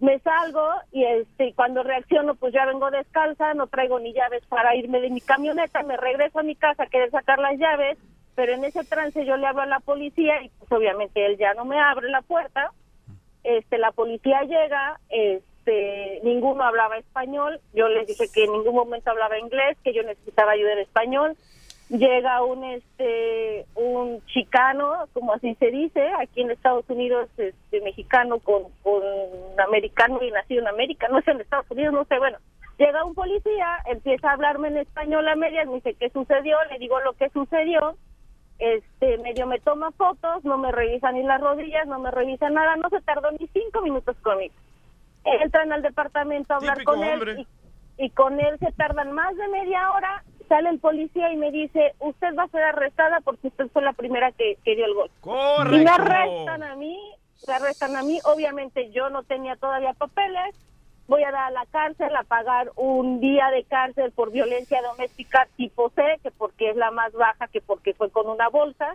[0.00, 4.76] Me salgo y este cuando reacciono, pues ya vengo descalza, no traigo ni llaves para
[4.76, 5.82] irme de mi camioneta.
[5.82, 7.98] Me regreso a mi casa a querer sacar las llaves,
[8.36, 11.54] pero en ese trance yo le hablo a la policía y pues obviamente él ya
[11.54, 12.70] no me abre la puerta.
[13.42, 19.10] Este, la policía llega, este, ninguno hablaba español, yo les dije que en ningún momento
[19.10, 21.36] hablaba inglés, que yo necesitaba ayuda en español.
[21.88, 28.40] Llega un este un chicano, como así se dice, aquí en Estados Unidos, este mexicano
[28.40, 29.02] con, con
[29.58, 32.36] americano y nacido en América, no sé en Estados Unidos, no sé, bueno.
[32.76, 36.78] Llega un policía, empieza a hablarme en español a medias, me dice qué sucedió, le
[36.78, 37.96] digo lo que sucedió,
[38.58, 42.76] este medio me toma fotos, no me revisa ni las rodillas, no me revisa nada,
[42.76, 44.54] no se tardó ni cinco minutos conmigo.
[45.24, 47.46] Entran al departamento a hablar Típico con él
[47.96, 51.50] y, y con él se tardan más de media hora, sale el policía y me
[51.50, 54.94] dice, usted va a ser arrestada porque usted fue la primera que, que dio el
[54.94, 55.14] golpe.
[55.76, 56.12] Y me Correcto.
[56.12, 56.98] arrestan a mí,
[57.46, 60.54] me arrestan a mí, obviamente yo no tenía todavía papeles,
[61.06, 65.48] voy a dar a la cárcel a pagar un día de cárcel por violencia doméstica
[65.56, 68.94] tipo C, que porque es la más baja, que porque fue con una bolsa.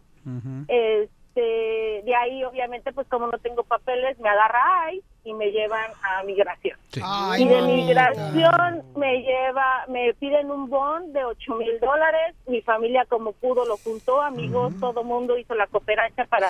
[0.67, 1.09] Este,
[1.41, 6.23] de ahí obviamente pues como no tengo papeles me agarra ahí y me llevan a
[6.23, 6.77] migración.
[7.01, 7.75] Ay, y de mamita.
[7.75, 13.65] migración me lleva, me piden un bond de ocho mil dólares, mi familia como pudo
[13.65, 16.49] lo juntó, amigos, todo mundo hizo la cooperacha para,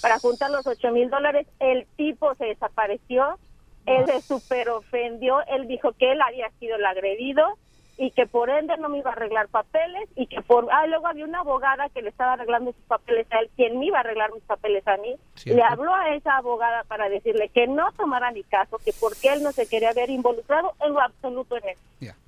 [0.00, 3.38] para juntar los ocho mil dólares, el tipo se desapareció,
[3.86, 7.58] él se super ofendió, él dijo que él había sido el agredido
[7.96, 11.06] y que por ende no me iba a arreglar papeles y que por ah luego
[11.06, 14.00] había una abogada que le estaba arreglando sus papeles a él quien me iba a
[14.00, 15.56] arreglar mis papeles a mí Cierto.
[15.56, 19.42] le habló a esa abogada para decirle que no tomara ni caso que porque él
[19.42, 21.80] no se quería ver involucrado en lo absoluto en eso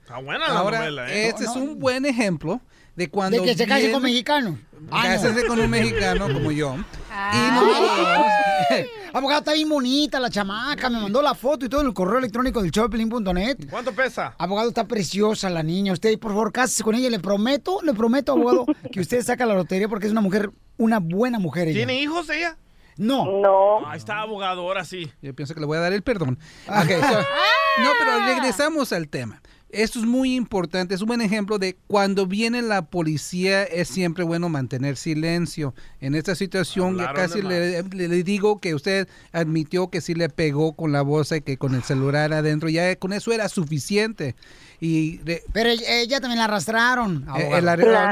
[0.07, 1.27] Está buena la Ahora, novela, ¿eh?
[1.31, 2.61] este es un buen ejemplo
[2.97, 4.59] de cuando De que se case con mexicanos.
[4.91, 5.23] Ah, no.
[5.23, 6.77] Cásese con un mexicano como yo.
[7.11, 8.87] Ay.
[9.13, 10.91] Abogada, está bien bonita la chamaca.
[10.91, 13.69] Me mandó la foto y todo en el correo electrónico del showpelín.net.
[13.71, 14.35] ¿Cuánto pesa?
[14.39, 15.93] Abogado, está preciosa la niña.
[15.93, 17.09] Usted, por favor, cásese con ella.
[17.09, 20.99] Le prometo, le prometo, abogado, que usted saca la lotería porque es una mujer, una
[20.99, 21.69] buena mujer.
[21.69, 21.77] ella.
[21.79, 22.57] ¿Tiene hijos ella?
[22.99, 23.41] No.
[23.41, 23.87] No.
[23.89, 25.11] Ahí está abogado, ahora sí.
[25.23, 26.39] Yo pienso que le voy a dar el perdón.
[26.67, 26.73] So-
[27.83, 29.41] no, pero regresamos al tema.
[29.77, 34.25] Esto es muy importante, es un buen ejemplo de cuando viene la policía es siempre
[34.25, 35.75] bueno mantener silencio.
[36.01, 40.29] En esta situación ya casi le, le- le digo que usted admitió que sí le
[40.31, 44.35] pegó con la bolsa y que con el celular adentro, ya con eso era suficiente.
[44.81, 47.27] Y de- Pero ella, también la arrastraron.
[47.39, 47.49] eh,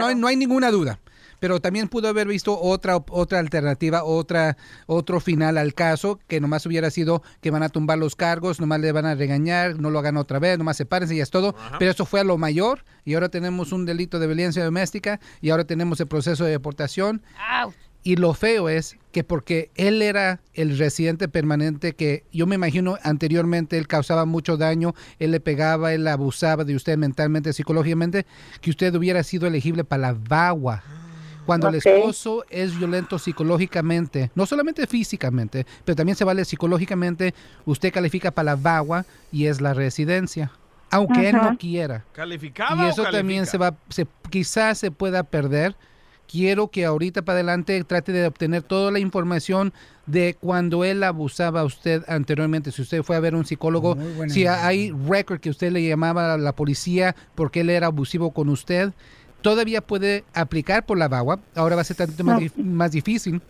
[0.00, 0.98] no, hay- no hay ninguna duda.
[1.44, 4.56] Pero también pudo haber visto otra otra alternativa, otra
[4.86, 8.80] otro final al caso, que nomás hubiera sido que van a tumbar los cargos, nomás
[8.80, 11.54] le van a regañar, no lo hagan otra vez, nomás sepárense y es todo.
[11.78, 15.50] Pero eso fue a lo mayor y ahora tenemos un delito de violencia doméstica y
[15.50, 17.20] ahora tenemos el proceso de deportación.
[18.02, 22.96] Y lo feo es que porque él era el residente permanente que yo me imagino
[23.02, 28.24] anteriormente él causaba mucho daño, él le pegaba, él abusaba de usted mentalmente, psicológicamente,
[28.62, 31.03] que usted hubiera sido elegible para la VAWA.
[31.46, 37.34] Cuando el esposo es violento psicológicamente, no solamente físicamente, pero también se vale psicológicamente,
[37.64, 40.52] usted califica para la VAWA y es la residencia,
[40.90, 42.04] aunque él no quiera.
[42.12, 45.76] ¿Calificaba Y o eso también se va, se, quizás se pueda perder.
[46.26, 49.74] Quiero que ahorita para adelante trate de obtener toda la información
[50.06, 52.72] de cuando él abusaba a usted anteriormente.
[52.72, 53.96] Si usted fue a ver un psicólogo,
[54.28, 54.66] si idea.
[54.66, 58.92] hay record que usted le llamaba a la policía porque él era abusivo con usted,
[59.44, 61.38] todavía puede aplicar por la VAWA.
[61.54, 62.24] Ahora va a ser tantito
[62.56, 63.42] más, difícil.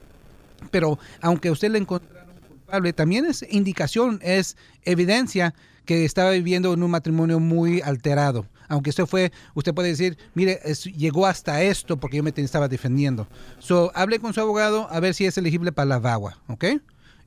[0.73, 5.55] Pero aunque usted le encontraron culpable, también es indicación, es evidencia
[5.85, 8.45] que estaba viviendo en un matrimonio muy alterado.
[8.67, 12.67] Aunque usted fue, usted puede decir, mire, es- llegó hasta esto porque yo me estaba
[12.67, 13.29] defendiendo.
[13.61, 16.65] So, hable con su abogado a ver si es elegible para la VAWA, ¿ok?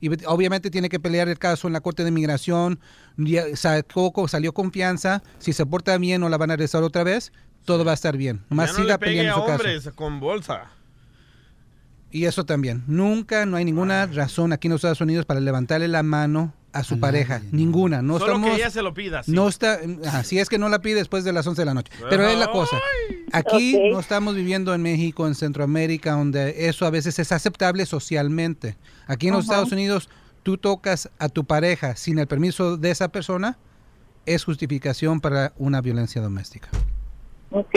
[0.00, 2.78] Y obviamente tiene que pelear el caso en la Corte de Migración.
[3.54, 5.22] Sacó, salió confianza.
[5.38, 7.32] Si se porta bien, no la van a arrestar otra vez.
[7.68, 8.40] Todo va a estar bien.
[8.48, 9.62] Ya no siga le pegue peleando a su caso.
[9.62, 10.70] hombres con bolsa.
[12.10, 12.82] Y eso también.
[12.86, 16.82] Nunca, no hay ninguna razón aquí en los Estados Unidos para levantarle la mano a
[16.82, 18.00] su pareja, ninguna.
[18.00, 19.22] No Solo estamos, que ella se lo pida.
[19.22, 19.32] sí.
[19.32, 19.80] No está,
[20.12, 21.92] así es que no la pide después de las 11 de la noche.
[22.08, 22.78] Pero es la cosa.
[23.32, 28.78] Aquí no estamos viviendo en México, en Centroamérica, donde eso a veces es aceptable socialmente.
[29.06, 29.44] Aquí en los.
[29.44, 30.08] Estados Unidos,
[30.42, 33.58] tú tocas a tu pareja sin el permiso de esa persona,
[34.24, 36.70] es justificación para una violencia doméstica.
[37.50, 37.74] Ok.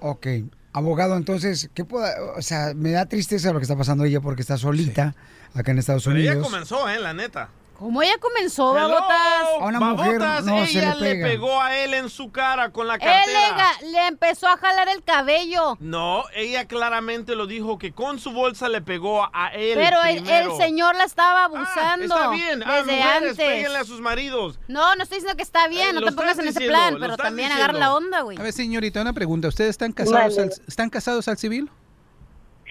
[0.00, 0.26] Ok.
[0.72, 4.42] Abogado, entonces, ¿qué pueda, o sea, me da tristeza lo que está pasando ella porque
[4.42, 5.14] está solita
[5.54, 6.48] acá en Estados Pero ella Unidos.
[6.48, 6.98] comenzó, ¿eh?
[6.98, 7.48] La neta.
[7.84, 9.18] ¿Cómo ella comenzó, Hello, babotas?
[9.60, 11.26] A una mujer Babotas, no se ella le le, pega.
[11.28, 13.26] pegó a él en su cara con la Él cartera.
[13.26, 15.76] le, ga- le empezó a jalar el cabello.
[15.80, 20.56] No, ella claramente lo dijo que con su bolsa le pegó a él Pero el,
[20.56, 22.04] señor la estaba abusando.
[22.06, 23.36] Está bien, ah, Desde mujeres, antes.
[23.36, 24.58] péguenle a sus maridos.
[24.66, 26.96] No, no estoy diciendo que está bien, Eh, no lo te pongas en ese plan,
[26.98, 27.64] pero también diciendo.
[27.64, 28.38] agarra la onda, güey.
[28.38, 29.48] A ver, señorita, una pregunta.
[29.48, 30.42] ¿Ustedes están casados, Vale.
[30.54, 31.70] al, están casados al civil?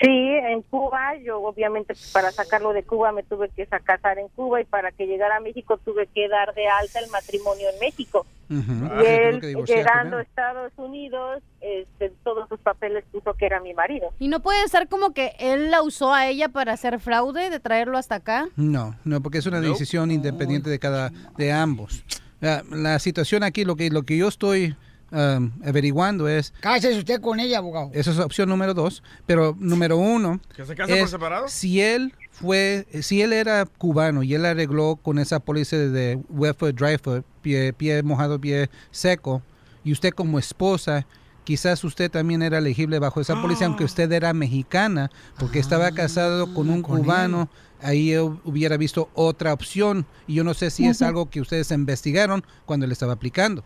[0.03, 4.27] Sí, en Cuba, yo obviamente para sacarlo de Cuba me tuve que sa- casar en
[4.27, 7.79] Cuba y para que llegara a México tuve que dar de alta el matrimonio en
[7.79, 8.25] México.
[8.51, 10.21] Ah, y él, llegando a.
[10.21, 14.09] Estados Unidos, este, todos sus papeles puso que era mi marido.
[14.19, 17.59] Y no puede ser como que él la usó a ella para hacer fraude, de
[17.61, 18.49] traerlo hasta acá.
[18.57, 22.03] No, no, porque es una decisión independiente de cada, de ambos.
[22.41, 24.75] La, la situación aquí, lo que, lo que yo estoy
[25.13, 26.53] um, averiguando es...
[26.59, 27.91] Cállese usted con ella, abogado.
[27.93, 29.01] Esa es opción número dos.
[29.25, 30.41] Pero número uno...
[30.55, 31.47] ¿Que se por es separado?
[31.47, 36.57] Si él fue, si él era cubano y él arregló con esa póliza de wet
[36.57, 39.41] foot, dry foot, pie, pie mojado, pie seco,
[39.83, 41.05] y usted como esposa,
[41.43, 46.53] quizás usted también era elegible bajo esa póliza, aunque usted era mexicana, porque estaba casado
[46.53, 47.49] con un cubano,
[47.81, 50.05] ahí hu- hubiera visto otra opción.
[50.25, 53.63] Y yo no sé si es algo que ustedes investigaron cuando le estaba aplicando.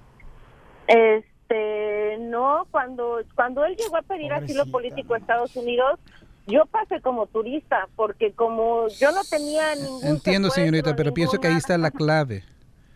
[0.87, 1.25] Este,
[2.19, 5.99] no, cuando cuando él llegó a pedir asilo político a Estados Unidos,
[6.47, 11.47] yo pasé como turista porque como yo no tenía ningún Entiendo, señorita, pero pienso que
[11.47, 12.43] ahí está la clave.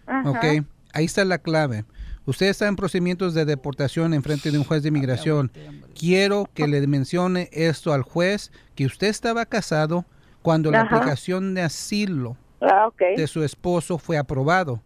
[0.06, 0.30] Ajá.
[0.30, 1.86] Ok, ahí está la clave.
[2.26, 5.52] Usted está en procedimientos de deportación en frente de un juez de inmigración.
[5.98, 10.06] Quiero que le mencione esto al juez, que usted estaba casado
[10.42, 10.98] cuando la Ajá.
[10.98, 13.02] aplicación de asilo Ah, ok.
[13.18, 14.82] de su esposo fue aprobado.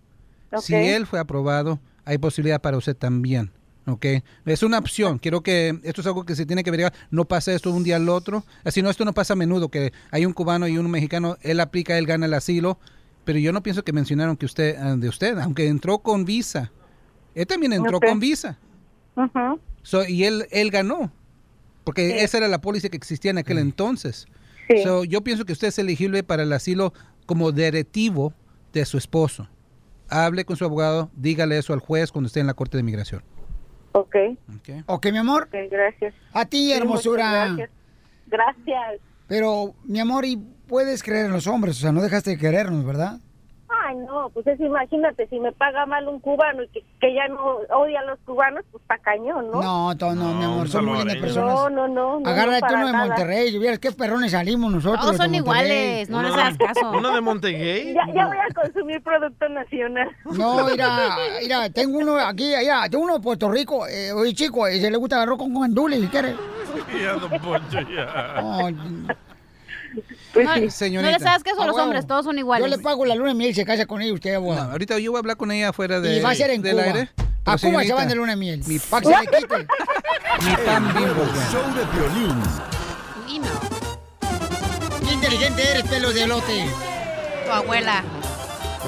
[0.58, 0.82] Si Ok.
[0.82, 3.52] él fue aprobado, hay posibilidad para usted también.
[3.88, 4.06] ¿Ok?
[4.46, 5.20] Es una opción.
[5.20, 6.94] Quiero que esto es algo que se tiene que averiguar.
[7.12, 8.44] No pasa esto de un día al otro.
[8.64, 11.60] Así no, esto no pasa a menudo, que hay un cubano y un mexicano, él
[11.60, 12.80] aplica, él gana el asilo.
[13.24, 16.72] Pero yo no pienso que mencionaron que usted, ah, de usted, aunque entró con visa.
[17.34, 18.58] Él también entró con visa.
[19.16, 19.60] Ujú.
[19.82, 21.12] So, y él, él ganó.
[21.84, 22.18] Porque Sí.
[22.20, 24.28] esa era la póliza que existía en aquel entonces.
[24.70, 24.84] Sí.
[24.84, 26.94] So, yo pienso que usted es elegible para el asilo
[27.26, 28.34] como directivo
[28.74, 29.48] de su esposo.
[30.10, 33.24] Hable con su abogado, dígale eso al juez cuando esté en la Corte de Inmigración.
[33.96, 34.16] Ok.
[34.88, 35.48] Ok, mi amor.
[35.72, 36.14] Gracias.
[36.34, 37.46] A ti, Sí, hermosura.
[37.46, 37.70] Gracias.
[38.28, 39.00] Gracias.
[39.28, 40.36] Pero, mi amor, y
[40.68, 43.20] puedes creer en los hombres, o sea, no dejaste de querernos, ¿verdad?
[43.88, 47.28] Ay, no, pues es, imagínate, si me paga mal un cubano y que, que ya
[47.28, 49.62] no odia a los cubanos, pues está cañón, ¿no?
[49.62, 51.54] No, to- no, mi amor, son muy lindas personas.
[51.54, 52.20] No, no, no.
[52.20, 53.06] no, Agárrate no, uno de nada.
[53.08, 55.02] Monterrey, vieras qué perrones salimos nosotros.
[55.02, 55.40] Todos son Monterrey.
[55.68, 56.92] iguales, no les Uno de- hagas caso.
[56.92, 57.94] ¿Uno de Montegay?
[57.94, 60.10] Ya, ya voy a consumir producto nacional.
[60.26, 64.66] No, mira, mira, tengo uno aquí, mira, tengo uno de Puerto Rico, eh, oye chico,
[64.68, 66.36] ese le gusta agarrar con gandules si quiere.
[67.02, 68.42] Ya, don Poncho, ya.
[70.34, 71.18] Pues No, no Señorita.
[71.44, 72.70] caso a Ah, los hombres, todos son Yo iguales.
[72.70, 74.72] le pago la luna de miel, se casa con ella usted, No, abogado.
[74.72, 76.74] ahorita yo voy a hablar con ella fuera de, y va a ser en del
[76.76, 76.84] Cuba.
[76.86, 77.10] aire.
[77.46, 78.60] A Cuba se van de luna de miel.
[78.66, 79.58] mi- que se le quite.
[80.44, 82.42] Mi pan bimbo, show de violín.
[85.08, 86.66] Qué inteligente eres, pelo de elote.
[87.46, 88.04] Tu abuela.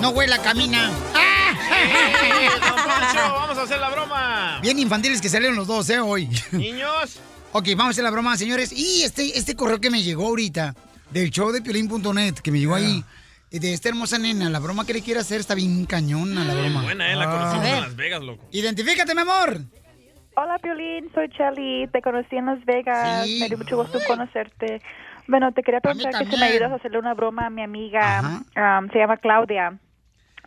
[0.02, 0.90] No huela, camina.
[1.16, 4.60] ¡Eh, don Poncho, vamos a hacer la broma.
[4.62, 6.00] Bien infantiles que salieron los dos, ¿eh?
[6.00, 6.30] Hoy.
[6.52, 7.20] Niños,
[7.54, 8.72] Ok, vamos a hacer la broma, señores.
[8.72, 10.76] Y este, este correo que me llegó ahorita,
[11.12, 13.04] del show de piolín.net, que me llegó ahí,
[13.52, 16.54] eh, de esta hermosa nena, la broma que le quiere hacer está bien cañona, la
[16.54, 16.84] broma.
[16.84, 17.32] buena, eh, la Ah.
[17.32, 18.44] conocimos en Las Vegas, loco.
[18.52, 19.58] Identifícate, mi amor.
[20.36, 23.40] Hola, Piolín, soy Chelly, te conocí en Las Vegas, Sí.
[23.40, 24.82] me dio mucho gusto conocerte.
[25.28, 28.22] Bueno, te quería preguntar que si me ayudas a hacerle una broma a mi amiga,
[28.56, 29.78] um, se llama Claudia.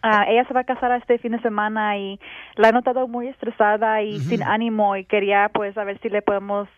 [0.02, 2.18] Ah, ella se va a casar este fin de semana y
[2.56, 6.22] la he notado muy estresada y sin ánimo y quería pues a ver si le
[6.22, 6.68] podemos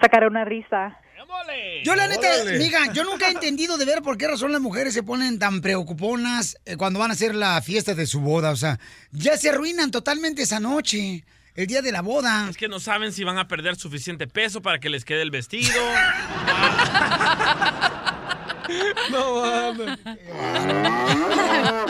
[0.00, 0.98] sacar una risa.
[1.84, 2.56] Yo la neta, Órale.
[2.56, 5.60] amiga, yo nunca he entendido de ver por qué razón las mujeres se ponen tan
[5.60, 8.50] preocuponas eh, cuando van a hacer la fiesta de su boda.
[8.50, 8.78] O sea,
[9.12, 11.24] ya se arruinan totalmente esa noche,
[11.54, 12.48] el día de la boda.
[12.48, 15.30] Es que no saben si van a perder suficiente peso para que les quede el
[15.30, 15.70] vestido.
[19.10, 19.98] no mames.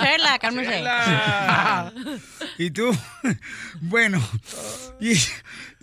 [0.01, 0.71] Chela, cálmese.
[0.73, 1.93] Chela.
[2.59, 2.91] ¿Y tú?
[3.81, 4.21] Bueno,
[5.01, 5.15] y,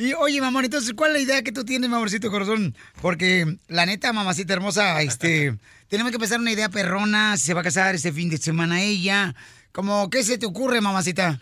[0.02, 2.74] Y oye, mamón, entonces, ¿cuál es la idea que tú tienes, mi amorcito corazón?
[3.04, 5.54] Porque, la neta, mamacita hermosa, este,
[5.90, 8.82] tenemos que pensar una idea perrona, si se va a casar este fin de semana
[8.82, 9.36] ella.
[9.72, 11.38] Como, ¿qué se te ocurre, mamacita?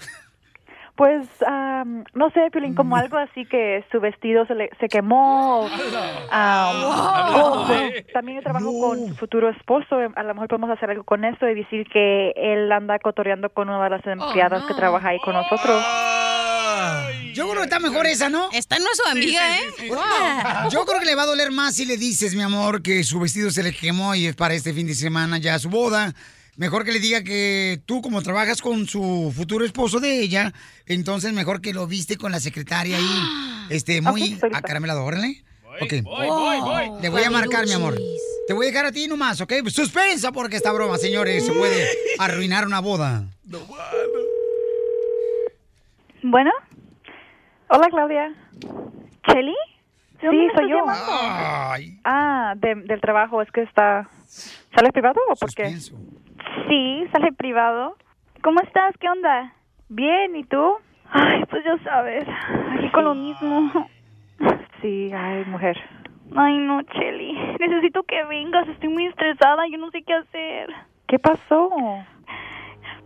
[0.98, 5.66] Pues, am, no sé, Piolín, como algo así que su vestido se, le, se quemó.
[8.12, 9.96] también yo trabajo con su futuro esposo.
[10.14, 13.70] A lo mejor podemos hacer algo con eso y decir que él anda cotorreando con
[13.70, 16.29] una de las empleadas que trabaja ahí con nosotros.
[17.34, 18.50] Yo creo que está mejor esa, ¿no?
[18.52, 19.64] Esta no es su amiga, ¿eh?
[20.72, 23.20] Yo creo que le va a doler más si le dices, mi amor, que su
[23.20, 26.14] vestido se le quemó y es para este fin de semana ya su boda.
[26.58, 30.54] Mejor que le diga que tú, como trabajas con su futuro esposo de ella,
[30.86, 33.24] entonces mejor que lo viste con la secretaria ahí,
[33.70, 35.44] este, muy acaramelado, órale.
[35.82, 36.04] Ok.
[36.04, 37.02] voy, voy, voy.
[37.02, 37.98] Le voy a marcar, mi amor.
[38.48, 39.54] Te voy a dejar a ti nomás, ¿ok?
[39.70, 41.88] Suspensa porque esta broma, señores, se puede
[42.18, 43.24] arruinar una boda.
[46.24, 46.52] Bueno.
[47.70, 48.34] Hola, Claudia.
[49.28, 49.56] ¿Cheli?
[50.22, 50.84] ¿De dónde Sí, soy yo.
[52.04, 54.08] Ah, de- del trabajo, es que está...
[54.76, 55.70] ¿Sale privado o por qué?
[56.68, 57.96] Sí, sale privado.
[58.42, 58.96] ¿Cómo estás?
[59.00, 59.54] ¿Qué onda?
[59.90, 60.76] Bien, ¿y tú?
[61.12, 62.28] Ay, pues ya sabes,
[62.78, 63.72] aquí con lo mismo.
[64.82, 65.78] Sí, ay, mujer.
[66.38, 67.34] Ay, no, Cheli.
[67.60, 70.70] Necesito que vengas, estoy muy estresada, yo no sé qué hacer.
[71.06, 71.70] ¿Qué pasó?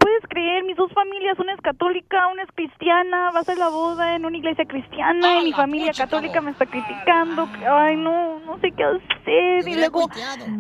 [0.04, 3.70] Puedes creer, mis dos familias, una es católica, una es cristiana, va a ser la
[3.70, 7.48] boda en una iglesia cristiana y mi familia católica me está criticando.
[7.66, 9.66] Ay, no, no sé qué hacer.
[9.66, 10.10] Y luego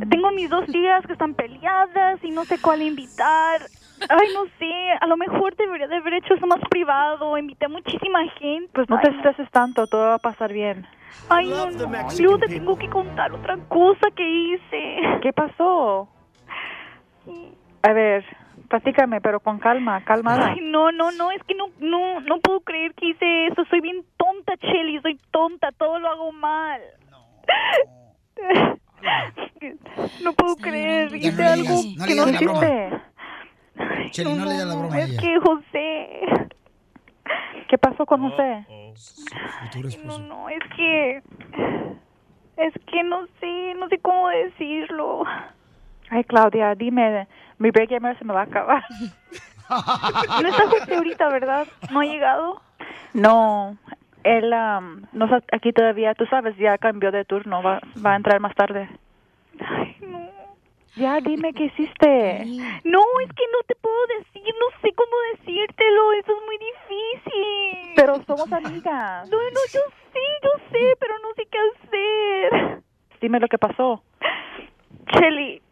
[0.10, 3.60] tengo mis dos tías que están peleadas y no sé cuál invitar.
[4.08, 4.72] Ay, no sé,
[5.02, 8.70] a lo mejor debería de haber hecho eso más privado, invité a muchísima gente.
[8.74, 10.88] Pues no Ay, te estreses tanto, todo va a pasar bien.
[11.28, 11.92] Ay, no, no.
[12.18, 15.20] Luego te tengo que contar otra cosa que hice.
[15.22, 16.08] ¿Qué pasó?
[17.82, 18.24] A ver,
[18.74, 20.48] platícame, pero con calma, calmada.
[20.50, 23.64] Ay, no, no, no, es que no, no, no puedo creer que hice eso.
[23.70, 26.82] Soy bien tonta, Chelly, soy tonta, todo lo hago mal.
[30.24, 32.66] No, puedo creer, Ya hice no le algo no le que no digas la broma.
[32.66, 34.10] hiciste.
[34.12, 35.22] Cheli, no le digas la broma Es ella.
[35.22, 36.50] que José,
[37.70, 38.66] ¿Qué pasó con José?
[40.06, 41.18] no, no, es que,
[42.58, 45.24] es que no sé, no sé cómo decirlo.
[46.10, 47.28] Ay, Claudia, dime,
[47.58, 48.84] mi break gamer se me va a acabar.
[49.70, 51.68] No está José ahorita, ¿verdad?
[51.90, 52.62] ¿No ha llegado?
[53.14, 53.78] No,
[54.24, 58.16] él am, no está aquí todavía, tú sabes, ya cambió de turno, va, va a
[58.16, 58.90] entrar más tarde.
[60.96, 62.46] Ya, dime qué hiciste.
[62.84, 67.94] No, es que no te puedo decir, no sé cómo decírtelo, eso es muy difícil.
[67.96, 69.28] Pero somos amigas.
[69.30, 69.80] No, no, yo
[70.14, 72.84] sé, yo sé, pero no sé qué hacer.
[73.22, 74.04] Dime lo que pasó.
[75.14, 75.63] Chelly,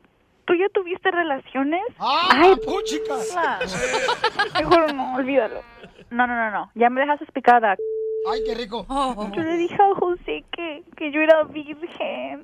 [0.51, 1.81] ¿tú ya tuviste relaciones?
[1.97, 3.15] Ay, puchica.
[4.59, 5.61] Mejor no, olvídalo.
[6.09, 7.77] No, no, no, no, ya me dejas explicada.
[8.29, 8.85] Ay, qué rico.
[9.33, 12.43] Yo le dije a José que, que yo era virgen.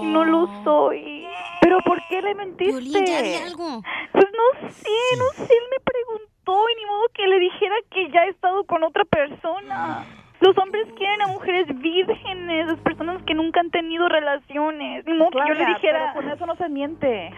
[0.00, 1.26] Y no lo soy.
[1.60, 2.80] ¿Pero por qué le mentiste?
[2.80, 3.82] Violín, ya di algo.
[4.12, 8.10] Pues no sé, no sé, él me preguntó y ni modo que le dijera que
[8.12, 10.06] ya he estado con otra persona.
[10.40, 15.04] Los hombres quieren a mujeres vírgenes, las personas que nunca han tenido relaciones.
[15.06, 16.12] Ni modo que yo le dijera...
[16.14, 17.30] pero con eso no se miente.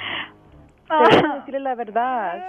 [0.89, 1.05] Ah.
[1.09, 2.49] Debes de decirle la verdad.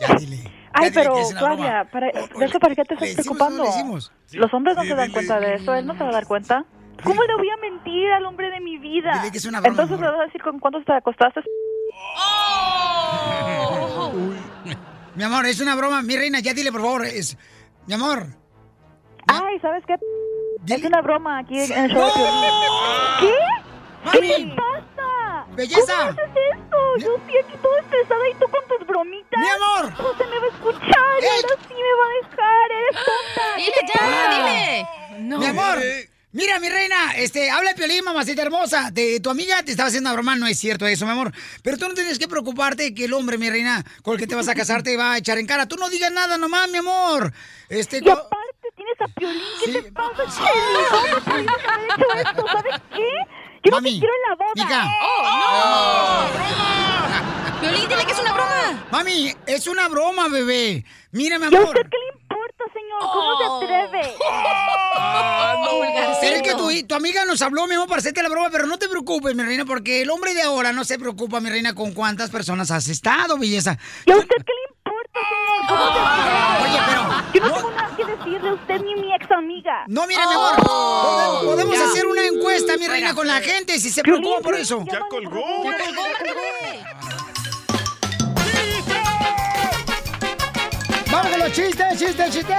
[0.00, 0.36] Ya dile.
[0.72, 3.64] Ay, dile pero Claudia, para, ¿de eso para qué te estás no preocupando?
[3.64, 4.12] decimos?
[4.32, 5.14] Los hombres no Sí, se dan dile.
[5.14, 6.64] cuenta de eso, él no se va a dar cuenta.
[7.04, 9.12] ¿Cómo le voy a mentir al hombre de mi vida?
[9.18, 11.40] Dile que es una broma, Entonces le vas a decir con cuántos te acostaste.
[15.14, 16.02] Mi amor, es una broma.
[16.02, 17.04] Mi reina, ya dile, por favor.
[17.06, 17.36] Es...
[17.86, 18.26] Mi amor.
[19.28, 19.94] Ay, ¿sabes qué?
[20.74, 22.50] Es una broma aquí en el show Piolín.
[23.20, 24.10] ¿Qué?
[24.12, 24.50] ¿Qué Mami.
[24.50, 25.46] te pasa?
[25.52, 25.92] Belleza.
[25.96, 26.76] ¿Cómo haces esto?
[26.98, 29.40] Yo estoy aquí toda estresada y tú con tus bromitas.
[29.40, 29.94] Mi amor.
[29.94, 32.72] José me va a escuchar y ahora sí me va a dejar.
[32.72, 33.56] Eres tonta.
[33.56, 35.38] Dile ya, dile.
[35.38, 35.78] Mi amor.
[36.30, 38.90] Mira, mi reina, este, habla Piolín, mamacita hermosa.
[38.92, 41.32] De, tu amiga te estaba haciendo una broma, no es cierto eso, mi amor.
[41.62, 44.34] Pero tú no tienes que preocuparte que el hombre, mi reina, con el que te
[44.34, 45.66] vas a casar te va a echar en cara.
[45.66, 47.32] Tú no digas nada nomás, mi amor.
[47.70, 48.47] Este, Y co- aparte tienes a
[49.16, 49.42] Piolín.
[49.64, 50.86] ¿Qué te pasa, Chelly?
[50.90, 51.06] ¿Cómo
[51.94, 52.46] hecho esto?
[52.46, 53.08] ¿Sabes qué?
[53.64, 54.52] Yo no te quiero en la boda.
[54.54, 54.80] Mija.
[55.02, 56.28] ¡Oh,
[57.52, 57.60] no!
[57.60, 58.86] Piolín, dile que es una broma.
[58.90, 60.84] Mami, es una broma, bebé.
[61.12, 61.64] Mira, mi ¿Y a amor.
[61.76, 63.00] usted qué le importa, señor?
[63.00, 64.14] ¿Cómo se atreve?
[66.20, 68.66] Pero es que tu, tu amiga nos habló, mi amor, para hacerte la broma, pero
[68.66, 71.74] no te preocupes, mi reina, porque el hombre de ahora no se preocupa, mi reina,
[71.74, 73.76] con cuántas personas has estado, belleza.
[74.06, 75.68] ¿Y a usted qué le importa, señor?
[75.68, 76.64] ¿Cómo se atreve?
[76.64, 77.68] Oye, pero- Yo no tengo
[78.84, 79.84] ni mi ex amiga.
[79.86, 83.90] No, mira, mi amor, podemos, podemos hacer una encuesta, mi reina, con la gente, si
[83.90, 84.84] se preocupa por eso.
[84.90, 85.40] Ya colgó.
[85.64, 86.02] Ya colgó.
[91.10, 92.58] ¡Vamos con los chistes, chistes, chistes!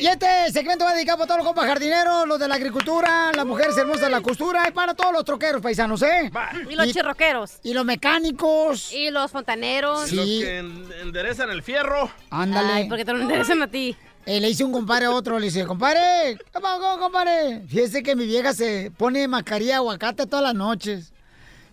[0.00, 3.46] Y este segmento va dedicado a todos los compas jardineros, los de la agricultura, las
[3.46, 6.30] mujeres hermosas de la costura y para todos los troqueros paisanos, ¿eh?
[6.68, 7.58] Y los chirroqueros.
[7.62, 8.92] Y los mecánicos.
[8.92, 10.08] Y los fontaneros.
[10.08, 10.16] Sí.
[10.16, 12.10] Los que en- enderezan el fierro.
[12.30, 12.72] Ándale.
[12.72, 13.96] Ay, porque te lo enderecen a ti.
[14.26, 17.62] Eh, le hice un compadre a otro, le dice, compadre, ¿qué pasó, compadre?
[17.66, 21.12] Fíjese que mi vieja se pone mascarilla de aguacate todas las noches.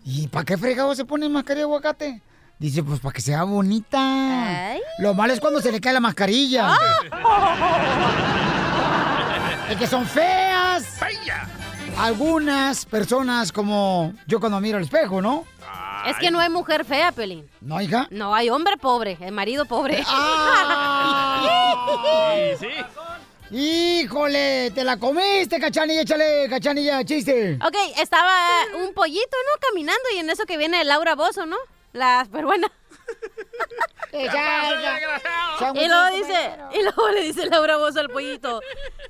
[0.04, 2.22] ¿Y para qué fregado se pone mascarilla de aguacate?
[2.60, 4.76] Dice, pues para que sea bonita.
[4.98, 6.74] Lo malo es cuando se le cae la mascarilla.
[9.70, 10.98] Es que son feas.
[12.00, 15.46] Algunas personas como yo cuando miro al espejo, ¿no?
[16.08, 17.48] Es que no hay mujer fea, Pelín.
[17.62, 18.08] ¿No, hija?
[18.10, 19.98] No, hay hombre pobre, el marido pobre.
[19.98, 20.04] Sí,
[22.60, 22.68] sí.
[23.56, 27.60] Híjole, te la comiste, cachanilla, échale, cachanilla, chiste.
[27.64, 28.34] Ok, estaba
[28.84, 29.60] un pollito, ¿no?
[29.70, 31.58] Caminando y en eso que viene Laura Bozo, ¿no?
[31.94, 32.72] La peruana.
[35.74, 38.62] y luego dice, y luego le dice Laura Bozo al pollito,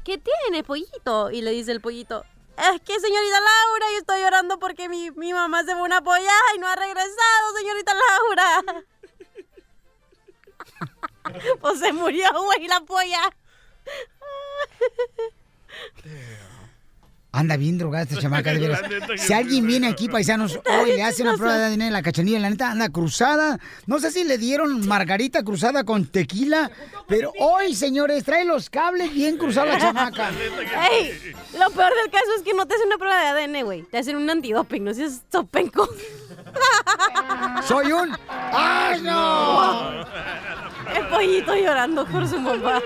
[0.04, 1.32] ¿qué tiene, pollito?
[1.32, 2.26] Y le dice el pollito,
[2.58, 6.34] es que señorita Laura, yo estoy llorando porque mi, mi mamá se fue una polla
[6.56, 8.64] y no ha regresado, señorita Laura.
[11.62, 13.22] pues se murió, güey, la polla.
[17.32, 18.82] Anda bien drogada esta chamaca, de veras.
[19.18, 22.40] Si alguien viene aquí, paisanos, hoy le hace una prueba de ADN en la cachanilla,
[22.40, 23.60] la neta anda cruzada.
[23.86, 26.72] No sé si le dieron margarita cruzada con tequila,
[27.08, 30.30] pero hoy, señores, trae los cables bien cruzados la chamaca.
[30.92, 33.84] Ey, lo peor del caso es que no te hacen una prueba de ADN, güey.
[33.84, 35.88] Te hacen un antidoping, no seas topenco.
[37.68, 38.18] Soy un...
[38.28, 40.02] ¡Ay, no!
[40.96, 42.82] El pollito llorando por su mamá.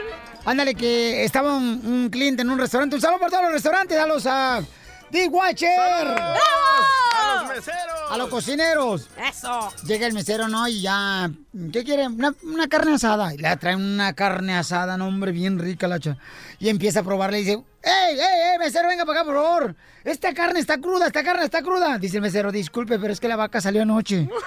[0.45, 2.95] Ándale, que estaba un, un cliente en un restaurante.
[2.95, 4.61] Un saludo por todos los restaurantes, a los a
[5.09, 5.79] D-Watcher.
[5.79, 8.11] ¡A los meseros!
[8.11, 9.09] A los cocineros.
[9.29, 9.71] Eso.
[9.85, 10.67] Llega el mesero, ¿no?
[10.67, 11.29] Y ya,
[11.71, 12.07] ¿qué quiere?
[12.07, 13.33] Una, una carne asada.
[13.33, 16.17] Y le traen una carne asada, no, hombre, bien rica la cha.
[16.59, 19.75] Y empieza a probarle y dice, ¡Ey, ey, ey, mesero, venga para acá, por favor!
[20.03, 21.97] Esta carne está cruda, esta carne está cruda.
[21.99, 24.27] Dice el mesero, disculpe, pero es que la vaca salió anoche.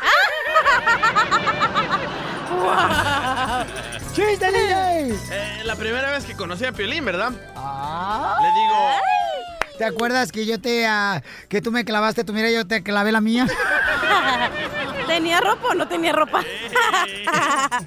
[4.16, 5.10] ¡Chiste, DJ!
[5.30, 7.32] Eh, la primera vez que conocí a Piolín, ¿verdad?
[7.55, 8.38] Ah.
[8.40, 12.55] Le digo, ¿Te acuerdas que yo te, ah, que tú me clavaste tu mira y
[12.55, 13.47] yo te clavé la mía?
[15.06, 16.43] ¿Tenía ropa o no tenía ropa?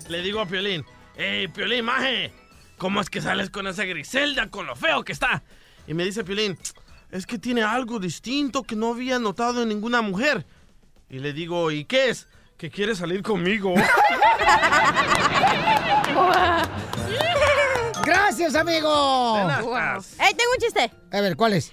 [0.08, 0.86] le digo a Piolín,
[1.18, 2.32] ¡Ey, Piolín, maje!
[2.78, 5.42] ¿Cómo es que sales con esa Griselda, con lo feo que está?
[5.88, 6.60] Y me dice Piolín,
[7.10, 10.46] es que tiene algo distinto que no había notado en ninguna mujer.
[11.10, 12.28] Y le digo, ¿y qué es?
[12.60, 13.74] Que quiere salir conmigo.
[18.04, 19.50] ¡Gracias, amigo!
[20.20, 20.92] ¡Ey, tengo un chiste!
[21.14, 21.72] A ver, ¿cuál es?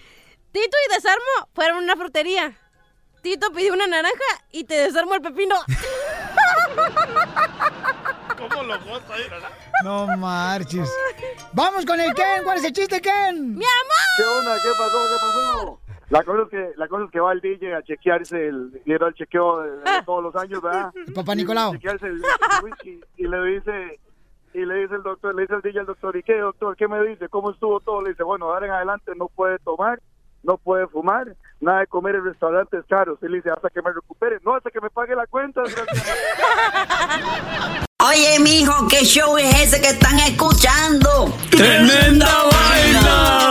[0.52, 2.56] Tito y Desarmo fueron a una frutería.
[3.20, 4.14] Tito pidió una naranja
[4.52, 5.56] y te desarmo el pepino.
[8.38, 9.50] ¿Cómo lo goza, verdad?
[9.82, 10.88] No marches.
[11.52, 12.44] Vamos con el Ken.
[12.44, 13.56] ¿Cuál es el chiste, Ken?
[13.56, 14.06] ¡Mi amor!
[14.18, 14.56] ¿Qué onda?
[14.62, 15.02] ¿Qué pasó?
[15.08, 15.80] ¿Qué pasó?
[16.08, 18.92] La cosa es que, la cosa es que va el DJ a chequearse el, y
[18.92, 20.92] era el chequeo de, de todos los años, ¿verdad?
[21.14, 21.72] Papá Nicolau.
[21.72, 23.98] Chequearse el, el whisky y le dice,
[24.54, 26.76] y le dice el doctor, le dice el DJ al doctor, ¿y qué doctor?
[26.76, 27.28] ¿Qué me dice?
[27.28, 28.02] ¿Cómo estuvo todo?
[28.02, 30.00] Le dice, bueno, ahora en adelante no puede tomar,
[30.44, 33.18] no puede fumar, nada de comer en restaurantes caros.
[33.22, 35.62] Él dice, hasta que me recupere, no, hasta que me pague la cuenta.
[38.08, 41.34] Oye, mijo, ¿qué show es ese que están escuchando?
[41.50, 43.50] ¡Tremenda vaina!